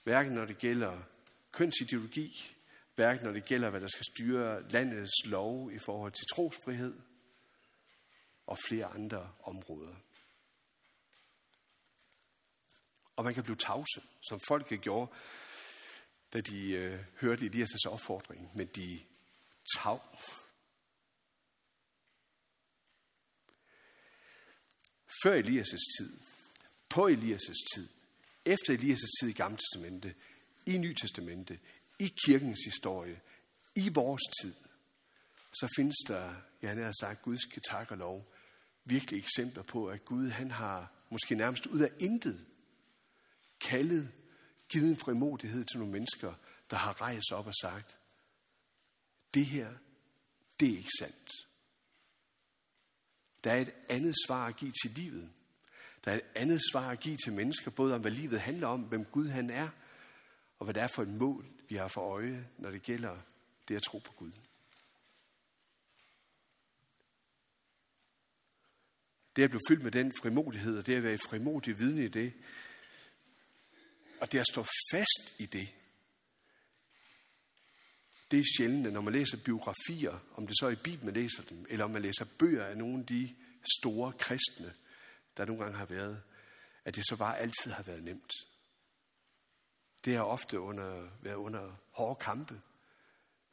Hverken 0.04 0.34
når 0.34 0.46
det 0.46 0.58
gælder 0.58 1.02
kønsideologi, 1.52 2.56
hverken 2.96 3.26
når 3.26 3.32
det 3.32 3.46
gælder, 3.46 3.70
hvad 3.70 3.82
der 3.82 3.88
skal 3.88 4.06
styre 4.06 4.70
landets 4.70 5.26
lov 5.26 5.72
i 5.72 5.80
forhold 5.86 6.12
til 6.12 6.26
trosfrihed 6.34 7.00
og 8.48 8.58
flere 8.68 8.86
andre 8.86 9.32
områder. 9.44 9.96
Og 13.16 13.24
man 13.24 13.34
kan 13.34 13.44
blive 13.44 13.56
tavse, 13.56 14.02
som 14.22 14.40
folket 14.48 14.82
gjorde, 14.82 15.12
da 16.34 16.42
de 16.42 16.72
øh, 16.72 17.00
hørte 17.20 17.46
Elias' 17.46 17.90
opfordring, 17.90 18.58
men 18.58 18.68
de 18.68 19.00
tav. 19.78 20.02
Før 25.24 25.36
Elias' 25.36 25.98
tid, 25.98 26.20
på 26.90 27.08
Elias' 27.08 27.76
tid, 27.76 27.90
efter 28.46 28.74
Elias' 28.74 29.20
tid 29.20 29.30
i 29.30 29.34
Gamle 29.34 29.58
Testamente, 29.58 30.16
i 30.66 30.78
Nye 30.78 30.94
Testamente, 30.94 31.60
i 32.00 32.14
kirkens 32.26 32.60
historie, 32.66 33.22
i 33.76 33.90
vores 33.90 34.22
tid, 34.42 34.54
så 35.54 35.68
findes 35.78 35.98
der, 36.08 36.36
jeg 36.62 36.76
har 36.76 36.94
sagt, 37.00 37.22
Guds 37.22 37.42
tak 37.70 37.92
og 37.92 37.98
lov, 37.98 38.34
virkelig 38.86 39.20
eksempler 39.20 39.64
på, 39.64 39.88
at 39.88 40.06
Gud 40.06 40.30
han 40.30 40.52
har 40.52 40.92
måske 41.10 41.36
nærmest 41.36 41.66
ud 41.66 41.80
af 41.80 41.92
intet 42.00 42.48
kaldet, 43.60 44.12
givet 44.72 44.90
en 44.90 44.98
frimodighed 44.98 45.64
til 45.64 45.80
nogle 45.80 45.92
mennesker, 45.92 46.34
der 46.70 46.78
har 46.78 47.02
rejst 47.02 47.32
op 47.32 47.48
og 47.48 47.54
sagt, 47.62 48.00
det 49.34 49.46
her, 49.46 49.74
det 50.60 50.74
er 50.74 50.78
ikke 50.78 50.90
sandt. 51.00 51.32
Der 53.44 53.52
er 53.52 53.62
et 53.62 53.74
andet 53.90 54.16
svar 54.28 54.48
at 54.48 54.56
give 54.56 54.72
til 54.84 54.92
livet. 54.92 55.30
Der 56.06 56.12
er 56.12 56.16
et 56.16 56.26
andet 56.36 56.62
svar 56.72 56.90
at 56.90 57.00
give 57.00 57.18
til 57.18 57.34
mennesker, 57.34 57.72
både 57.72 57.96
om 57.96 58.02
hvad 58.02 58.12
livet 58.12 58.42
handler 58.42 58.68
om, 58.68 58.82
hvem 58.82 59.06
Gud 59.06 59.28
han 59.28 59.50
er, 59.50 59.70
og 60.60 60.64
hvad 60.66 60.74
det 60.74 60.84
er 60.84 60.88
for 60.88 61.02
et 61.02 61.10
mål, 61.10 61.46
vi 61.70 61.76
har 61.76 61.88
for 61.88 62.02
øje, 62.02 62.48
når 62.58 62.72
det 62.72 62.84
gælder 62.84 63.18
det 63.68 63.76
at 63.76 63.82
tro 63.82 63.98
på 63.98 64.14
Gud. 64.14 64.32
Det 69.36 69.44
at 69.44 69.50
blive 69.50 69.62
fyldt 69.70 69.84
med 69.84 69.92
den 69.92 70.14
frimodighed, 70.22 70.78
og 70.78 70.86
det 70.86 70.96
at 70.96 71.04
være 71.04 71.14
et 71.14 71.24
frimodigt 71.30 71.80
vidne 71.80 72.06
i 72.06 72.08
det, 72.08 72.34
og 74.22 74.32
det 74.32 74.40
at 74.40 74.48
stå 74.48 74.66
fast 74.92 75.40
i 75.40 75.46
det, 75.46 75.70
det 78.32 78.40
er 78.40 78.44
sjældent, 78.58 78.94
når 78.94 79.02
man 79.02 79.14
læser 79.14 79.38
biografier, 79.38 80.20
om 80.36 80.48
det 80.48 80.56
så 80.60 80.66
er 80.66 80.72
i 80.72 80.76
Bibelen, 80.76 81.06
man 81.06 81.14
læser 81.14 81.44
dem, 81.44 81.66
eller 81.70 81.86
om 81.86 81.92
man 81.92 82.02
læser 82.02 82.26
bøger 82.40 82.66
af 82.66 82.78
nogle 82.78 83.00
af 83.00 83.06
de 83.06 83.36
store 83.80 84.14
kristne, 84.14 84.74
der 85.38 85.46
nogle 85.46 85.64
gange 85.64 85.78
har 85.78 85.86
været, 85.86 86.24
at 86.86 86.96
det 86.96 87.08
så 87.08 87.18
bare 87.18 87.38
altid 87.38 87.72
har 87.72 87.84
været 87.84 88.04
nemt. 88.04 88.32
Det 90.06 90.16
har 90.16 90.24
ofte 90.24 90.60
under, 90.60 91.10
været 91.22 91.36
under 91.36 91.76
hårde 91.92 92.20
kampe. 92.20 92.62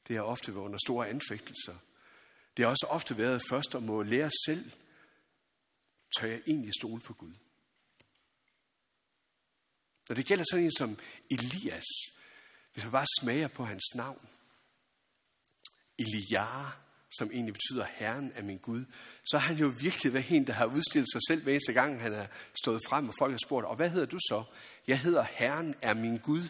Det 0.08 0.16
har 0.16 0.22
ofte 0.22 0.54
været 0.54 0.64
under 0.64 0.78
store 0.86 1.08
anfægtelser. 1.08 1.76
Det 2.56 2.64
har 2.64 2.70
også 2.70 2.86
ofte 2.90 3.18
været 3.18 3.42
først 3.48 3.74
at 3.74 3.82
må 3.82 4.02
lære 4.02 4.30
selv, 4.46 4.72
tør 6.18 6.26
jeg 6.28 6.42
egentlig 6.46 6.72
stole 6.80 7.00
på 7.00 7.14
Gud. 7.14 7.34
Når 10.08 10.14
det 10.14 10.26
gælder 10.26 10.44
sådan 10.50 10.64
en 10.64 10.72
som 10.78 10.98
Elias, 11.30 11.84
hvis 12.72 12.84
man 12.84 12.92
bare 12.92 13.06
smager 13.20 13.48
på 13.48 13.64
hans 13.64 13.94
navn, 13.94 14.28
Eliar, 15.98 16.80
som 17.18 17.30
egentlig 17.32 17.54
betyder 17.54 17.84
Herren 17.84 18.32
er 18.34 18.42
min 18.42 18.58
Gud, 18.58 18.84
så 19.30 19.38
har 19.38 19.48
han 19.48 19.56
jo 19.56 19.74
virkelig 19.80 20.12
været 20.12 20.30
en, 20.30 20.46
der 20.46 20.52
har 20.52 20.66
udstillet 20.66 21.12
sig 21.12 21.20
selv 21.28 21.42
hver 21.42 21.52
eneste 21.52 21.72
gang, 21.72 22.00
han 22.00 22.12
er 22.12 22.26
stået 22.62 22.80
frem, 22.88 23.08
og 23.08 23.14
folk 23.18 23.32
har 23.32 23.40
spurgt, 23.46 23.66
og 23.66 23.76
hvad 23.76 23.90
hedder 23.90 24.06
du 24.06 24.18
så? 24.18 24.44
Jeg 24.86 25.00
hedder 25.00 25.22
Herren 25.22 25.74
er 25.82 25.94
min 25.94 26.18
Gud. 26.18 26.42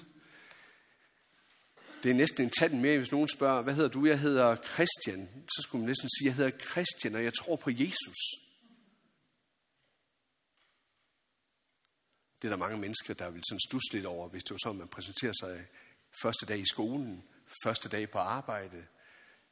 Det 2.03 2.11
er 2.11 2.14
næsten 2.14 2.44
en 2.44 2.51
tand 2.51 2.81
mere, 2.81 2.99
hvis 2.99 3.12
nogen 3.12 3.29
spørger, 3.29 3.62
hvad 3.62 3.75
hedder 3.75 3.88
du? 3.88 4.07
Jeg 4.07 4.21
hedder 4.21 4.57
Christian. 4.57 5.29
Så 5.49 5.62
skulle 5.62 5.81
man 5.81 5.88
næsten 5.88 6.09
sige, 6.18 6.27
jeg 6.27 6.35
hedder 6.35 6.51
Christian, 6.71 7.14
og 7.14 7.25
jeg 7.25 7.35
tror 7.35 7.57
på 7.57 7.71
Jesus. 7.71 8.48
Det 12.42 12.48
er 12.48 12.53
der 12.53 12.57
mange 12.57 12.79
mennesker, 12.79 13.14
der 13.14 13.31
vil 13.31 13.42
sådan 13.48 13.61
stusse 13.68 13.92
lidt 13.92 14.07
over, 14.07 14.29
hvis 14.29 14.44
det 14.44 14.51
var 14.51 14.59
sådan, 14.62 14.79
man 14.79 14.88
præsenterer 14.88 15.33
sig 15.40 15.66
første 16.22 16.46
dag 16.46 16.59
i 16.59 16.66
skolen, 16.66 17.24
første 17.64 17.88
dag 17.88 18.11
på 18.11 18.18
arbejde, 18.18 18.87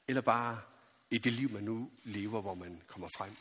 eller 0.08 0.22
bare 0.22 0.60
i 1.10 1.18
det 1.18 1.32
liv, 1.32 1.50
man 1.50 1.62
nu 1.62 1.90
lever, 2.04 2.40
hvor 2.40 2.54
man 2.54 2.82
kommer 2.86 3.08
frem. 3.16 3.36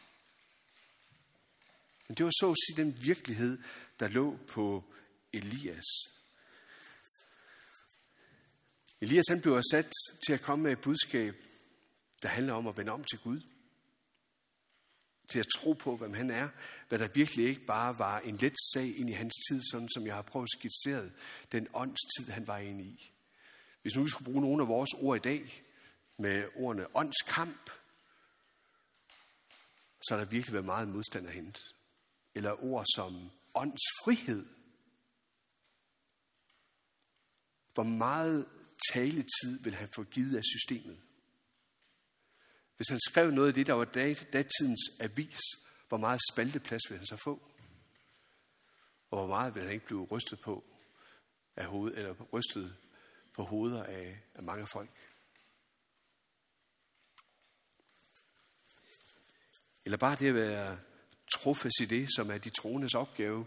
Men 2.07 2.17
det 2.17 2.25
var 2.25 2.31
så 2.31 2.51
at 2.51 2.57
sige 2.67 2.83
den 2.83 3.03
virkelighed, 3.03 3.59
der 3.99 4.07
lå 4.07 4.37
på 4.47 4.83
Elias. 5.33 5.85
Elias 9.01 9.25
han 9.29 9.41
blev 9.41 9.61
sat 9.71 9.91
til 10.25 10.33
at 10.33 10.41
komme 10.41 10.63
med 10.63 10.71
et 10.71 10.81
budskab, 10.81 11.35
der 12.21 12.29
handler 12.29 12.53
om 12.53 12.67
at 12.67 12.77
vende 12.77 12.91
om 12.91 13.03
til 13.03 13.19
Gud. 13.19 13.41
Til 15.27 15.39
at 15.39 15.47
tro 15.55 15.73
på, 15.73 15.97
hvem 15.97 16.13
han 16.13 16.29
er. 16.29 16.49
Hvad 16.89 16.99
der 16.99 17.07
virkelig 17.07 17.47
ikke 17.47 17.65
bare 17.65 17.99
var 17.99 18.19
en 18.19 18.37
let 18.37 18.53
sag 18.73 18.97
ind 18.99 19.09
i 19.09 19.13
hans 19.13 19.33
tid, 19.49 19.61
sådan 19.71 19.89
som 19.89 20.07
jeg 20.07 20.15
har 20.15 20.21
prøvet 20.21 20.45
at 20.45 20.59
skitsere 20.59 21.09
den 21.51 21.67
åndstid, 21.73 22.29
han 22.29 22.47
var 22.47 22.57
inde 22.57 22.83
i. 22.83 23.11
Hvis 23.81 23.95
nu 23.95 24.03
vi 24.03 24.09
skulle 24.09 24.25
bruge 24.25 24.41
nogle 24.41 24.63
af 24.63 24.67
vores 24.67 24.93
ord 24.93 25.17
i 25.17 25.19
dag, 25.19 25.63
med 26.17 26.47
ordene 26.55 26.95
åndskamp, 26.95 27.69
så 30.01 30.15
har 30.15 30.17
der 30.17 30.25
virkelig 30.25 30.53
været 30.53 30.65
meget 30.65 30.87
modstand 30.87 31.27
at 31.27 31.33
hente. 31.33 31.61
Eller 32.35 32.63
ord 32.63 32.85
som 32.95 33.31
åndsfrihed. 33.55 34.45
Hvor 37.73 37.83
meget 37.83 38.47
taletid 38.93 39.63
vil 39.63 39.75
han 39.75 39.89
få 39.95 40.03
givet 40.03 40.37
af 40.37 40.43
systemet? 40.43 41.01
Hvis 42.77 42.89
han 42.89 42.99
skrev 42.99 43.31
noget 43.31 43.47
af 43.47 43.53
det, 43.53 43.67
der 43.67 43.73
var 43.73 43.85
datidens 44.33 44.81
avis, 44.99 45.39
hvor 45.87 45.97
meget 45.97 46.21
spalteplads 46.31 46.81
vil 46.89 46.97
han 46.97 47.07
så 47.07 47.17
få? 47.17 47.51
Og 49.09 49.17
hvor 49.17 49.27
meget 49.27 49.55
vil 49.55 49.63
han 49.63 49.71
ikke 49.71 49.85
blive 49.85 50.05
rystet 50.05 50.39
på 50.39 50.63
af 51.55 51.65
hoved, 51.65 51.93
eller 51.97 52.13
rystet 52.33 52.75
på 53.33 53.43
hoveder 53.43 53.83
af, 53.83 54.19
af 54.35 54.43
mange 54.43 54.67
folk? 54.67 54.89
Eller 59.85 59.97
bare 59.97 60.15
det 60.15 60.27
at 60.27 60.35
være 60.35 60.79
trofast 61.31 61.81
i 61.81 61.85
det, 61.85 62.09
som 62.15 62.31
er 62.31 62.37
de 62.37 62.49
troendes 62.49 62.93
opgave. 62.93 63.45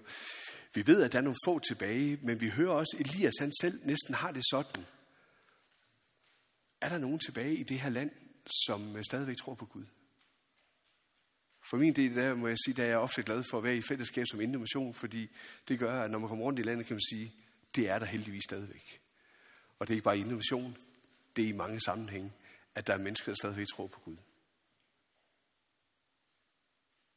Vi 0.74 0.86
ved, 0.86 1.02
at 1.02 1.12
der 1.12 1.18
er 1.18 1.22
nogle 1.22 1.38
få 1.44 1.58
tilbage, 1.58 2.18
men 2.22 2.40
vi 2.40 2.48
hører 2.48 2.72
også, 2.72 2.96
at 3.00 3.06
Elias 3.06 3.34
han 3.38 3.52
selv 3.60 3.86
næsten 3.86 4.14
har 4.14 4.32
det 4.32 4.44
sådan. 4.50 4.86
Er 6.80 6.88
der 6.88 6.98
nogen 6.98 7.18
tilbage 7.18 7.56
i 7.56 7.62
det 7.62 7.80
her 7.80 7.88
land, 7.88 8.10
som 8.66 8.96
øh, 8.96 9.04
stadigvæk 9.04 9.36
tror 9.36 9.54
på 9.54 9.66
Gud? 9.66 9.86
For 11.70 11.76
min 11.76 11.96
del, 11.96 12.14
der 12.14 12.34
må 12.34 12.48
jeg 12.48 12.56
sige, 12.64 12.74
der 12.74 12.84
er 12.84 12.88
jeg 12.88 12.98
ofte 12.98 13.22
glad 13.22 13.44
for 13.50 13.58
at 13.58 13.64
være 13.64 13.76
i 13.76 13.82
fællesskab 13.82 14.26
som 14.26 14.40
Indomission, 14.40 14.94
fordi 14.94 15.30
det 15.68 15.78
gør, 15.78 16.02
at 16.02 16.10
når 16.10 16.18
man 16.18 16.28
kommer 16.28 16.44
rundt 16.44 16.58
i 16.58 16.62
landet, 16.62 16.86
kan 16.86 16.94
man 16.94 17.00
sige, 17.10 17.34
det 17.74 17.88
er 17.88 17.98
der 17.98 18.06
heldigvis 18.06 18.44
stadigvæk. 18.44 19.00
Og 19.78 19.88
det 19.88 19.94
er 19.94 19.96
ikke 19.96 20.04
bare 20.04 20.18
innovation, 20.18 20.76
det 21.36 21.44
er 21.44 21.48
i 21.48 21.52
mange 21.52 21.80
sammenhænge, 21.80 22.32
at 22.74 22.86
der 22.86 22.94
er 22.94 22.98
mennesker, 22.98 23.32
der 23.32 23.36
stadigvæk 23.36 23.66
tror 23.74 23.86
på 23.86 24.00
Gud. 24.00 24.16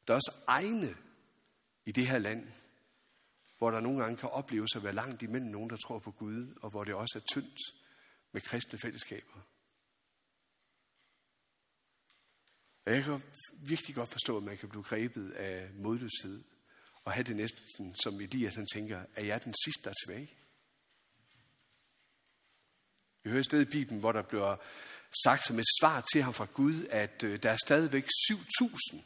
Der 0.06 0.12
er 0.12 0.16
også 0.16 0.34
egne 0.46 0.96
i 1.84 1.92
det 1.92 2.06
her 2.06 2.18
land, 2.18 2.48
hvor 3.58 3.70
der 3.70 3.80
nogle 3.80 4.02
gange 4.02 4.16
kan 4.16 4.28
opleves 4.28 4.76
at 4.76 4.84
være 4.84 4.92
langt 4.92 5.22
imellem 5.22 5.50
nogen, 5.50 5.70
der 5.70 5.76
tror 5.76 5.98
på 5.98 6.10
Gud, 6.10 6.54
og 6.62 6.70
hvor 6.70 6.84
det 6.84 6.94
også 6.94 7.18
er 7.18 7.22
tyndt 7.34 7.58
med 8.32 8.40
kristne 8.40 8.78
fællesskaber. 8.78 9.40
Og 12.86 12.92
jeg 12.92 13.04
kan 13.04 13.22
virkelig 13.52 13.94
godt 13.94 14.08
forstå, 14.08 14.36
at 14.36 14.42
man 14.42 14.58
kan 14.58 14.68
blive 14.68 14.82
grebet 14.82 15.30
af 15.30 15.70
modløshed, 15.74 16.42
og 17.04 17.12
have 17.12 17.24
det 17.24 17.36
næsten, 17.36 17.94
som 17.94 18.20
Elias 18.20 18.54
han 18.54 18.66
tænker, 18.66 19.04
er 19.16 19.24
jeg 19.24 19.44
den 19.44 19.54
sidste, 19.64 19.84
der 19.84 19.90
er 19.90 19.94
tilbage? 20.04 20.30
Vi 23.22 23.30
hører 23.30 23.40
et 23.40 23.44
sted 23.44 23.60
i 23.60 23.70
Bibelen, 23.70 24.00
hvor 24.00 24.12
der 24.12 24.22
bliver 24.22 24.56
sagt 25.24 25.46
som 25.46 25.58
et 25.58 25.64
svar 25.80 26.00
til 26.12 26.22
ham 26.22 26.34
fra 26.34 26.46
Gud, 26.54 26.86
at 26.90 27.24
øh, 27.24 27.42
der 27.42 27.50
er 27.50 27.56
stadigvæk 27.66 28.04
7.000, 28.04 28.96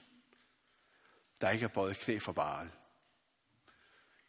der 1.40 1.50
ikke 1.50 1.62
har 1.62 1.68
bøjet 1.74 1.98
knæ 1.98 2.18
for 2.18 2.32
Baal. 2.32 2.68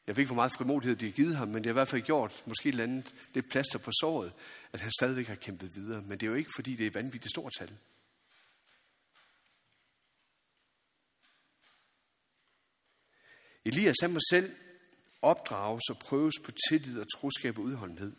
Jeg 0.08 0.16
ved 0.16 0.22
ikke, 0.22 0.30
hvor 0.30 0.36
meget 0.36 0.56
frimodighed 0.58 0.96
de 0.96 1.06
har 1.06 1.12
givet 1.12 1.36
ham, 1.36 1.48
men 1.48 1.58
det 1.58 1.66
har 1.66 1.72
i 1.72 1.74
hvert 1.74 1.88
fald 1.88 2.02
gjort 2.02 2.44
måske 2.46 2.70
et 2.70 2.74
eller 2.74 2.84
andet 2.84 3.16
lidt 3.34 3.50
plaster 3.50 3.80
på 3.80 3.92
såret, 3.92 4.34
at 4.74 4.80
han 4.80 4.92
stadigvæk 4.92 5.28
har 5.28 5.36
kæmpet 5.36 5.76
videre. 5.76 6.02
Men 6.02 6.12
det 6.12 6.24
er 6.24 6.28
jo 6.28 6.36
ikke, 6.36 6.52
fordi 6.56 6.76
det 6.76 6.88
er 6.88 6.92
vanvittigt 6.92 7.32
stort 7.32 7.54
tal. 7.60 7.78
Elias 13.68 13.96
han 14.02 14.14
må 14.14 14.20
selv 14.30 14.56
opdrages 15.22 15.90
og 15.90 15.98
prøves 16.00 16.36
på 16.44 16.52
tillid 16.70 17.00
og 17.00 17.06
troskab 17.18 17.58
og 17.58 17.64
udholdenhed. 17.64 18.14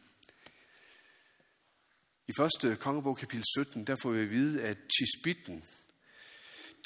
I 2.28 2.32
første 2.38 2.76
kongebog 2.76 3.16
kapitel 3.16 3.44
17, 3.58 3.84
der 3.84 3.96
får 4.02 4.11
vi 4.11 4.20
at 4.20 4.30
vide, 4.30 4.62
at 4.62 4.76
Tisbitten, 4.76 5.64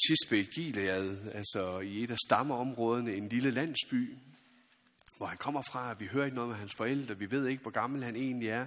Tisbe 0.07 0.44
Gilead, 0.55 1.16
altså 1.35 1.81
i 1.81 2.03
et 2.03 2.11
af 2.11 2.16
stammeområderne, 2.27 3.14
en 3.14 3.29
lille 3.29 3.51
landsby, 3.51 4.16
hvor 5.16 5.27
han 5.27 5.38
kommer 5.38 5.62
fra. 5.62 5.94
Vi 5.94 6.07
hører 6.07 6.25
ikke 6.25 6.35
noget 6.35 6.48
med 6.48 6.57
hans 6.57 6.72
forældre. 6.77 7.18
Vi 7.18 7.31
ved 7.31 7.46
ikke, 7.46 7.62
hvor 7.62 7.70
gammel 7.70 8.05
han 8.05 8.16
egentlig 8.16 8.48
er. 8.48 8.66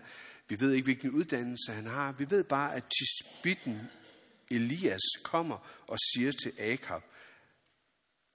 Vi 0.50 0.60
ved 0.60 0.72
ikke, 0.72 0.86
hvilken 0.86 1.12
uddannelse 1.12 1.72
han 1.72 1.88
har. 1.88 2.12
Vi 2.12 2.30
ved 2.30 2.44
bare, 2.44 2.76
at 2.76 2.84
Tisbitten 2.84 3.82
Elias 4.52 5.02
kommer 5.24 5.84
og 5.88 5.98
siger 6.00 6.32
til 6.32 6.54
Akab, 6.60 7.02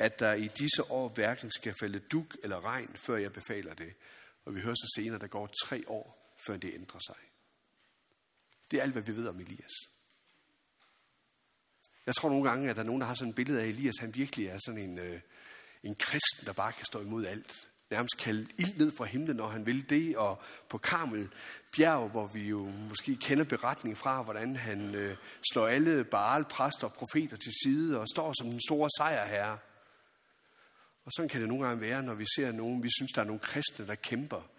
at 0.01 0.21
der 0.21 0.35
i 0.35 0.47
disse 0.47 0.91
år 0.91 1.09
hverken 1.09 1.51
skal 1.51 1.75
falde 1.81 1.99
duk 1.99 2.37
eller 2.43 2.65
regn, 2.65 2.97
før 2.97 3.17
jeg 3.17 3.33
befaler 3.33 3.75
det. 3.75 3.93
Og 4.45 4.55
vi 4.55 4.61
hører 4.61 4.75
så 4.75 4.93
senere, 4.97 5.15
at 5.15 5.21
der 5.21 5.27
går 5.27 5.51
tre 5.65 5.85
år, 5.87 6.35
før 6.47 6.57
det 6.57 6.75
ændrer 6.75 7.01
sig. 7.07 7.17
Det 8.71 8.79
er 8.79 8.83
alt, 8.83 8.93
hvad 8.93 9.03
vi 9.03 9.17
ved 9.17 9.27
om 9.29 9.41
Elias. 9.41 9.73
Jeg 12.07 12.15
tror 12.15 12.29
nogle 12.29 12.49
gange, 12.49 12.71
at 12.71 12.77
der 12.77 12.83
er 12.83 12.87
nogen, 12.87 13.01
der 13.01 13.07
har 13.07 13.15
sådan 13.15 13.29
et 13.29 13.35
billede 13.35 13.63
af 13.63 13.67
Elias, 13.67 13.95
han 14.01 14.15
virkelig 14.15 14.47
er 14.47 14.59
sådan 14.67 14.81
en, 14.81 14.99
øh, 14.99 15.21
en 15.83 15.95
kristen, 15.95 16.47
der 16.47 16.53
bare 16.53 16.73
kan 16.73 16.85
stå 16.85 17.01
imod 17.01 17.27
alt. 17.27 17.71
Nærmest 17.91 18.19
kalde 18.19 18.49
ild 18.59 18.79
ned 18.79 18.93
fra 18.97 19.05
himlen, 19.05 19.37
når 19.37 19.49
han 19.49 19.67
vil 19.67 19.91
det. 19.91 20.17
Og 20.17 20.43
på 20.69 20.79
Karmel 20.79 21.29
bjerg, 21.77 22.11
hvor 22.11 22.27
vi 22.27 22.49
jo 22.49 22.65
måske 22.65 23.17
kender 23.17 23.45
beretningen 23.45 23.97
fra, 23.97 24.23
hvordan 24.23 24.57
han 24.57 24.95
øh, 24.95 25.17
slår 25.53 25.67
alle 25.67 26.05
Baal, 26.05 26.45
præster 26.45 26.87
og 26.87 26.93
profeter 26.93 27.37
til 27.37 27.53
side 27.65 28.01
og 28.01 28.07
står 28.15 28.33
som 28.33 28.51
den 28.51 28.61
store 28.69 28.91
sejrherre. 28.99 29.59
Og 31.11 31.15
sådan 31.15 31.29
kan 31.29 31.41
det 31.41 31.49
nogle 31.49 31.67
gange 31.67 31.81
være, 31.81 32.03
når 32.03 32.15
vi 32.15 32.25
ser 32.37 32.53
nogen, 32.53 32.83
vi 32.83 32.89
synes, 32.99 33.13
der 33.13 33.21
er 33.21 33.27
nogle 33.27 33.41
kristne, 33.41 33.87
der 33.87 33.95
kæmper, 33.95 34.51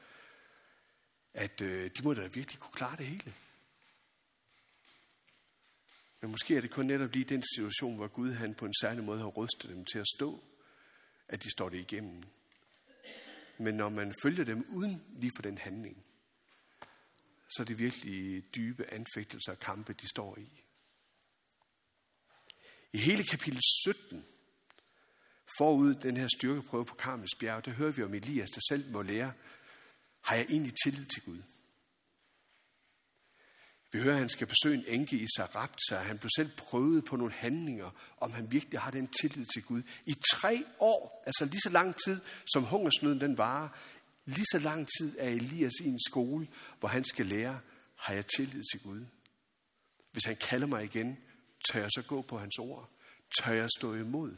at 1.33 1.61
øh, 1.61 1.91
de 1.97 2.03
må 2.03 2.13
da 2.13 2.27
virkelig 2.27 2.59
kunne 2.59 2.73
klare 2.73 2.97
det 2.97 3.05
hele. 3.05 3.33
Men 6.21 6.31
måske 6.31 6.55
er 6.55 6.61
det 6.61 6.71
kun 6.71 6.85
netop 6.85 7.11
lige 7.11 7.25
den 7.25 7.43
situation, 7.55 7.95
hvor 7.95 8.07
Gud 8.07 8.31
han 8.31 8.55
på 8.55 8.65
en 8.65 8.73
særlig 8.81 9.03
måde 9.03 9.19
har 9.19 9.25
rustet 9.25 9.69
dem 9.69 9.85
til 9.85 9.99
at 9.99 10.07
stå, 10.15 10.43
at 11.27 11.43
de 11.43 11.51
står 11.51 11.69
det 11.69 11.77
igennem. 11.77 12.23
Men 13.57 13.75
når 13.75 13.89
man 13.89 14.15
følger 14.23 14.43
dem 14.43 14.65
uden 14.69 15.03
lige 15.19 15.31
for 15.35 15.41
den 15.41 15.57
handling, 15.57 16.05
så 17.49 17.63
er 17.63 17.65
det 17.65 17.79
virkelig 17.79 18.43
dybe 18.55 18.93
anfægtelser 18.93 19.51
og 19.51 19.59
kampe, 19.59 19.93
de 19.93 20.09
står 20.09 20.37
i. 20.37 20.63
I 22.93 22.97
hele 22.97 23.23
kapitel 23.23 23.59
17, 23.83 24.25
forud 25.57 25.95
den 25.95 26.17
her 26.17 26.27
styrkeprøve 26.37 26.85
på 26.85 26.95
Karmels 26.95 27.35
bjerg, 27.39 27.65
der 27.65 27.71
hører 27.71 27.91
vi 27.91 28.03
om 28.03 28.13
Elias, 28.13 28.49
der 28.49 28.61
selv 28.69 28.91
må 28.91 29.01
lære, 29.01 29.33
har 30.21 30.35
jeg 30.35 30.45
egentlig 30.49 30.73
tillid 30.83 31.05
til 31.05 31.23
Gud? 31.23 31.41
Vi 33.91 33.99
hører, 33.99 34.13
at 34.13 34.19
han 34.19 34.29
skal 34.29 34.47
besøge 34.47 34.77
en 34.77 34.85
enke 34.87 35.17
i 35.17 35.25
Sarabta. 35.35 35.95
Han 35.95 36.17
blev 36.17 36.29
selv 36.35 36.51
prøvet 36.57 37.05
på 37.05 37.15
nogle 37.15 37.33
handlinger, 37.33 37.91
om 38.17 38.33
han 38.33 38.51
virkelig 38.51 38.79
har 38.79 38.91
den 38.91 39.07
tillid 39.21 39.45
til 39.45 39.63
Gud. 39.63 39.81
I 40.05 40.13
tre 40.31 40.65
år, 40.79 41.23
altså 41.25 41.45
lige 41.45 41.61
så 41.61 41.69
lang 41.69 41.95
tid, 42.05 42.19
som 42.53 42.63
hungersnøden 42.63 43.21
den 43.21 43.37
varer, 43.37 43.69
lige 44.25 44.45
så 44.51 44.59
lang 44.59 44.87
tid 44.97 45.15
er 45.19 45.29
Elias 45.29 45.73
i 45.81 45.87
en 45.87 45.99
skole, 46.09 46.47
hvor 46.79 46.89
han 46.89 47.03
skal 47.03 47.25
lære, 47.25 47.59
har 47.95 48.13
jeg 48.13 48.25
tillid 48.25 48.63
til 48.73 48.81
Gud? 48.83 49.05
Hvis 50.11 50.25
han 50.25 50.35
kalder 50.35 50.67
mig 50.67 50.83
igen, 50.83 51.17
tør 51.71 51.79
jeg 51.79 51.89
så 51.95 52.03
gå 52.07 52.21
på 52.21 52.37
hans 52.37 52.57
ord? 52.59 52.89
Tør 53.39 53.53
jeg 53.53 53.69
stå 53.77 53.93
imod? 53.93 54.35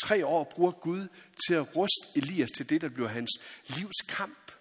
Tre 0.00 0.26
år 0.26 0.52
bruger 0.54 0.72
Gud 0.72 1.08
til 1.46 1.54
at 1.54 1.76
ruste 1.76 2.06
Elias 2.16 2.50
til 2.50 2.68
det, 2.68 2.80
der 2.80 2.88
bliver 2.88 3.08
hans 3.08 3.30
livs 3.68 3.96
kamp, 4.08 4.52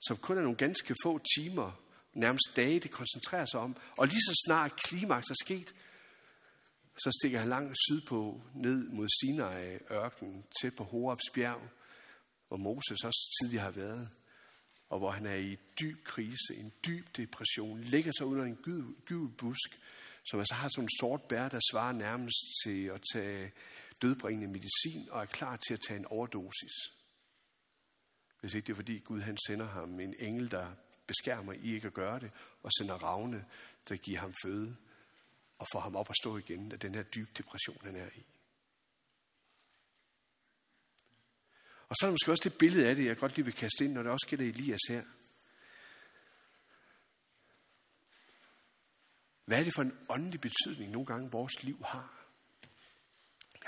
som 0.00 0.16
kun 0.16 0.38
er 0.38 0.42
nogle 0.42 0.56
ganske 0.56 0.94
få 1.04 1.20
timer 1.36 1.72
nærmest 2.14 2.56
dage, 2.56 2.80
det 2.80 2.90
koncentrerer 2.90 3.44
sig 3.44 3.60
om. 3.60 3.76
Og 3.96 4.06
lige 4.06 4.20
så 4.20 4.42
snart 4.46 4.82
klimaks 4.82 5.30
er 5.30 5.34
sket, 5.44 5.74
så 6.98 7.18
stikker 7.20 7.38
han 7.38 7.48
langt 7.48 7.76
sydpå, 7.88 8.42
ned 8.54 8.88
mod 8.88 9.08
Sinai 9.20 9.78
ørken, 9.90 10.44
tæt 10.60 10.74
på 10.74 10.84
Horabs 10.84 11.30
bjerg, 11.34 11.68
hvor 12.48 12.56
Moses 12.56 13.04
også 13.04 13.38
tidligere 13.40 13.64
har 13.64 13.70
været. 13.70 14.08
og 14.88 14.98
hvor 14.98 15.10
han 15.10 15.26
er 15.26 15.34
i 15.34 15.56
dyb 15.80 16.04
krise, 16.04 16.56
en 16.56 16.72
dyb 16.86 17.16
depression, 17.16 17.80
ligger 17.80 18.12
sig 18.12 18.26
under 18.26 18.44
en 18.44 18.56
gul 19.08 19.28
busk, 19.28 19.78
som 20.24 20.38
altså 20.38 20.54
har 20.54 20.68
sådan 20.68 20.84
en 20.84 20.98
sort 21.00 21.22
bær, 21.22 21.48
der 21.48 21.60
svarer 21.70 21.92
nærmest 21.92 22.38
til 22.64 22.86
at 22.86 23.00
tage 23.12 23.52
dødbringende 24.02 24.48
medicin 24.48 25.10
og 25.10 25.22
er 25.22 25.26
klar 25.26 25.56
til 25.56 25.74
at 25.74 25.80
tage 25.88 25.98
en 25.98 26.06
overdosis. 26.06 26.72
Hvis 28.40 28.54
ikke 28.54 28.66
det 28.66 28.72
er 28.72 28.76
fordi 28.76 28.98
Gud 28.98 29.20
han 29.20 29.38
sender 29.46 29.66
ham 29.66 30.00
en 30.00 30.14
engel, 30.18 30.50
der 30.50 30.74
beskærmer 31.06 31.52
i 31.52 31.74
ikke 31.74 31.86
at 31.86 31.94
gøre 31.94 32.20
det, 32.20 32.30
og 32.62 32.70
sender 32.72 32.94
ravne, 32.94 33.44
der 33.88 33.96
giver 33.96 34.18
ham 34.18 34.34
føde 34.44 34.76
og 35.58 35.66
får 35.72 35.80
ham 35.80 35.96
op 35.96 36.10
at 36.10 36.16
stå 36.22 36.36
igen 36.36 36.72
af 36.72 36.80
den 36.80 36.94
her 36.94 37.02
dybe 37.02 37.30
depression, 37.38 37.78
han 37.82 37.96
er 37.96 38.08
i. 38.14 38.24
Og 41.88 41.96
så 41.96 42.06
er 42.06 42.08
der 42.08 42.12
måske 42.12 42.32
også 42.32 42.48
det 42.48 42.58
billede 42.58 42.88
af 42.88 42.96
det, 42.96 43.04
jeg 43.04 43.16
godt 43.16 43.36
lige 43.36 43.44
vil 43.44 43.54
kaste 43.54 43.84
ind, 43.84 43.92
når 43.92 44.02
det 44.02 44.12
også 44.12 44.26
gælder 44.28 44.44
Elias 44.44 44.80
her. 44.88 45.04
Hvad 49.44 49.58
er 49.58 49.64
det 49.64 49.74
for 49.74 49.82
en 49.82 49.98
åndelig 50.08 50.40
betydning, 50.40 50.90
nogle 50.90 51.06
gange 51.06 51.30
vores 51.30 51.62
liv 51.62 51.84
har? 51.84 52.19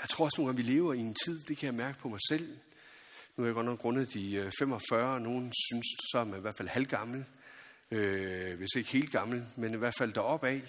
Jeg 0.01 0.09
tror 0.09 0.25
også 0.25 0.41
nogle 0.41 0.53
gange, 0.53 0.65
vi 0.65 0.73
lever 0.73 0.93
i 0.93 0.99
en 0.99 1.15
tid, 1.25 1.39
det 1.39 1.57
kan 1.57 1.65
jeg 1.65 1.73
mærke 1.73 1.99
på 1.99 2.09
mig 2.09 2.19
selv. 2.29 2.57
Nu 3.37 3.43
er 3.43 3.47
jeg 3.47 3.55
godt 3.55 3.65
nok 3.65 3.85
rundet 3.85 4.13
de 4.13 4.35
øh, 4.35 4.51
45, 4.59 5.13
og 5.13 5.21
nogen 5.21 5.53
synes, 5.69 5.85
så 6.11 6.19
er 6.19 6.23
man 6.23 6.39
i 6.39 6.41
hvert 6.41 6.57
fald 6.57 6.67
halvgammel. 6.67 7.25
Øh, 7.91 8.57
hvis 8.57 8.69
ikke 8.77 8.91
helt 8.91 9.11
gammel, 9.11 9.45
men 9.55 9.73
i 9.73 9.77
hvert 9.77 9.93
fald 9.97 10.13
deroppe 10.13 10.47
af. 10.47 10.61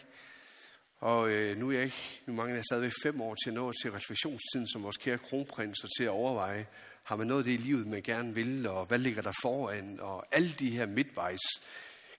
Og 0.99 1.31
øh, 1.31 1.57
nu 1.59 1.69
er 1.69 1.75
jeg 1.75 1.85
ikke, 1.85 2.23
nu 2.27 2.35
mangler 2.35 2.55
jeg 2.55 2.65
stadigvæk 2.65 2.93
fem 3.03 3.21
år 3.21 3.35
til 3.35 3.51
at 3.51 3.55
nå 3.55 3.73
til 3.73 3.93
refleksionstiden 3.93 4.69
som 4.69 4.83
vores 4.83 4.97
kære 4.97 5.19
kronprins, 5.19 5.85
og 5.85 5.89
til 5.99 6.05
at 6.05 6.11
overveje, 6.11 6.67
har 7.03 7.17
man 7.17 7.27
noget 7.27 7.41
af 7.41 7.45
det 7.45 7.53
i 7.53 7.57
livet, 7.57 7.87
man 7.87 8.03
gerne 8.03 8.35
vil, 8.35 8.67
og 8.67 8.87
hvad 8.87 8.99
ligger 8.99 9.23
der 9.23 9.33
foran, 9.43 10.01
og 10.01 10.27
alle 10.37 10.53
de 10.59 10.71
her 10.71 10.87
midtvejs 10.87 11.41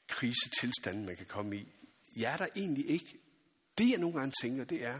krisetilstande, 0.08 1.06
man 1.06 1.15
kan 1.15 1.26
komme 1.26 1.58
i. 1.58 1.68
Jeg 2.18 2.34
er 2.34 2.38
der 2.38 2.48
egentlig 2.56 2.89
ikke. 2.89 3.18
Det 3.78 3.89
jeg 3.89 4.00
nogle 4.00 4.20
gange 4.20 4.34
tænker, 4.41 4.63
det 4.63 4.84
er, 4.86 5.00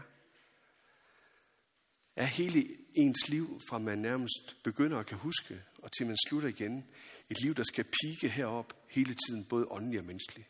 er 2.16 2.24
hele 2.24 2.76
ens 2.94 3.28
liv, 3.28 3.60
fra 3.68 3.78
man 3.78 3.98
nærmest 3.98 4.56
begynder 4.64 4.98
at 4.98 5.06
kan 5.06 5.18
huske, 5.18 5.62
og 5.78 5.92
til 5.92 6.06
man 6.06 6.16
slutter 6.28 6.48
igen, 6.48 6.84
et 7.30 7.42
liv, 7.42 7.54
der 7.54 7.62
skal 7.62 7.84
pike 7.84 8.28
herop 8.28 8.72
hele 8.90 9.14
tiden, 9.14 9.44
både 9.44 9.66
åndelig 9.70 9.98
og 9.98 10.06
menneskeligt. 10.06 10.48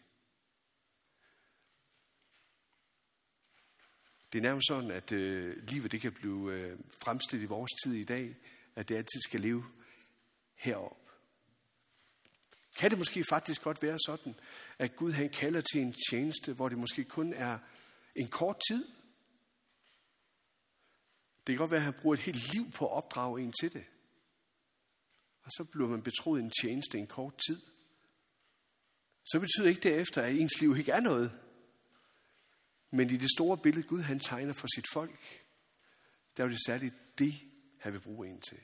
Det 4.33 4.39
er 4.39 4.43
nærmest 4.43 4.67
sådan, 4.69 4.91
at 4.91 5.13
øh, 5.13 5.57
livet 5.69 5.93
det 5.93 6.01
kan 6.01 6.13
blive 6.13 6.53
øh, 6.53 6.79
fremstillet 7.03 7.45
i 7.45 7.49
vores 7.49 7.73
tid 7.85 7.95
i 7.95 8.05
dag, 8.05 8.37
at 8.77 8.89
det 8.89 8.97
altid 8.97 9.21
skal 9.21 9.41
leve 9.41 9.65
herop. 10.55 10.97
Kan 12.79 12.91
det 12.91 12.99
måske 12.99 13.25
faktisk 13.29 13.63
godt 13.63 13.83
være 13.83 13.99
sådan, 14.07 14.35
at 14.79 14.97
Gud 14.97 15.13
han 15.13 15.29
kalder 15.29 15.61
til 15.61 15.81
en 15.81 15.95
tjeneste, 16.11 16.53
hvor 16.53 16.69
det 16.69 16.79
måske 16.79 17.05
kun 17.05 17.33
er 17.33 17.59
en 18.15 18.29
kort 18.29 18.61
tid? 18.71 18.85
Det 21.47 21.53
kan 21.53 21.57
godt 21.57 21.71
være, 21.71 21.81
at 21.81 21.85
han 21.85 21.95
bruger 22.03 22.15
et 22.15 22.21
helt 22.21 22.53
liv 22.53 22.71
på 22.71 22.87
at 22.87 22.93
opdrage 22.93 23.43
en 23.43 23.53
til 23.53 23.73
det. 23.73 23.85
Og 25.43 25.53
så 25.53 25.65
bliver 25.65 25.89
man 25.89 26.03
betroet 26.03 26.43
en 26.43 26.53
tjeneste 26.63 26.99
en 26.99 27.07
kort 27.07 27.35
tid. 27.47 27.61
Så 29.25 29.41
betyder 29.41 29.69
ikke 29.69 29.81
derefter, 29.81 30.23
at 30.23 30.35
ens 30.35 30.61
liv 30.61 30.77
ikke 30.77 30.93
er 30.93 31.01
noget. 31.01 31.41
Men 32.91 33.11
i 33.11 33.17
det 33.17 33.31
store 33.31 33.59
billede, 33.59 33.87
Gud 33.87 34.01
han 34.01 34.21
tegner 34.21 34.53
for 34.53 34.67
sit 34.77 34.87
folk, 34.93 35.47
der 36.37 36.45
er 36.45 36.49
det 36.49 36.59
særligt 36.67 36.95
det, 37.19 37.35
han 37.79 37.93
vil 37.93 38.01
bruge 38.01 38.29
en 38.29 38.41
til. 38.41 38.59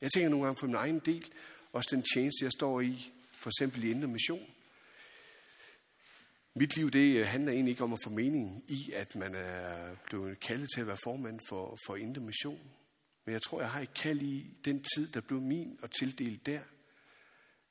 Jeg 0.00 0.12
tænker 0.12 0.28
nogle 0.28 0.44
gange 0.44 0.60
på 0.60 0.66
min 0.66 0.74
egen 0.74 0.98
del, 0.98 1.32
også 1.72 1.88
den 1.92 2.04
tjeneste, 2.14 2.44
jeg 2.44 2.52
står 2.52 2.80
i, 2.80 3.12
for 3.32 3.50
eksempel 3.50 3.84
i 3.84 3.90
Indre 3.90 4.08
Mission. 4.08 4.54
Mit 6.54 6.76
liv, 6.76 6.90
det 6.90 7.16
øh, 7.16 7.26
handler 7.26 7.52
egentlig 7.52 7.70
ikke 7.70 7.84
om 7.84 7.92
at 7.92 7.98
få 8.04 8.10
mening 8.10 8.64
i, 8.68 8.92
at 8.92 9.16
man 9.16 9.34
er 9.34 9.94
blevet 10.04 10.40
kaldet 10.40 10.68
til 10.74 10.80
at 10.80 10.86
være 10.86 10.96
formand 11.04 11.40
for, 11.48 11.78
for 11.86 11.96
Indre 11.96 12.20
Mission. 12.20 12.70
Men 13.24 13.32
jeg 13.32 13.42
tror, 13.42 13.60
jeg 13.60 13.70
har 13.70 13.80
et 13.80 13.94
kald 13.94 14.22
i 14.22 14.46
den 14.64 14.84
tid, 14.94 15.08
der 15.08 15.20
blev 15.20 15.40
min 15.40 15.78
og 15.82 15.90
tildelt 15.90 16.46
der. 16.46 16.60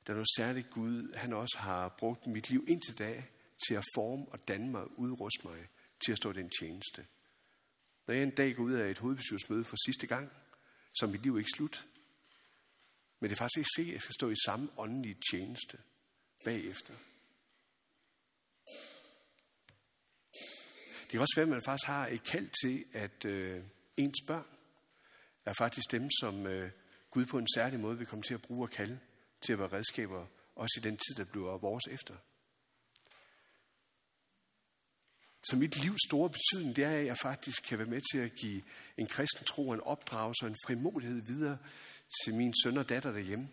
Der 0.06 0.12
er 0.12 0.14
noget 0.14 0.28
særligt 0.36 0.70
Gud, 0.70 1.14
han 1.14 1.32
også 1.32 1.58
har 1.58 1.88
brugt 1.98 2.26
mit 2.26 2.50
liv 2.50 2.64
indtil 2.68 2.98
dag 2.98 3.30
til 3.66 3.74
at 3.74 3.84
forme 3.94 4.26
og 4.28 4.48
danne 4.48 4.70
mig, 4.70 4.98
udruste 4.98 5.48
mig 5.48 5.58
til 6.04 6.12
at 6.12 6.18
stå 6.18 6.32
den 6.32 6.50
tjeneste. 6.60 7.06
Når 8.06 8.14
jeg 8.14 8.22
en 8.22 8.30
dag 8.30 8.54
går 8.54 8.62
ud 8.62 8.72
af 8.72 8.90
et 8.90 8.98
hovedbestyrelsesmøde 8.98 9.64
for 9.64 9.76
sidste 9.86 10.06
gang, 10.06 10.30
så 10.94 11.06
er 11.06 11.10
mit 11.10 11.22
liv 11.22 11.38
ikke 11.38 11.50
slut. 11.56 11.86
Men 13.20 13.30
det 13.30 13.36
er 13.36 13.38
faktisk 13.38 13.58
ikke 13.58 13.70
sikkert, 13.76 13.92
at 13.92 13.94
jeg 13.94 14.02
skal 14.02 14.14
stå 14.20 14.30
i 14.30 14.44
samme 14.46 14.68
åndelige 14.78 15.16
tjeneste 15.30 15.78
bagefter. 16.44 16.94
Det 21.12 21.18
kan 21.18 21.20
også 21.20 21.36
være, 21.36 21.42
at 21.42 21.48
man 21.48 21.62
faktisk 21.64 21.86
har 21.86 22.06
et 22.06 22.24
kald 22.24 22.48
til, 22.62 22.84
at 22.92 23.24
øh, 23.24 23.62
ens 23.96 24.18
børn 24.26 24.46
er 25.44 25.52
faktisk 25.52 25.92
dem, 25.92 26.10
som 26.20 26.46
øh, 26.46 26.70
Gud 27.10 27.26
på 27.26 27.38
en 27.38 27.48
særlig 27.54 27.80
måde 27.80 27.98
vil 27.98 28.06
komme 28.06 28.22
til 28.22 28.34
at 28.34 28.42
bruge 28.42 28.64
og 28.64 28.70
kalde 28.70 28.98
til 29.40 29.52
at 29.52 29.58
være 29.58 29.72
redskaber, 29.72 30.26
også 30.56 30.80
i 30.80 30.84
den 30.84 30.96
tid, 30.96 31.14
der 31.16 31.24
bliver 31.24 31.58
vores 31.58 31.84
efter. 31.90 32.14
Så 35.44 35.56
mit 35.56 35.84
livs 35.84 36.00
store 36.08 36.30
betydning, 36.30 36.76
det 36.76 36.84
er, 36.84 36.90
at 36.90 37.06
jeg 37.06 37.18
faktisk 37.18 37.62
kan 37.62 37.78
være 37.78 37.88
med 37.88 38.00
til 38.12 38.18
at 38.18 38.34
give 38.34 38.62
en 38.96 39.06
kristen 39.06 39.44
tro 39.44 39.72
en 39.72 39.80
opdragelse 39.80 40.44
og 40.44 40.48
en 40.48 40.56
frimodighed 40.66 41.20
videre 41.20 41.58
til 42.24 42.34
min 42.34 42.54
søn 42.62 42.78
og 42.78 42.88
datter 42.88 43.12
derhjemme. 43.12 43.48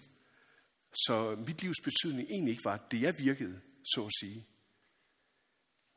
Så 0.93 1.35
mit 1.47 1.61
livs 1.61 1.81
betydning 1.83 2.29
egentlig 2.29 2.51
ikke 2.51 2.65
var 2.65 2.87
det, 2.91 3.01
jeg 3.01 3.19
virkede, 3.19 3.61
så 3.83 4.05
at 4.05 4.11
sige. 4.19 4.45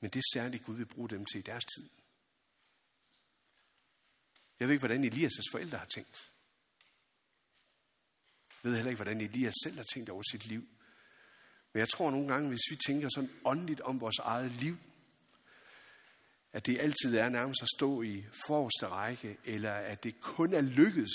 Men 0.02 0.10
det 0.10 0.18
er 0.18 0.32
særligt, 0.32 0.64
Gud 0.64 0.76
vil 0.76 0.86
bruge 0.86 1.08
dem 1.08 1.24
til 1.24 1.38
i 1.38 1.42
deres 1.42 1.64
tid. 1.64 1.88
Jeg 4.60 4.68
ved 4.68 4.72
ikke, 4.74 4.86
hvordan 4.86 5.04
Elias' 5.04 5.50
forældre 5.52 5.78
har 5.78 5.86
tænkt. 5.86 6.32
Jeg 8.48 8.70
ved 8.70 8.74
heller 8.74 8.90
ikke, 8.90 9.02
hvordan 9.02 9.20
Elias 9.20 9.54
selv 9.62 9.76
har 9.76 9.86
tænkt 9.94 10.10
over 10.10 10.22
sit 10.30 10.46
liv. 10.46 10.60
Men 11.72 11.80
jeg 11.80 11.88
tror 11.88 12.10
nogle 12.10 12.28
gange, 12.28 12.48
hvis 12.48 12.70
vi 12.70 12.76
tænker 12.86 13.08
sådan 13.08 13.30
åndeligt 13.44 13.80
om 13.80 14.00
vores 14.00 14.18
eget 14.18 14.50
liv, 14.52 14.76
at 16.52 16.66
det 16.66 16.80
altid 16.80 17.16
er 17.16 17.28
nærmest 17.28 17.62
at 17.62 17.68
stå 17.76 18.02
i 18.02 18.24
forreste 18.46 18.86
række, 18.86 19.38
eller 19.44 19.72
at 19.72 20.04
det 20.04 20.20
kun 20.20 20.54
er 20.54 20.60
lykkedes, 20.60 21.14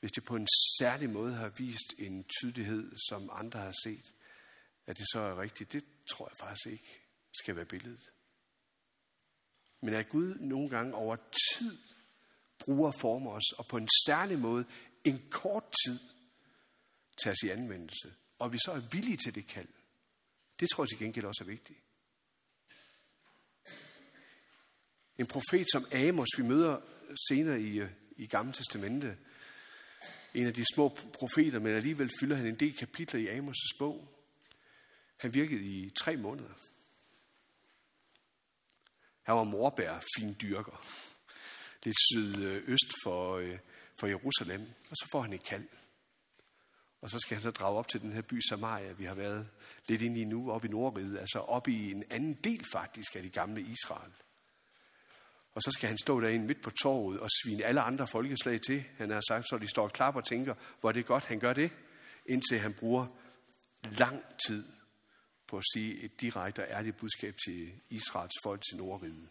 hvis 0.00 0.12
det 0.12 0.24
på 0.24 0.36
en 0.36 0.48
særlig 0.78 1.10
måde 1.10 1.34
har 1.34 1.48
vist 1.48 1.94
en 1.98 2.24
tydelighed, 2.24 2.96
som 3.08 3.30
andre 3.32 3.60
har 3.60 3.74
set, 3.84 4.12
at 4.86 4.98
det 4.98 5.06
så 5.12 5.20
er 5.20 5.40
rigtigt, 5.40 5.72
det 5.72 5.84
tror 6.06 6.28
jeg 6.28 6.36
faktisk 6.36 6.66
ikke 6.66 6.99
skal 7.32 7.56
være 7.56 7.64
billedet. 7.64 8.12
Men 9.82 9.94
at 9.94 10.08
Gud 10.08 10.34
nogle 10.34 10.68
gange 10.68 10.94
over 10.94 11.16
tid 11.56 11.78
bruger 12.58 12.90
former 12.90 13.30
os, 13.30 13.52
og 13.58 13.66
på 13.66 13.76
en 13.76 13.88
særlig 14.06 14.38
måde, 14.38 14.64
en 15.04 15.28
kort 15.30 15.64
tid, 15.86 15.98
tages 17.24 17.42
i 17.42 17.48
anvendelse, 17.48 18.14
og 18.38 18.52
vi 18.52 18.58
så 18.58 18.72
er 18.72 18.80
villige 18.92 19.16
til 19.16 19.34
det 19.34 19.46
kald, 19.46 19.68
det 20.60 20.68
tror 20.70 20.84
jeg 20.84 20.88
til 20.88 20.98
gengæld 20.98 21.24
også 21.24 21.44
er 21.44 21.48
vigtigt. 21.48 21.78
En 25.18 25.26
profet 25.26 25.66
som 25.72 25.86
Amos, 25.92 26.28
vi 26.36 26.42
møder 26.42 26.80
senere 27.28 27.60
i, 27.60 27.80
i 28.16 28.26
Gamle 28.26 28.52
Testamente, 28.52 29.18
en 30.34 30.46
af 30.46 30.54
de 30.54 30.64
små 30.74 30.88
profeter, 30.88 31.58
men 31.58 31.74
alligevel 31.74 32.10
fylder 32.20 32.36
han 32.36 32.46
en 32.46 32.60
del 32.60 32.76
kapitler 32.76 33.20
i 33.20 33.38
Amos' 33.38 33.78
bog. 33.78 34.08
Han 35.16 35.34
virkede 35.34 35.64
i 35.64 35.90
tre 35.90 36.16
måneder. 36.16 36.54
Han 39.22 39.34
var 39.34 39.44
morbær, 39.44 40.02
fin 40.16 40.36
dyrker. 40.42 40.84
Lidt 41.84 41.96
sydøst 42.10 42.86
øh, 42.86 42.94
for, 43.04 43.36
øh, 43.36 43.58
for 44.00 44.06
Jerusalem. 44.06 44.60
Og 44.90 44.96
så 44.96 45.08
får 45.12 45.22
han 45.22 45.32
et 45.32 45.44
kald. 45.44 45.68
Og 47.00 47.10
så 47.10 47.18
skal 47.18 47.36
han 47.36 47.42
så 47.42 47.50
drage 47.50 47.78
op 47.78 47.88
til 47.88 48.00
den 48.00 48.12
her 48.12 48.22
by 48.22 48.40
Samaria, 48.48 48.92
vi 48.92 49.04
har 49.04 49.14
været 49.14 49.48
lidt 49.88 50.02
inde 50.02 50.20
i 50.20 50.24
nu, 50.24 50.50
op 50.50 50.64
i 50.64 50.68
Nordriget, 50.68 51.18
altså 51.18 51.38
op 51.38 51.68
i 51.68 51.90
en 51.90 52.04
anden 52.10 52.34
del 52.34 52.64
faktisk 52.72 53.16
af 53.16 53.22
det 53.22 53.32
gamle 53.32 53.60
Israel. 53.60 54.12
Og 55.52 55.62
så 55.62 55.70
skal 55.70 55.88
han 55.88 55.98
stå 55.98 56.20
derinde 56.20 56.46
midt 56.46 56.62
på 56.62 56.70
torvet 56.70 57.20
og 57.20 57.28
svine 57.30 57.64
alle 57.64 57.80
andre 57.80 58.06
folkeslag 58.06 58.60
til. 58.60 58.84
Han 58.98 59.10
har 59.10 59.22
sagt, 59.28 59.48
så 59.48 59.58
de 59.58 59.68
står 59.68 59.82
og 59.82 59.92
klapper 59.92 60.20
og 60.20 60.26
tænker, 60.26 60.54
hvor 60.80 60.92
det 60.92 61.06
godt, 61.06 61.26
han 61.26 61.40
gør 61.40 61.52
det, 61.52 61.70
indtil 62.26 62.58
han 62.58 62.74
bruger 62.74 63.06
lang 63.98 64.22
tid 64.46 64.64
for 65.50 65.58
at 65.58 65.64
sige 65.72 66.00
et 66.00 66.20
direkte 66.20 66.60
og 66.60 66.68
ærligt 66.70 66.96
budskab 66.96 67.36
til 67.46 67.80
Israels 67.88 68.34
folk 68.42 68.62
til 68.62 68.76
Nordriget. 68.76 69.28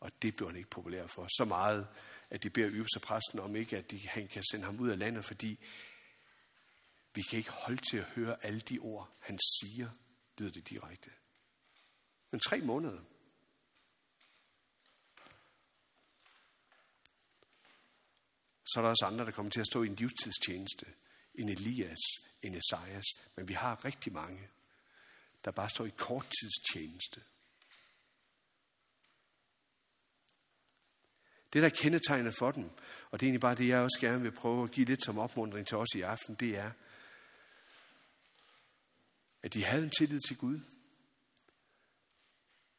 Og 0.00 0.22
det 0.22 0.36
blev 0.36 0.48
han 0.48 0.56
ikke 0.56 0.70
populær 0.70 1.06
for. 1.06 1.26
Så 1.26 1.44
meget, 1.44 1.88
at 2.30 2.42
de 2.42 2.50
beder 2.50 2.70
øverste 2.72 3.00
præsten 3.00 3.38
om 3.38 3.56
ikke, 3.56 3.76
at 3.76 3.90
de, 3.90 4.08
han 4.08 4.28
kan 4.28 4.42
sende 4.50 4.64
ham 4.64 4.80
ud 4.80 4.88
af 4.88 4.98
landet, 4.98 5.24
fordi 5.24 5.58
vi 7.14 7.22
kan 7.22 7.38
ikke 7.38 7.50
holde 7.50 7.82
til 7.90 7.96
at 7.96 8.04
høre 8.04 8.44
alle 8.44 8.60
de 8.60 8.78
ord, 8.78 9.10
han 9.18 9.38
siger, 9.38 9.90
lyder 10.38 10.52
det 10.52 10.68
direkte. 10.68 11.10
Men 12.30 12.40
tre 12.40 12.60
måneder. 12.60 13.00
Så 18.64 18.80
er 18.80 18.82
der 18.82 18.90
også 18.90 19.04
andre, 19.06 19.24
der 19.24 19.30
kommer 19.30 19.50
til 19.50 19.60
at 19.60 19.66
stå 19.66 19.82
i 19.82 19.86
en 19.86 19.94
livstidstjeneste 19.94 20.86
en 21.34 21.48
Elias, 21.48 21.98
en 22.42 22.54
Esajas, 22.54 23.04
men 23.36 23.48
vi 23.48 23.54
har 23.54 23.84
rigtig 23.84 24.12
mange, 24.12 24.48
der 25.44 25.50
bare 25.50 25.68
står 25.68 25.86
i 25.86 25.92
korttidstjeneste. 25.96 27.22
Det, 31.52 31.62
der 31.62 31.68
kendetegner 31.68 32.30
for 32.38 32.50
dem, 32.50 32.64
og 33.10 33.20
det 33.20 33.26
er 33.26 33.28
egentlig 33.28 33.40
bare 33.40 33.54
det, 33.54 33.68
jeg 33.68 33.80
også 33.80 33.98
gerne 34.00 34.22
vil 34.22 34.32
prøve 34.32 34.64
at 34.64 34.70
give 34.70 34.86
lidt 34.86 35.04
som 35.04 35.18
opmuntring 35.18 35.66
til 35.66 35.76
os 35.76 35.94
i 35.94 36.00
aften, 36.00 36.34
det 36.34 36.56
er, 36.56 36.72
at 39.42 39.54
de 39.54 39.64
havde 39.64 39.84
en 39.84 39.92
tillid 39.98 40.20
til 40.28 40.36
Gud. 40.36 40.60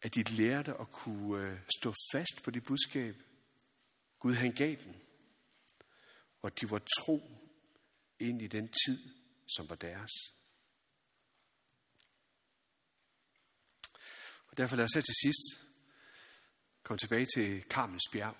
At 0.02 0.16
de 0.16 0.24
lærte 0.24 0.74
at 0.80 0.92
kunne 0.92 1.44
øh, 1.44 1.60
stå 1.80 1.94
fast 2.14 2.44
på 2.44 2.52
det 2.52 2.64
budskab, 2.64 3.16
Gud 4.20 4.34
han 4.34 4.52
gav 4.52 4.76
dem. 4.86 4.94
Og 6.42 6.48
at 6.48 6.62
de 6.62 6.72
var 6.72 6.80
tro 6.80 7.22
ind 8.20 8.42
i 8.42 8.48
den 8.48 8.72
tid, 8.86 9.10
som 9.56 9.70
var 9.70 9.76
deres. 9.76 10.12
Og 14.54 14.58
derfor 14.58 14.76
lad 14.76 14.86
os 14.86 14.92
til 14.92 15.16
sidst 15.24 15.68
komme 16.84 16.98
tilbage 16.98 17.28
til 17.36 17.64
Karmens 17.64 18.04
bjerg. 18.12 18.36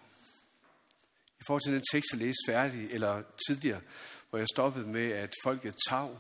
I 1.40 1.44
forhold 1.48 1.62
til 1.62 1.74
den 1.74 1.84
tekst, 1.92 2.08
jeg 2.12 2.20
læste 2.20 2.44
færdig, 2.48 2.92
eller 2.92 3.24
tidligere, 3.48 3.82
hvor 4.30 4.40
jeg 4.40 4.48
stoppede 4.48 4.88
med, 4.88 5.12
at 5.12 5.34
folket 5.44 5.76
tav, 5.90 6.20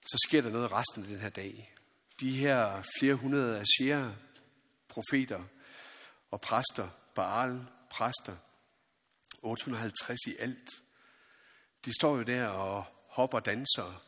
så 0.00 0.26
sker 0.28 0.42
der 0.42 0.50
noget 0.50 0.72
resten 0.72 1.02
af 1.02 1.08
den 1.08 1.18
her 1.18 1.28
dag. 1.28 1.74
De 2.20 2.30
her 2.30 2.82
flere 2.98 3.14
hundrede 3.14 3.58
af 3.58 3.64
profeter 4.88 5.44
og 6.30 6.40
præster, 6.40 6.88
Baal, 7.14 7.66
præster, 7.90 8.36
850 9.42 10.18
i 10.26 10.36
alt, 10.38 10.70
de 11.84 11.92
står 12.00 12.16
jo 12.16 12.22
der 12.22 12.46
og 12.46 12.84
hopper 13.08 13.38
og 13.38 13.46
danser 13.46 14.04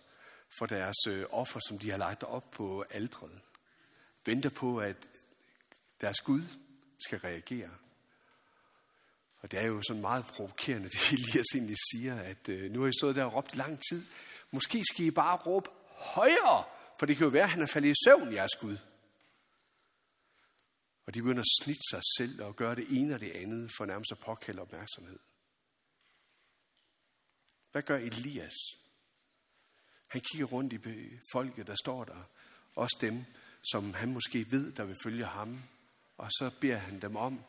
for 0.58 0.66
deres 0.66 0.96
øh, 1.08 1.26
offer, 1.30 1.60
som 1.68 1.78
de 1.78 1.90
har 1.90 1.98
lagt 1.98 2.22
op 2.22 2.50
på 2.50 2.84
aldret. 2.90 3.40
Venter 4.24 4.50
på, 4.50 4.78
at 4.78 5.08
deres 6.00 6.20
Gud 6.20 6.42
skal 7.06 7.18
reagere. 7.18 7.70
Og 9.42 9.50
det 9.50 9.60
er 9.60 9.66
jo 9.66 9.82
sådan 9.82 10.00
meget 10.00 10.24
provokerende, 10.24 10.88
det 10.92 11.12
Elias 11.12 11.46
egentlig 11.54 11.76
siger, 11.92 12.20
at 12.20 12.48
øh, 12.48 12.70
nu 12.72 12.80
har 12.80 12.88
I 12.88 12.92
stået 13.00 13.16
der 13.16 13.24
og 13.24 13.34
råbt 13.34 13.56
lang 13.56 13.80
tid. 13.90 14.04
Måske 14.50 14.84
skal 14.84 15.04
I 15.04 15.10
bare 15.10 15.36
råbe 15.36 15.70
højere, 15.88 16.64
for 16.98 17.06
det 17.06 17.16
kan 17.16 17.24
jo 17.24 17.30
være, 17.30 17.42
at 17.42 17.50
han 17.50 17.62
er 17.62 17.66
faldet 17.66 17.90
i 17.90 18.04
søvn, 18.04 18.32
jeres 18.32 18.56
Gud. 18.60 18.78
Og 21.06 21.14
de 21.14 21.22
begynder 21.22 21.42
at 21.42 21.64
snitte 21.64 21.82
sig 21.90 22.00
selv 22.18 22.42
og 22.42 22.56
gøre 22.56 22.74
det 22.74 22.86
ene 22.90 23.14
og 23.14 23.20
det 23.20 23.30
andet, 23.30 23.70
for 23.76 23.86
nærmest 23.86 24.12
at 24.12 24.18
påkalde 24.18 24.62
opmærksomhed. 24.62 25.18
Hvad 27.72 27.82
gør 27.82 27.96
Elias? 27.96 28.54
Han 30.08 30.20
kigger 30.20 30.46
rundt 30.46 30.72
i 30.72 30.78
folket, 31.32 31.66
der 31.66 31.74
står 31.74 32.04
der. 32.04 32.28
Også 32.74 32.96
dem, 33.00 33.24
som 33.70 33.94
han 33.94 34.12
måske 34.12 34.46
ved, 34.50 34.72
der 34.72 34.84
vil 34.84 34.96
følge 35.02 35.24
ham. 35.24 35.62
Og 36.18 36.30
så 36.30 36.50
beder 36.60 36.76
han 36.76 37.00
dem 37.00 37.16
om 37.16 37.40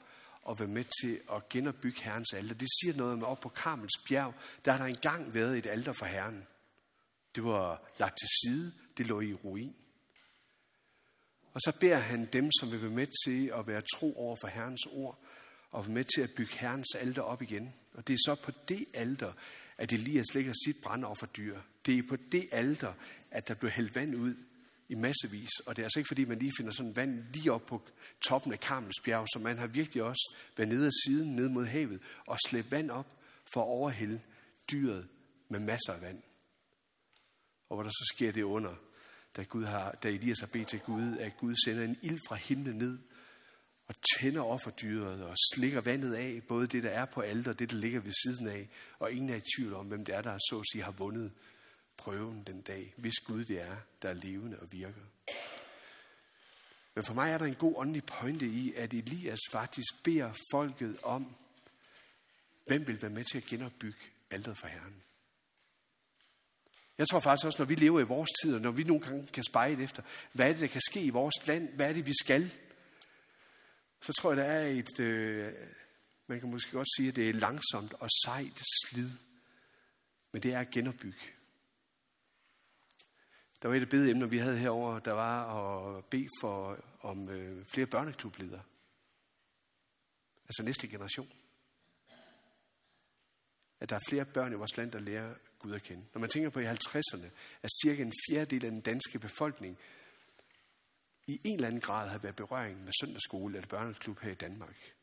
at 0.49 0.59
være 0.59 0.69
med 0.69 0.85
til 1.01 1.19
at 1.31 1.49
genopbygge 1.49 2.03
Herrens 2.03 2.33
alter. 2.33 2.55
Det 2.55 2.67
siger 2.81 2.97
noget 2.97 3.13
om, 3.13 3.23
op 3.23 3.39
på 3.39 3.49
Karmels 3.49 3.97
bjerg, 4.07 4.33
der 4.65 4.71
har 4.71 4.77
der 4.77 4.85
engang 4.85 5.33
været 5.33 5.57
et 5.57 5.65
alter 5.65 5.93
for 5.93 6.05
Herren. 6.05 6.47
Det 7.35 7.43
var 7.43 7.89
lagt 7.99 8.17
til 8.17 8.27
side, 8.41 8.73
det 8.97 9.07
lå 9.07 9.21
i 9.21 9.33
ruin. 9.33 9.75
Og 11.53 11.61
så 11.61 11.77
beder 11.79 11.97
han 11.97 12.25
dem, 12.25 12.51
som 12.59 12.71
vil 12.71 12.81
være 12.81 12.91
med 12.91 13.07
til 13.25 13.51
at 13.55 13.67
være 13.67 13.81
tro 13.95 14.17
over 14.17 14.35
for 14.35 14.47
Herrens 14.47 14.85
ord, 14.91 15.19
og 15.71 15.85
være 15.85 15.93
med 15.93 16.03
til 16.03 16.21
at 16.21 16.33
bygge 16.37 16.57
Herrens 16.57 16.95
alter 16.95 17.21
op 17.21 17.41
igen. 17.41 17.73
Og 17.93 18.07
det 18.07 18.13
er 18.13 18.17
så 18.25 18.35
på 18.35 18.51
det 18.67 18.85
alter, 18.93 19.33
at 19.77 19.93
Elias 19.93 20.33
lægger 20.33 20.53
sit 20.65 20.77
brandoffer 20.83 21.27
dyr. 21.27 21.61
Det 21.85 21.97
er 21.97 22.03
på 22.09 22.15
det 22.15 22.49
alter, 22.51 22.93
at 23.31 23.47
der 23.47 23.53
blev 23.53 23.71
hældt 23.71 23.95
vand 23.95 24.15
ud 24.15 24.35
i 24.93 24.95
massevis. 24.95 25.49
Og 25.65 25.75
det 25.75 25.81
er 25.81 25.85
altså 25.85 25.99
ikke, 25.99 26.07
fordi 26.07 26.25
man 26.25 26.39
lige 26.39 26.51
finder 26.57 26.71
sådan 26.71 26.95
vand 26.95 27.23
lige 27.33 27.51
op 27.51 27.65
på 27.65 27.81
toppen 28.21 28.53
af 28.53 28.59
Karmels 28.59 29.01
bjerg, 29.05 29.27
så 29.33 29.39
man 29.39 29.57
har 29.57 29.67
virkelig 29.67 30.03
også 30.03 30.35
været 30.57 30.69
nede 30.69 30.85
ad 30.87 30.91
siden, 31.05 31.35
ned 31.35 31.49
mod 31.49 31.65
havet, 31.65 32.01
og 32.27 32.37
slæbt 32.47 32.71
vand 32.71 32.91
op 32.91 33.07
for 33.53 33.61
at 33.61 33.67
overhælde 33.67 34.21
dyret 34.71 35.07
med 35.49 35.59
masser 35.59 35.93
af 35.93 36.01
vand. 36.01 36.21
Og 37.69 37.75
hvor 37.75 37.83
der 37.83 37.89
så 37.89 38.11
sker 38.15 38.31
det 38.31 38.43
under, 38.43 38.75
da, 39.35 39.43
Gud 39.43 39.63
har, 39.63 39.91
da 39.91 40.09
Elias 40.09 40.39
har 40.39 40.47
bedt 40.47 40.67
til 40.67 40.79
Gud, 40.79 41.17
at 41.17 41.37
Gud 41.37 41.55
sender 41.65 41.83
en 41.83 41.97
ild 42.01 42.19
fra 42.27 42.35
himlen 42.35 42.77
ned 42.77 42.99
og 43.87 43.95
tænder 44.15 44.41
offerdyret 44.41 45.23
og 45.23 45.35
slikker 45.53 45.81
vandet 45.81 46.13
af, 46.13 46.41
både 46.47 46.67
det, 46.67 46.83
der 46.83 46.89
er 46.89 47.05
på 47.05 47.21
alter 47.21 47.51
og 47.51 47.59
det, 47.59 47.71
der 47.71 47.77
ligger 47.77 47.99
ved 47.99 48.13
siden 48.23 48.47
af. 48.47 48.69
Og 48.99 49.11
ingen 49.11 49.29
er 49.29 49.35
i 49.35 49.41
tvivl 49.57 49.73
om, 49.73 49.87
hvem 49.87 50.05
det 50.05 50.15
er, 50.15 50.21
der 50.21 50.37
så 50.37 50.59
at 50.59 50.65
sige 50.71 50.83
har 50.83 50.91
vundet 50.91 51.31
prøven 51.97 52.43
den 52.43 52.61
dag, 52.61 52.93
hvis 52.97 53.19
Gud 53.25 53.45
det 53.45 53.61
er, 53.61 53.77
der 54.01 54.09
er 54.09 54.13
levende 54.13 54.59
og 54.59 54.71
virker. 54.71 55.01
Men 56.95 57.03
for 57.03 57.13
mig 57.13 57.31
er 57.31 57.37
der 57.37 57.45
en 57.45 57.55
god 57.55 57.75
åndelig 57.77 58.05
pointe 58.05 58.45
i, 58.45 58.73
at 58.73 58.93
Elias 58.93 59.39
faktisk 59.51 60.03
beder 60.03 60.33
folket 60.51 60.97
om, 61.03 61.35
hvem 62.65 62.87
vil 62.87 63.01
være 63.01 63.11
med 63.11 63.23
til 63.23 63.37
at 63.37 63.43
genopbygge 63.43 63.99
alteret 64.31 64.57
for 64.57 64.67
Herren. 64.67 65.03
Jeg 66.97 67.07
tror 67.07 67.19
faktisk 67.19 67.45
også, 67.45 67.59
når 67.59 67.65
vi 67.65 67.75
lever 67.75 67.99
i 67.99 68.03
vores 68.03 68.29
tid, 68.43 68.55
og 68.55 68.61
når 68.61 68.71
vi 68.71 68.83
nogle 68.83 69.03
gange 69.03 69.27
kan 69.27 69.43
spejle 69.43 69.83
efter, 69.83 70.03
hvad 70.31 70.47
er 70.47 70.51
det, 70.51 70.61
der 70.61 70.67
kan 70.67 70.81
ske 70.81 71.01
i 71.01 71.09
vores 71.09 71.47
land, 71.47 71.69
hvad 71.75 71.89
er 71.89 71.93
det, 71.93 72.05
vi 72.05 72.13
skal, 72.21 72.51
så 74.01 74.13
tror 74.13 74.29
jeg, 74.31 74.37
der 74.37 74.43
er 74.43 74.67
et, 74.67 74.99
øh, 74.99 75.53
man 76.27 76.39
kan 76.39 76.51
måske 76.51 76.71
godt 76.71 76.87
sige, 76.97 77.09
at 77.09 77.15
det 77.15 77.29
er 77.29 77.33
langsomt 77.33 77.93
og 77.93 78.09
sejt 78.25 78.61
slid, 78.83 79.09
men 80.31 80.43
det 80.43 80.53
er 80.53 80.59
at 80.59 80.69
genopbygge. 80.69 81.19
Der 83.63 83.69
var 83.69 83.75
et 83.75 83.81
af 83.81 83.89
bedeemner, 83.89 84.27
vi 84.27 84.37
havde 84.37 84.57
herover, 84.57 84.99
der 84.99 85.11
var 85.11 85.55
at 85.97 86.05
bede 86.05 86.27
for 86.41 86.83
om 87.01 87.29
øh, 87.29 87.65
flere 87.65 87.87
børneklubledere. 87.87 88.63
Altså 90.45 90.63
næste 90.63 90.87
generation. 90.87 91.31
At 93.79 93.89
der 93.89 93.95
er 93.95 93.99
flere 94.09 94.25
børn 94.25 94.51
i 94.51 94.55
vores 94.55 94.77
land, 94.77 94.91
der 94.91 94.99
lærer 94.99 95.35
Gud 95.59 95.73
at 95.73 95.83
kende. 95.83 96.05
Når 96.13 96.21
man 96.21 96.29
tænker 96.29 96.49
på 96.49 96.59
i 96.59 96.65
50'erne, 96.65 97.27
at 97.61 97.69
cirka 97.83 98.01
en 98.01 98.13
fjerdedel 98.29 98.65
af 98.65 98.71
den 98.71 98.81
danske 98.81 99.19
befolkning 99.19 99.77
i 101.27 101.41
en 101.43 101.55
eller 101.55 101.67
anden 101.67 101.81
grad 101.81 102.09
har 102.09 102.17
været 102.17 102.35
berøring 102.35 102.83
med 102.83 102.93
søndagsskole 103.01 103.57
eller 103.57 103.67
børneklub 103.67 104.19
her 104.19 104.31
i 104.31 104.35
Danmark. 104.35 104.93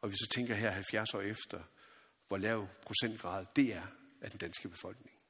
Og 0.00 0.10
vi 0.10 0.16
så 0.16 0.32
tænker 0.34 0.54
her 0.54 0.70
70 0.70 1.14
år 1.14 1.20
efter, 1.20 1.62
hvor 2.28 2.36
lav 2.36 2.68
procentgrad 2.82 3.46
det 3.56 3.74
er 3.74 3.86
af 4.20 4.30
den 4.30 4.38
danske 4.38 4.68
befolkning. 4.68 5.23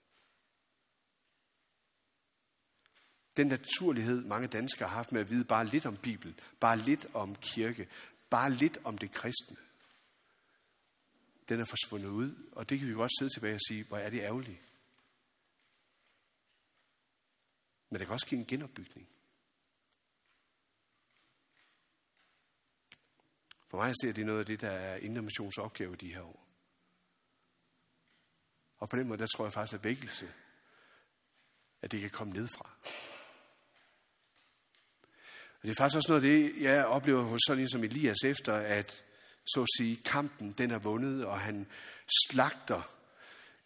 Den 3.36 3.46
naturlighed, 3.46 4.24
mange 4.24 4.48
danskere 4.48 4.88
har 4.88 4.96
haft 4.96 5.12
med 5.12 5.20
at 5.20 5.30
vide 5.30 5.44
bare 5.44 5.66
lidt 5.66 5.86
om 5.86 5.96
Bibelen, 5.96 6.38
bare 6.60 6.78
lidt 6.78 7.06
om 7.14 7.34
kirke, 7.34 7.88
bare 8.30 8.50
lidt 8.50 8.78
om 8.84 8.98
det 8.98 9.12
kristne, 9.12 9.56
den 11.48 11.60
er 11.60 11.64
forsvundet 11.64 12.08
ud, 12.08 12.48
og 12.52 12.70
det 12.70 12.78
kan 12.78 12.88
vi 12.88 12.92
godt 12.92 13.18
sidde 13.18 13.32
tilbage 13.32 13.54
og 13.54 13.60
sige, 13.68 13.84
hvor 13.84 13.98
er 13.98 14.10
det 14.10 14.20
ærgerligt. 14.20 14.60
Men 17.90 17.98
det 17.98 18.06
kan 18.06 18.14
også 18.14 18.26
give 18.26 18.38
en 18.38 18.46
genopbygning. 18.46 19.08
For 23.68 23.76
mig 23.76 23.94
ser 24.02 24.12
det 24.12 24.26
noget 24.26 24.40
af 24.40 24.46
det, 24.46 24.60
der 24.60 24.70
er 24.70 24.96
Indre 24.96 25.62
opgave 25.62 25.96
de 25.96 26.14
her 26.14 26.22
år. 26.22 26.46
Og 28.78 28.88
på 28.88 28.96
den 28.96 29.08
måde, 29.08 29.18
der 29.18 29.26
tror 29.26 29.44
jeg 29.44 29.52
faktisk, 29.52 29.74
at 29.74 29.84
vækkelse, 29.84 30.32
at 31.82 31.92
det 31.92 32.00
kan 32.00 32.10
komme 32.10 32.32
nedfra. 32.32 32.68
fra 32.68 33.13
det 35.64 35.70
er 35.70 35.74
faktisk 35.78 35.96
også 35.96 36.12
noget 36.12 36.24
af 36.24 36.30
det, 36.30 36.62
jeg 36.62 36.84
oplever 36.84 37.22
hos 37.22 37.40
sådan 37.46 37.62
en 37.62 37.68
som 37.68 37.84
Elias 37.84 38.24
efter, 38.24 38.54
at 38.54 39.04
så 39.46 39.62
at 39.62 39.68
sige, 39.78 39.96
kampen 39.96 40.54
den 40.58 40.70
er 40.70 40.78
vundet, 40.78 41.24
og 41.24 41.40
han 41.40 41.66
slagter 42.28 42.90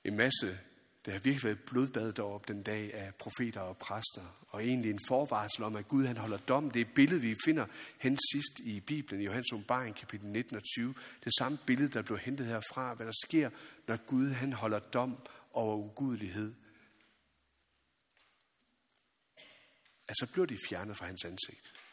en 0.05 0.17
masse 0.17 0.59
det 1.09 1.15
har 1.15 1.21
virkelig 1.21 1.45
været 1.45 1.63
blodbad 1.67 2.13
deroppe 2.13 2.55
den 2.55 2.63
dag 2.63 2.95
af 2.95 3.15
profeter 3.15 3.61
og 3.61 3.79
præster. 3.79 4.45
Og 4.49 4.65
egentlig 4.65 4.91
en 4.91 5.01
forvarsel 5.09 5.65
om, 5.65 5.77
at 5.77 5.89
Gud 5.89 6.07
han 6.07 6.17
holder 6.17 6.37
dom. 6.37 6.71
Det 6.71 6.81
er 6.81 6.85
et 6.85 6.95
billede, 6.95 7.21
vi 7.21 7.35
finder 7.45 7.67
hen 7.99 8.19
sidst 8.33 8.61
i 8.65 8.81
Bibelen, 8.81 9.21
i 9.21 9.25
Johannes 9.25 9.53
Umbaring, 9.53 9.97
kapitel 9.97 10.27
19 10.27 10.57
og 10.57 10.63
20. 10.75 10.95
Det 11.25 11.33
samme 11.39 11.59
billede, 11.67 11.89
der 11.89 12.03
blev 12.03 12.19
hentet 12.19 12.47
herfra, 12.47 12.95
hvad 12.95 13.07
der 13.07 13.13
sker, 13.27 13.51
når 13.87 13.97
Gud 13.97 14.31
han 14.31 14.53
holder 14.53 14.79
dom 14.79 15.27
over 15.53 15.77
ugudelighed. 15.77 16.55
Altså 20.09 20.27
bliver 20.33 20.47
de 20.47 20.57
fjernet 20.69 20.97
fra 20.97 21.07
hans 21.07 21.25
ansigt. 21.25 21.88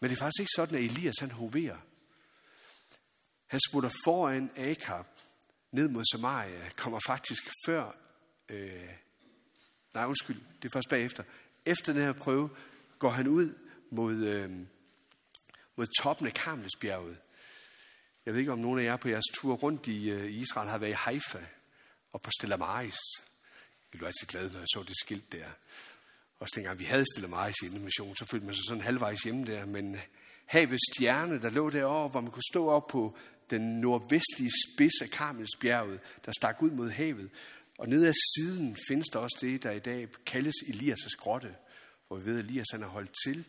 Men 0.00 0.10
det 0.10 0.16
er 0.16 0.18
faktisk 0.18 0.40
ikke 0.40 0.52
sådan, 0.56 0.74
at 0.74 0.84
Elias 0.84 1.18
han 1.20 1.30
hoverer. 1.30 1.78
Han 3.46 3.60
smutter 3.70 3.90
foran 4.04 4.50
Akab, 4.56 5.06
ned 5.72 5.88
mod 5.88 6.04
Samaria, 6.12 6.68
kommer 6.76 7.00
faktisk 7.06 7.50
før, 7.66 7.96
øh, 8.48 8.88
nej 9.94 10.04
undskyld, 10.04 10.40
det 10.62 10.68
er 10.68 10.72
først 10.72 10.88
bagefter. 10.88 11.24
Efter 11.64 11.92
den 11.92 12.02
her 12.02 12.12
prøve 12.12 12.50
går 12.98 13.10
han 13.10 13.28
ud 13.28 13.54
mod, 13.90 14.14
øh, 14.14 14.50
mod 15.76 15.86
toppen 16.02 16.26
af 16.26 16.34
Karmelsbjerget. 16.34 17.18
Jeg 18.26 18.34
ved 18.34 18.40
ikke, 18.40 18.52
om 18.52 18.58
nogen 18.58 18.80
af 18.80 18.84
jer 18.84 18.96
på 18.96 19.08
jeres 19.08 19.24
tur 19.34 19.54
rundt 19.54 19.86
i, 19.86 20.10
øh, 20.10 20.32
Israel 20.32 20.68
har 20.68 20.78
været 20.78 20.90
i 20.90 20.96
Haifa. 20.98 21.46
Og 22.12 22.22
på 22.22 22.30
Stella 22.38 22.56
Maris, 22.56 22.98
jeg 23.92 23.98
blev 23.98 24.06
altid 24.06 24.26
glad, 24.26 24.50
når 24.50 24.58
jeg 24.58 24.68
så 24.68 24.84
det 24.88 24.96
skilt 24.96 25.32
der. 25.32 25.50
Også 26.40 26.52
dengang 26.56 26.78
vi 26.78 26.84
havde 26.84 27.04
stillet 27.14 27.30
meget 27.30 27.54
i 27.62 27.68
mission, 27.68 28.16
så 28.16 28.26
følte 28.30 28.46
man 28.46 28.54
sig 28.54 28.64
sådan 28.68 28.82
halvvejs 28.82 29.18
hjemme 29.18 29.44
der. 29.44 29.66
Men 29.66 29.94
øh, 29.94 30.00
havets 30.46 30.82
stjerne, 30.94 31.42
der 31.42 31.50
lå 31.50 31.70
derovre, 31.70 32.08
hvor 32.08 32.20
man 32.20 32.30
kunne 32.30 32.50
stå 32.52 32.68
op 32.68 32.86
på 32.86 33.16
den 33.50 33.80
nordvestlige 33.80 34.50
spids 34.66 35.00
af 35.02 35.10
Karmelsbjerget, 35.10 36.00
der 36.24 36.32
stak 36.32 36.62
ud 36.62 36.70
mod 36.70 36.90
havet. 36.90 37.30
Og 37.78 37.88
nede 37.88 38.08
af 38.08 38.14
siden 38.36 38.76
findes 38.88 39.06
der 39.08 39.18
også 39.18 39.38
det, 39.40 39.62
der 39.62 39.70
i 39.70 39.78
dag 39.78 40.08
kaldes 40.26 40.54
Elias' 40.54 41.16
grotte, 41.18 41.56
hvor 42.08 42.16
vi 42.16 42.24
ved, 42.24 42.38
at 42.38 42.44
Elias 42.44 42.66
han 42.72 42.82
er 42.82 42.88
holdt 42.88 43.12
til, 43.26 43.44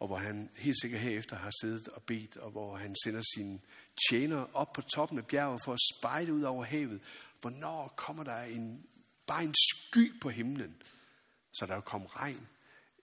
og 0.00 0.06
hvor 0.06 0.16
han 0.16 0.50
helt 0.56 0.80
sikkert 0.82 1.00
herefter 1.00 1.36
har 1.36 1.50
siddet 1.62 1.88
og 1.88 2.02
bedt, 2.02 2.36
og 2.36 2.50
hvor 2.50 2.76
han 2.76 2.94
sender 3.04 3.22
sine 3.34 3.58
tjener 4.10 4.46
op 4.56 4.72
på 4.72 4.82
toppen 4.82 5.18
af 5.18 5.26
bjerget 5.26 5.60
for 5.64 5.72
at 5.72 5.78
spejde 5.98 6.32
ud 6.32 6.42
over 6.42 6.64
havet. 6.64 7.00
Hvornår 7.40 7.94
kommer 7.96 8.24
der 8.24 8.42
en, 8.42 8.86
bare 9.26 9.44
en 9.44 9.54
sky 9.72 10.20
på 10.20 10.28
himlen, 10.28 10.76
så 11.58 11.66
der 11.66 11.80
kom 11.80 12.06
regn 12.06 12.48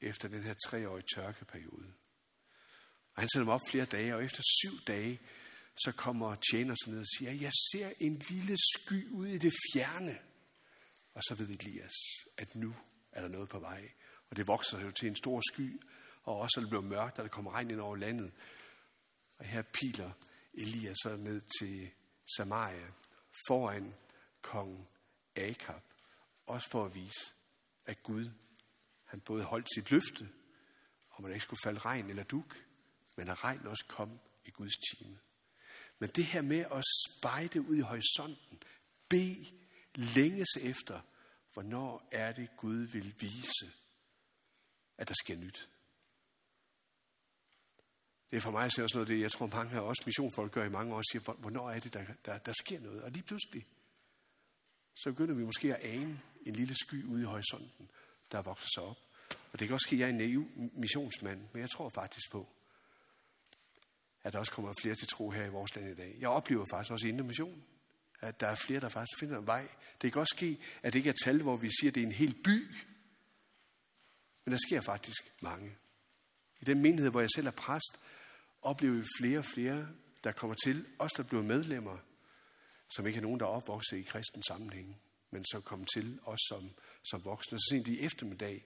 efter 0.01 0.27
den 0.27 0.43
her 0.43 0.53
treårige 0.65 1.05
tørkeperiode. 1.15 1.93
Og 3.13 3.21
han 3.21 3.29
sender 3.29 3.45
dem 3.45 3.53
op 3.53 3.61
flere 3.69 3.85
dage, 3.85 4.15
og 4.15 4.23
efter 4.23 4.43
syv 4.61 4.77
dage, 4.87 5.19
så 5.83 5.91
kommer 5.91 6.35
tjener 6.51 6.75
sig 6.83 6.91
ned 6.91 6.99
og 6.99 7.05
siger, 7.17 7.31
jeg 7.31 7.51
ser 7.71 7.91
en 7.99 8.21
lille 8.29 8.57
sky 8.57 9.09
ud 9.09 9.27
i 9.27 9.37
det 9.37 9.53
fjerne. 9.73 10.19
Og 11.13 11.23
så 11.23 11.35
ved 11.35 11.49
Elias, 11.49 11.93
at 12.37 12.55
nu 12.55 12.75
er 13.11 13.21
der 13.21 13.27
noget 13.27 13.49
på 13.49 13.59
vej. 13.59 13.91
Og 14.29 14.37
det 14.37 14.47
vokser 14.47 14.79
jo 14.79 14.91
til 14.91 15.07
en 15.07 15.15
stor 15.15 15.41
sky, 15.53 15.81
og 16.23 16.37
også 16.37 16.59
er 16.59 16.61
det 16.61 16.69
bliver 16.69 16.83
mørkt, 16.83 17.19
og 17.19 17.23
der 17.23 17.29
kommer 17.29 17.51
regn 17.51 17.71
ind 17.71 17.79
over 17.79 17.95
landet. 17.95 18.31
Og 19.37 19.45
her 19.45 19.61
piler 19.61 20.11
Elias 20.53 20.97
så 21.03 21.15
ned 21.15 21.41
til 21.59 21.91
Samaria, 22.37 22.87
foran 23.47 23.93
kong 24.41 24.89
Akab, 25.35 25.83
også 26.45 26.69
for 26.69 26.85
at 26.85 26.95
vise, 26.95 27.33
at 27.91 28.03
Gud, 28.03 28.29
han 29.05 29.19
både 29.19 29.43
holdt 29.43 29.73
sit 29.75 29.91
løfte, 29.91 30.29
om 31.11 31.25
at 31.25 31.29
der 31.29 31.33
ikke 31.33 31.43
skulle 31.43 31.59
falde 31.63 31.79
regn 31.79 32.09
eller 32.09 32.23
duk, 32.23 32.65
men 33.17 33.29
at 33.29 33.43
regn 33.43 33.67
også 33.67 33.85
kom 33.87 34.19
i 34.45 34.49
Guds 34.49 34.77
time. 34.77 35.19
Men 35.99 36.09
det 36.09 36.25
her 36.25 36.41
med 36.41 36.65
at 36.71 36.83
spejde 37.09 37.61
ud 37.61 37.75
i 37.75 37.81
horisonten, 37.81 38.63
be 39.09 39.45
længes 39.95 40.57
efter, 40.61 41.01
hvornår 41.53 42.07
er 42.11 42.31
det 42.31 42.49
Gud 42.57 42.77
vil 42.77 43.15
vise, 43.19 43.71
at 44.97 45.07
der 45.07 45.15
sker 45.23 45.35
nyt. 45.35 45.69
Det 48.31 48.37
er 48.37 48.41
for 48.41 48.51
mig 48.51 48.65
også 48.65 48.91
noget, 48.93 49.07
det 49.07 49.19
jeg 49.19 49.31
tror 49.31 49.47
mange 49.47 49.75
af 49.75 49.79
os 49.79 50.05
missionfolk 50.05 50.51
gør 50.51 50.65
i 50.65 50.69
mange 50.69 50.95
år, 50.95 51.01
siger, 51.11 51.33
hvornår 51.33 51.69
er 51.69 51.79
det, 51.79 51.93
der, 51.93 52.05
der, 52.25 52.37
der 52.37 52.53
sker 52.53 52.79
noget? 52.79 53.03
Og 53.03 53.11
lige 53.11 53.23
pludselig, 53.23 53.65
så 54.95 55.11
begynder 55.11 55.35
vi 55.35 55.43
måske 55.43 55.75
at 55.75 55.81
ane 55.81 56.21
en 56.45 56.55
lille 56.55 56.75
sky 56.75 57.03
ude 57.03 57.21
i 57.21 57.25
horisonten, 57.25 57.89
der 58.31 58.41
vokser 58.41 58.67
sig 58.75 58.83
op. 58.83 58.97
Og 59.53 59.59
det 59.59 59.67
kan 59.67 59.73
også 59.73 59.85
ske, 59.87 59.95
at 59.95 59.99
jeg 59.99 60.05
er 60.05 60.09
en 60.09 60.17
naiv 60.17 60.47
missionsmand, 60.55 61.41
men 61.53 61.61
jeg 61.61 61.69
tror 61.69 61.89
faktisk 61.89 62.31
på, 62.31 62.47
at 64.23 64.33
der 64.33 64.39
også 64.39 64.51
kommer 64.51 64.73
flere 64.81 64.95
til 64.95 65.07
tro 65.07 65.29
her 65.29 65.45
i 65.45 65.49
vores 65.49 65.75
land 65.75 65.89
i 65.89 65.95
dag. 65.95 66.15
Jeg 66.19 66.29
oplever 66.29 66.65
faktisk 66.71 66.91
også 66.91 67.07
inden 67.07 67.27
mission, 67.27 67.63
at 68.19 68.39
der 68.39 68.47
er 68.47 68.55
flere, 68.55 68.79
der 68.79 68.89
faktisk 68.89 69.19
finder 69.19 69.39
en 69.39 69.47
vej. 69.47 69.67
Det 70.01 70.13
kan 70.13 70.19
også 70.19 70.35
ske, 70.37 70.59
at 70.83 70.93
det 70.93 70.99
ikke 70.99 71.09
er 71.09 71.23
tal, 71.23 71.41
hvor 71.41 71.57
vi 71.57 71.69
siger, 71.79 71.91
at 71.91 71.95
det 71.95 72.03
er 72.03 72.07
en 72.07 72.11
hel 72.11 72.33
by. 72.43 72.75
Men 74.45 74.51
der 74.51 74.59
sker 74.67 74.81
faktisk 74.81 75.33
mange. 75.41 75.75
I 76.61 76.65
den 76.65 76.81
menighed, 76.81 77.09
hvor 77.09 77.19
jeg 77.19 77.29
selv 77.35 77.47
er 77.47 77.51
præst, 77.51 77.99
oplever 78.61 78.95
vi 78.95 79.03
flere 79.19 79.37
og 79.37 79.45
flere, 79.45 79.87
der 80.23 80.31
kommer 80.31 80.55
til, 80.63 80.85
os 80.99 81.11
der 81.11 81.23
bliver 81.23 81.43
medlemmer, 81.43 81.97
som 82.89 83.07
ikke 83.07 83.17
er 83.17 83.21
nogen, 83.21 83.39
der 83.39 83.45
er 83.45 83.49
opvokset 83.49 83.97
i 83.97 84.01
kristen 84.01 84.43
sammenhæng, 84.43 85.01
men 85.31 85.45
så 85.45 85.61
kom 85.61 85.85
til 85.85 86.19
os 86.23 86.39
som, 86.49 86.71
som 87.03 87.25
voksne. 87.25 87.59
Så 87.59 87.67
sent 87.69 87.87
i 87.87 87.99
eftermiddag 87.99 88.65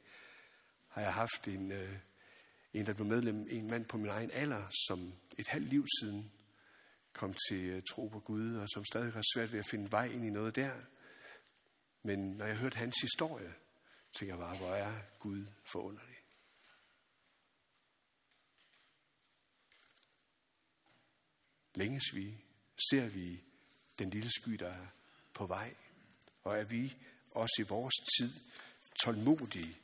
har 0.87 1.01
jeg 1.01 1.13
haft 1.13 1.47
en, 1.47 1.71
øh, 1.71 1.99
en, 2.73 2.85
der 2.85 2.93
blev 2.93 3.07
medlem, 3.07 3.47
en 3.49 3.67
mand 3.67 3.85
på 3.85 3.97
min 3.97 4.09
egen 4.09 4.31
alder, 4.31 4.69
som 4.87 5.13
et 5.37 5.47
halvt 5.47 5.69
liv 5.69 5.85
siden 5.99 6.31
kom 7.13 7.35
til 7.49 7.65
øh, 7.65 7.81
tro 7.89 8.07
på 8.07 8.19
Gud, 8.19 8.55
og 8.55 8.69
som 8.69 8.85
stadig 8.85 9.13
har 9.13 9.23
svært 9.35 9.51
ved 9.51 9.59
at 9.59 9.69
finde 9.71 9.91
vej 9.91 10.05
ind 10.05 10.25
i 10.25 10.29
noget 10.29 10.55
der. 10.55 10.81
Men 12.03 12.19
når 12.19 12.45
jeg 12.45 12.57
hørte 12.57 12.77
hans 12.77 12.95
historie, 13.01 13.53
tænkte 14.13 14.35
jeg 14.35 14.37
bare, 14.37 14.57
hvor 14.57 14.75
er 14.75 15.01
Gud 15.19 15.45
forunderlig. 15.71 16.15
Længes 21.75 22.15
vi, 22.15 22.43
ser 22.89 23.09
vi 23.09 23.43
den 23.99 24.09
lille 24.09 24.29
sky, 24.29 24.51
der 24.51 24.69
er 24.69 24.87
på 25.33 25.45
vej, 25.45 25.75
og 26.45 26.59
er 26.59 26.63
vi 26.63 26.95
også 27.31 27.55
i 27.59 27.69
vores 27.69 27.95
tid 28.17 28.33
tålmodige 29.03 29.77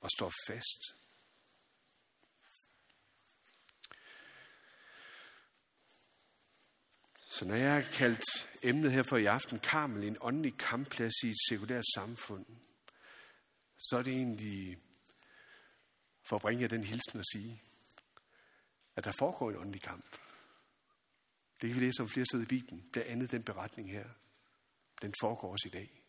og 0.00 0.10
står 0.10 0.32
fast. 0.46 0.94
Så 7.26 7.44
når 7.44 7.54
jeg 7.54 7.74
har 7.74 7.92
kaldt 7.92 8.48
emnet 8.62 8.92
her 8.92 9.02
for 9.02 9.16
i 9.16 9.26
aften, 9.26 9.58
Karmel, 9.58 10.04
en 10.04 10.16
åndelig 10.20 10.58
kampplads 10.58 11.12
i 11.24 11.28
et 11.28 11.36
sekulært 11.48 11.84
samfund, 11.94 12.46
så 13.78 13.96
er 13.98 14.02
det 14.02 14.12
egentlig 14.12 14.78
for 16.22 16.36
at 16.36 16.42
bringe 16.42 16.62
jer 16.62 16.68
den 16.68 16.84
hilsen 16.84 17.18
og 17.18 17.24
sige, 17.32 17.62
at 18.96 19.04
der 19.04 19.12
foregår 19.18 19.50
en 19.50 19.56
åndelig 19.56 19.82
kamp. 19.82 20.10
Det 21.60 21.70
kan 21.70 21.80
vi 21.80 21.86
læse 21.86 22.02
om 22.02 22.08
flere 22.08 22.26
steder 22.26 22.42
i 22.42 22.46
Bibelen. 22.46 22.88
Blandt 22.92 23.10
andet 23.10 23.30
den 23.30 23.42
beretning 23.42 23.90
her. 23.90 24.08
Den 25.02 25.14
foregår 25.20 25.52
også 25.52 25.68
i 25.68 25.70
dag. 25.70 26.02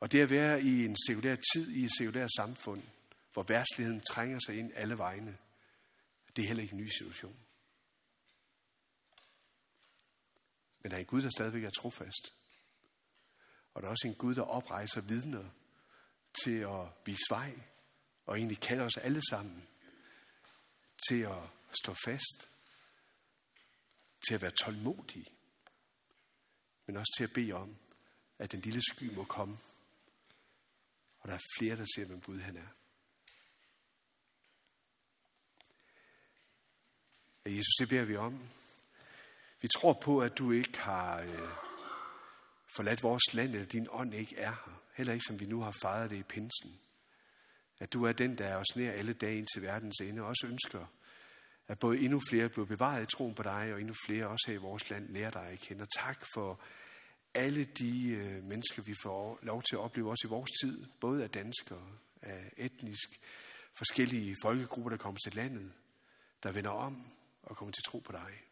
Og 0.00 0.12
det 0.12 0.20
at 0.20 0.30
være 0.30 0.62
i 0.62 0.84
en 0.84 0.96
sekulær 1.06 1.36
tid, 1.54 1.70
i 1.70 1.84
et 1.84 1.96
sekulært 1.98 2.30
samfund, 2.36 2.82
hvor 3.32 3.42
værtsligheden 3.42 4.00
trænger 4.00 4.38
sig 4.46 4.58
ind 4.58 4.72
alle 4.74 4.98
vegne, 4.98 5.38
det 6.36 6.42
er 6.42 6.46
heller 6.46 6.62
ikke 6.62 6.72
en 6.72 6.80
ny 6.80 6.86
situation. 6.86 7.36
Men 10.80 10.90
der 10.90 10.96
er 10.96 11.00
en 11.00 11.06
Gud, 11.06 11.22
der 11.22 11.30
stadigvæk 11.30 11.64
er 11.64 11.70
trofast. 11.70 12.34
Og 13.74 13.82
der 13.82 13.88
er 13.88 13.90
også 13.90 14.08
en 14.08 14.14
Gud, 14.14 14.34
der 14.34 14.42
oprejser 14.42 15.00
vidner 15.00 15.50
til 16.44 16.58
at 16.58 16.88
vise 17.04 17.26
vej, 17.30 17.58
og 18.26 18.38
egentlig 18.38 18.60
kalder 18.60 18.84
os 18.84 18.96
alle 18.96 19.20
sammen 19.30 19.68
til 21.08 21.20
at 21.20 21.42
stå 21.82 21.94
fast, 22.04 22.50
til 24.28 24.34
at 24.34 24.42
være 24.42 24.50
tålmodige, 24.50 25.37
men 26.88 26.96
også 26.96 27.14
til 27.16 27.24
at 27.24 27.32
bede 27.32 27.52
om, 27.52 27.76
at 28.38 28.52
den 28.52 28.60
lille 28.60 28.82
sky 28.82 29.14
må 29.14 29.24
komme, 29.24 29.58
og 31.20 31.28
der 31.28 31.34
er 31.34 31.40
flere, 31.58 31.76
der 31.76 31.84
ser, 31.84 32.06
hvem 32.06 32.20
Gud 32.20 32.40
han 32.40 32.56
er. 32.56 32.68
Ja, 37.44 37.50
Jesus, 37.50 37.74
det 37.78 37.88
beder 37.88 38.04
vi 38.04 38.16
om, 38.16 38.48
vi 39.60 39.68
tror 39.68 39.92
på, 39.92 40.20
at 40.20 40.38
du 40.38 40.52
ikke 40.52 40.78
har 40.78 41.20
øh, 41.20 41.48
forladt 42.76 43.02
vores 43.02 43.34
land, 43.34 43.54
eller 43.54 43.66
din 43.66 43.86
ånd 43.90 44.14
ikke 44.14 44.36
er 44.36 44.50
her. 44.50 44.82
Heller 44.94 45.12
ikke, 45.12 45.24
som 45.24 45.40
vi 45.40 45.46
nu 45.46 45.60
har 45.60 45.76
fejret 45.82 46.10
det 46.10 46.16
i 46.16 46.22
pinsen. 46.22 46.80
At 47.78 47.92
du 47.92 48.04
er 48.04 48.12
den, 48.12 48.38
der 48.38 48.46
er 48.46 48.56
os 48.56 48.76
nær 48.76 48.92
alle 48.92 49.12
dage 49.12 49.46
til 49.54 49.62
verdens 49.62 50.00
ende, 50.00 50.22
og 50.22 50.28
også 50.28 50.46
ønsker, 50.46 50.86
at 51.68 51.78
både 51.78 51.98
endnu 51.98 52.20
flere 52.28 52.48
bliver 52.48 52.66
bevaret 52.66 53.02
i 53.02 53.16
troen 53.16 53.34
på 53.34 53.42
dig, 53.42 53.72
og 53.72 53.80
endnu 53.80 53.94
flere 54.06 54.28
også 54.28 54.44
her 54.46 54.54
i 54.54 54.62
vores 54.62 54.90
land 54.90 55.08
lærer 55.08 55.30
dig 55.30 55.46
at 55.46 55.60
kende. 55.60 55.82
Og 55.82 55.88
tak 55.90 56.24
for 56.34 56.60
alle 57.34 57.64
de 57.64 58.08
øh, 58.08 58.44
mennesker, 58.44 58.82
vi 58.82 58.94
får 59.02 59.38
lov 59.42 59.62
til 59.62 59.76
at 59.76 59.80
opleve 59.80 60.10
også 60.10 60.26
i 60.26 60.30
vores 60.30 60.50
tid, 60.62 60.86
både 61.00 61.22
af 61.22 61.30
danskere, 61.30 61.98
af 62.22 62.52
etnisk 62.56 63.20
forskellige 63.78 64.36
folkegrupper, 64.42 64.90
der 64.90 64.96
kommer 64.96 65.18
til 65.18 65.34
landet, 65.34 65.72
der 66.42 66.52
vender 66.52 66.70
om 66.70 67.06
og 67.42 67.56
kommer 67.56 67.72
til 67.72 67.82
tro 67.82 67.98
på 67.98 68.12
dig. 68.12 68.42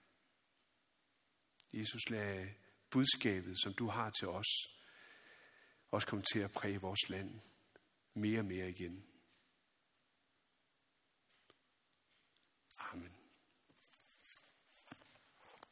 Jesus, 1.73 2.11
lad 2.11 2.47
budskabet, 2.91 3.61
som 3.62 3.75
du 3.75 3.89
har 3.89 4.11
til 4.11 4.29
os, 4.29 4.47
også 5.91 6.07
komme 6.07 6.25
til 6.33 6.39
at 6.39 6.53
præge 6.53 6.81
vores 6.81 7.09
land 7.09 7.41
mere 8.14 8.39
og 8.39 8.45
mere 8.45 8.71
igen. 8.71 9.05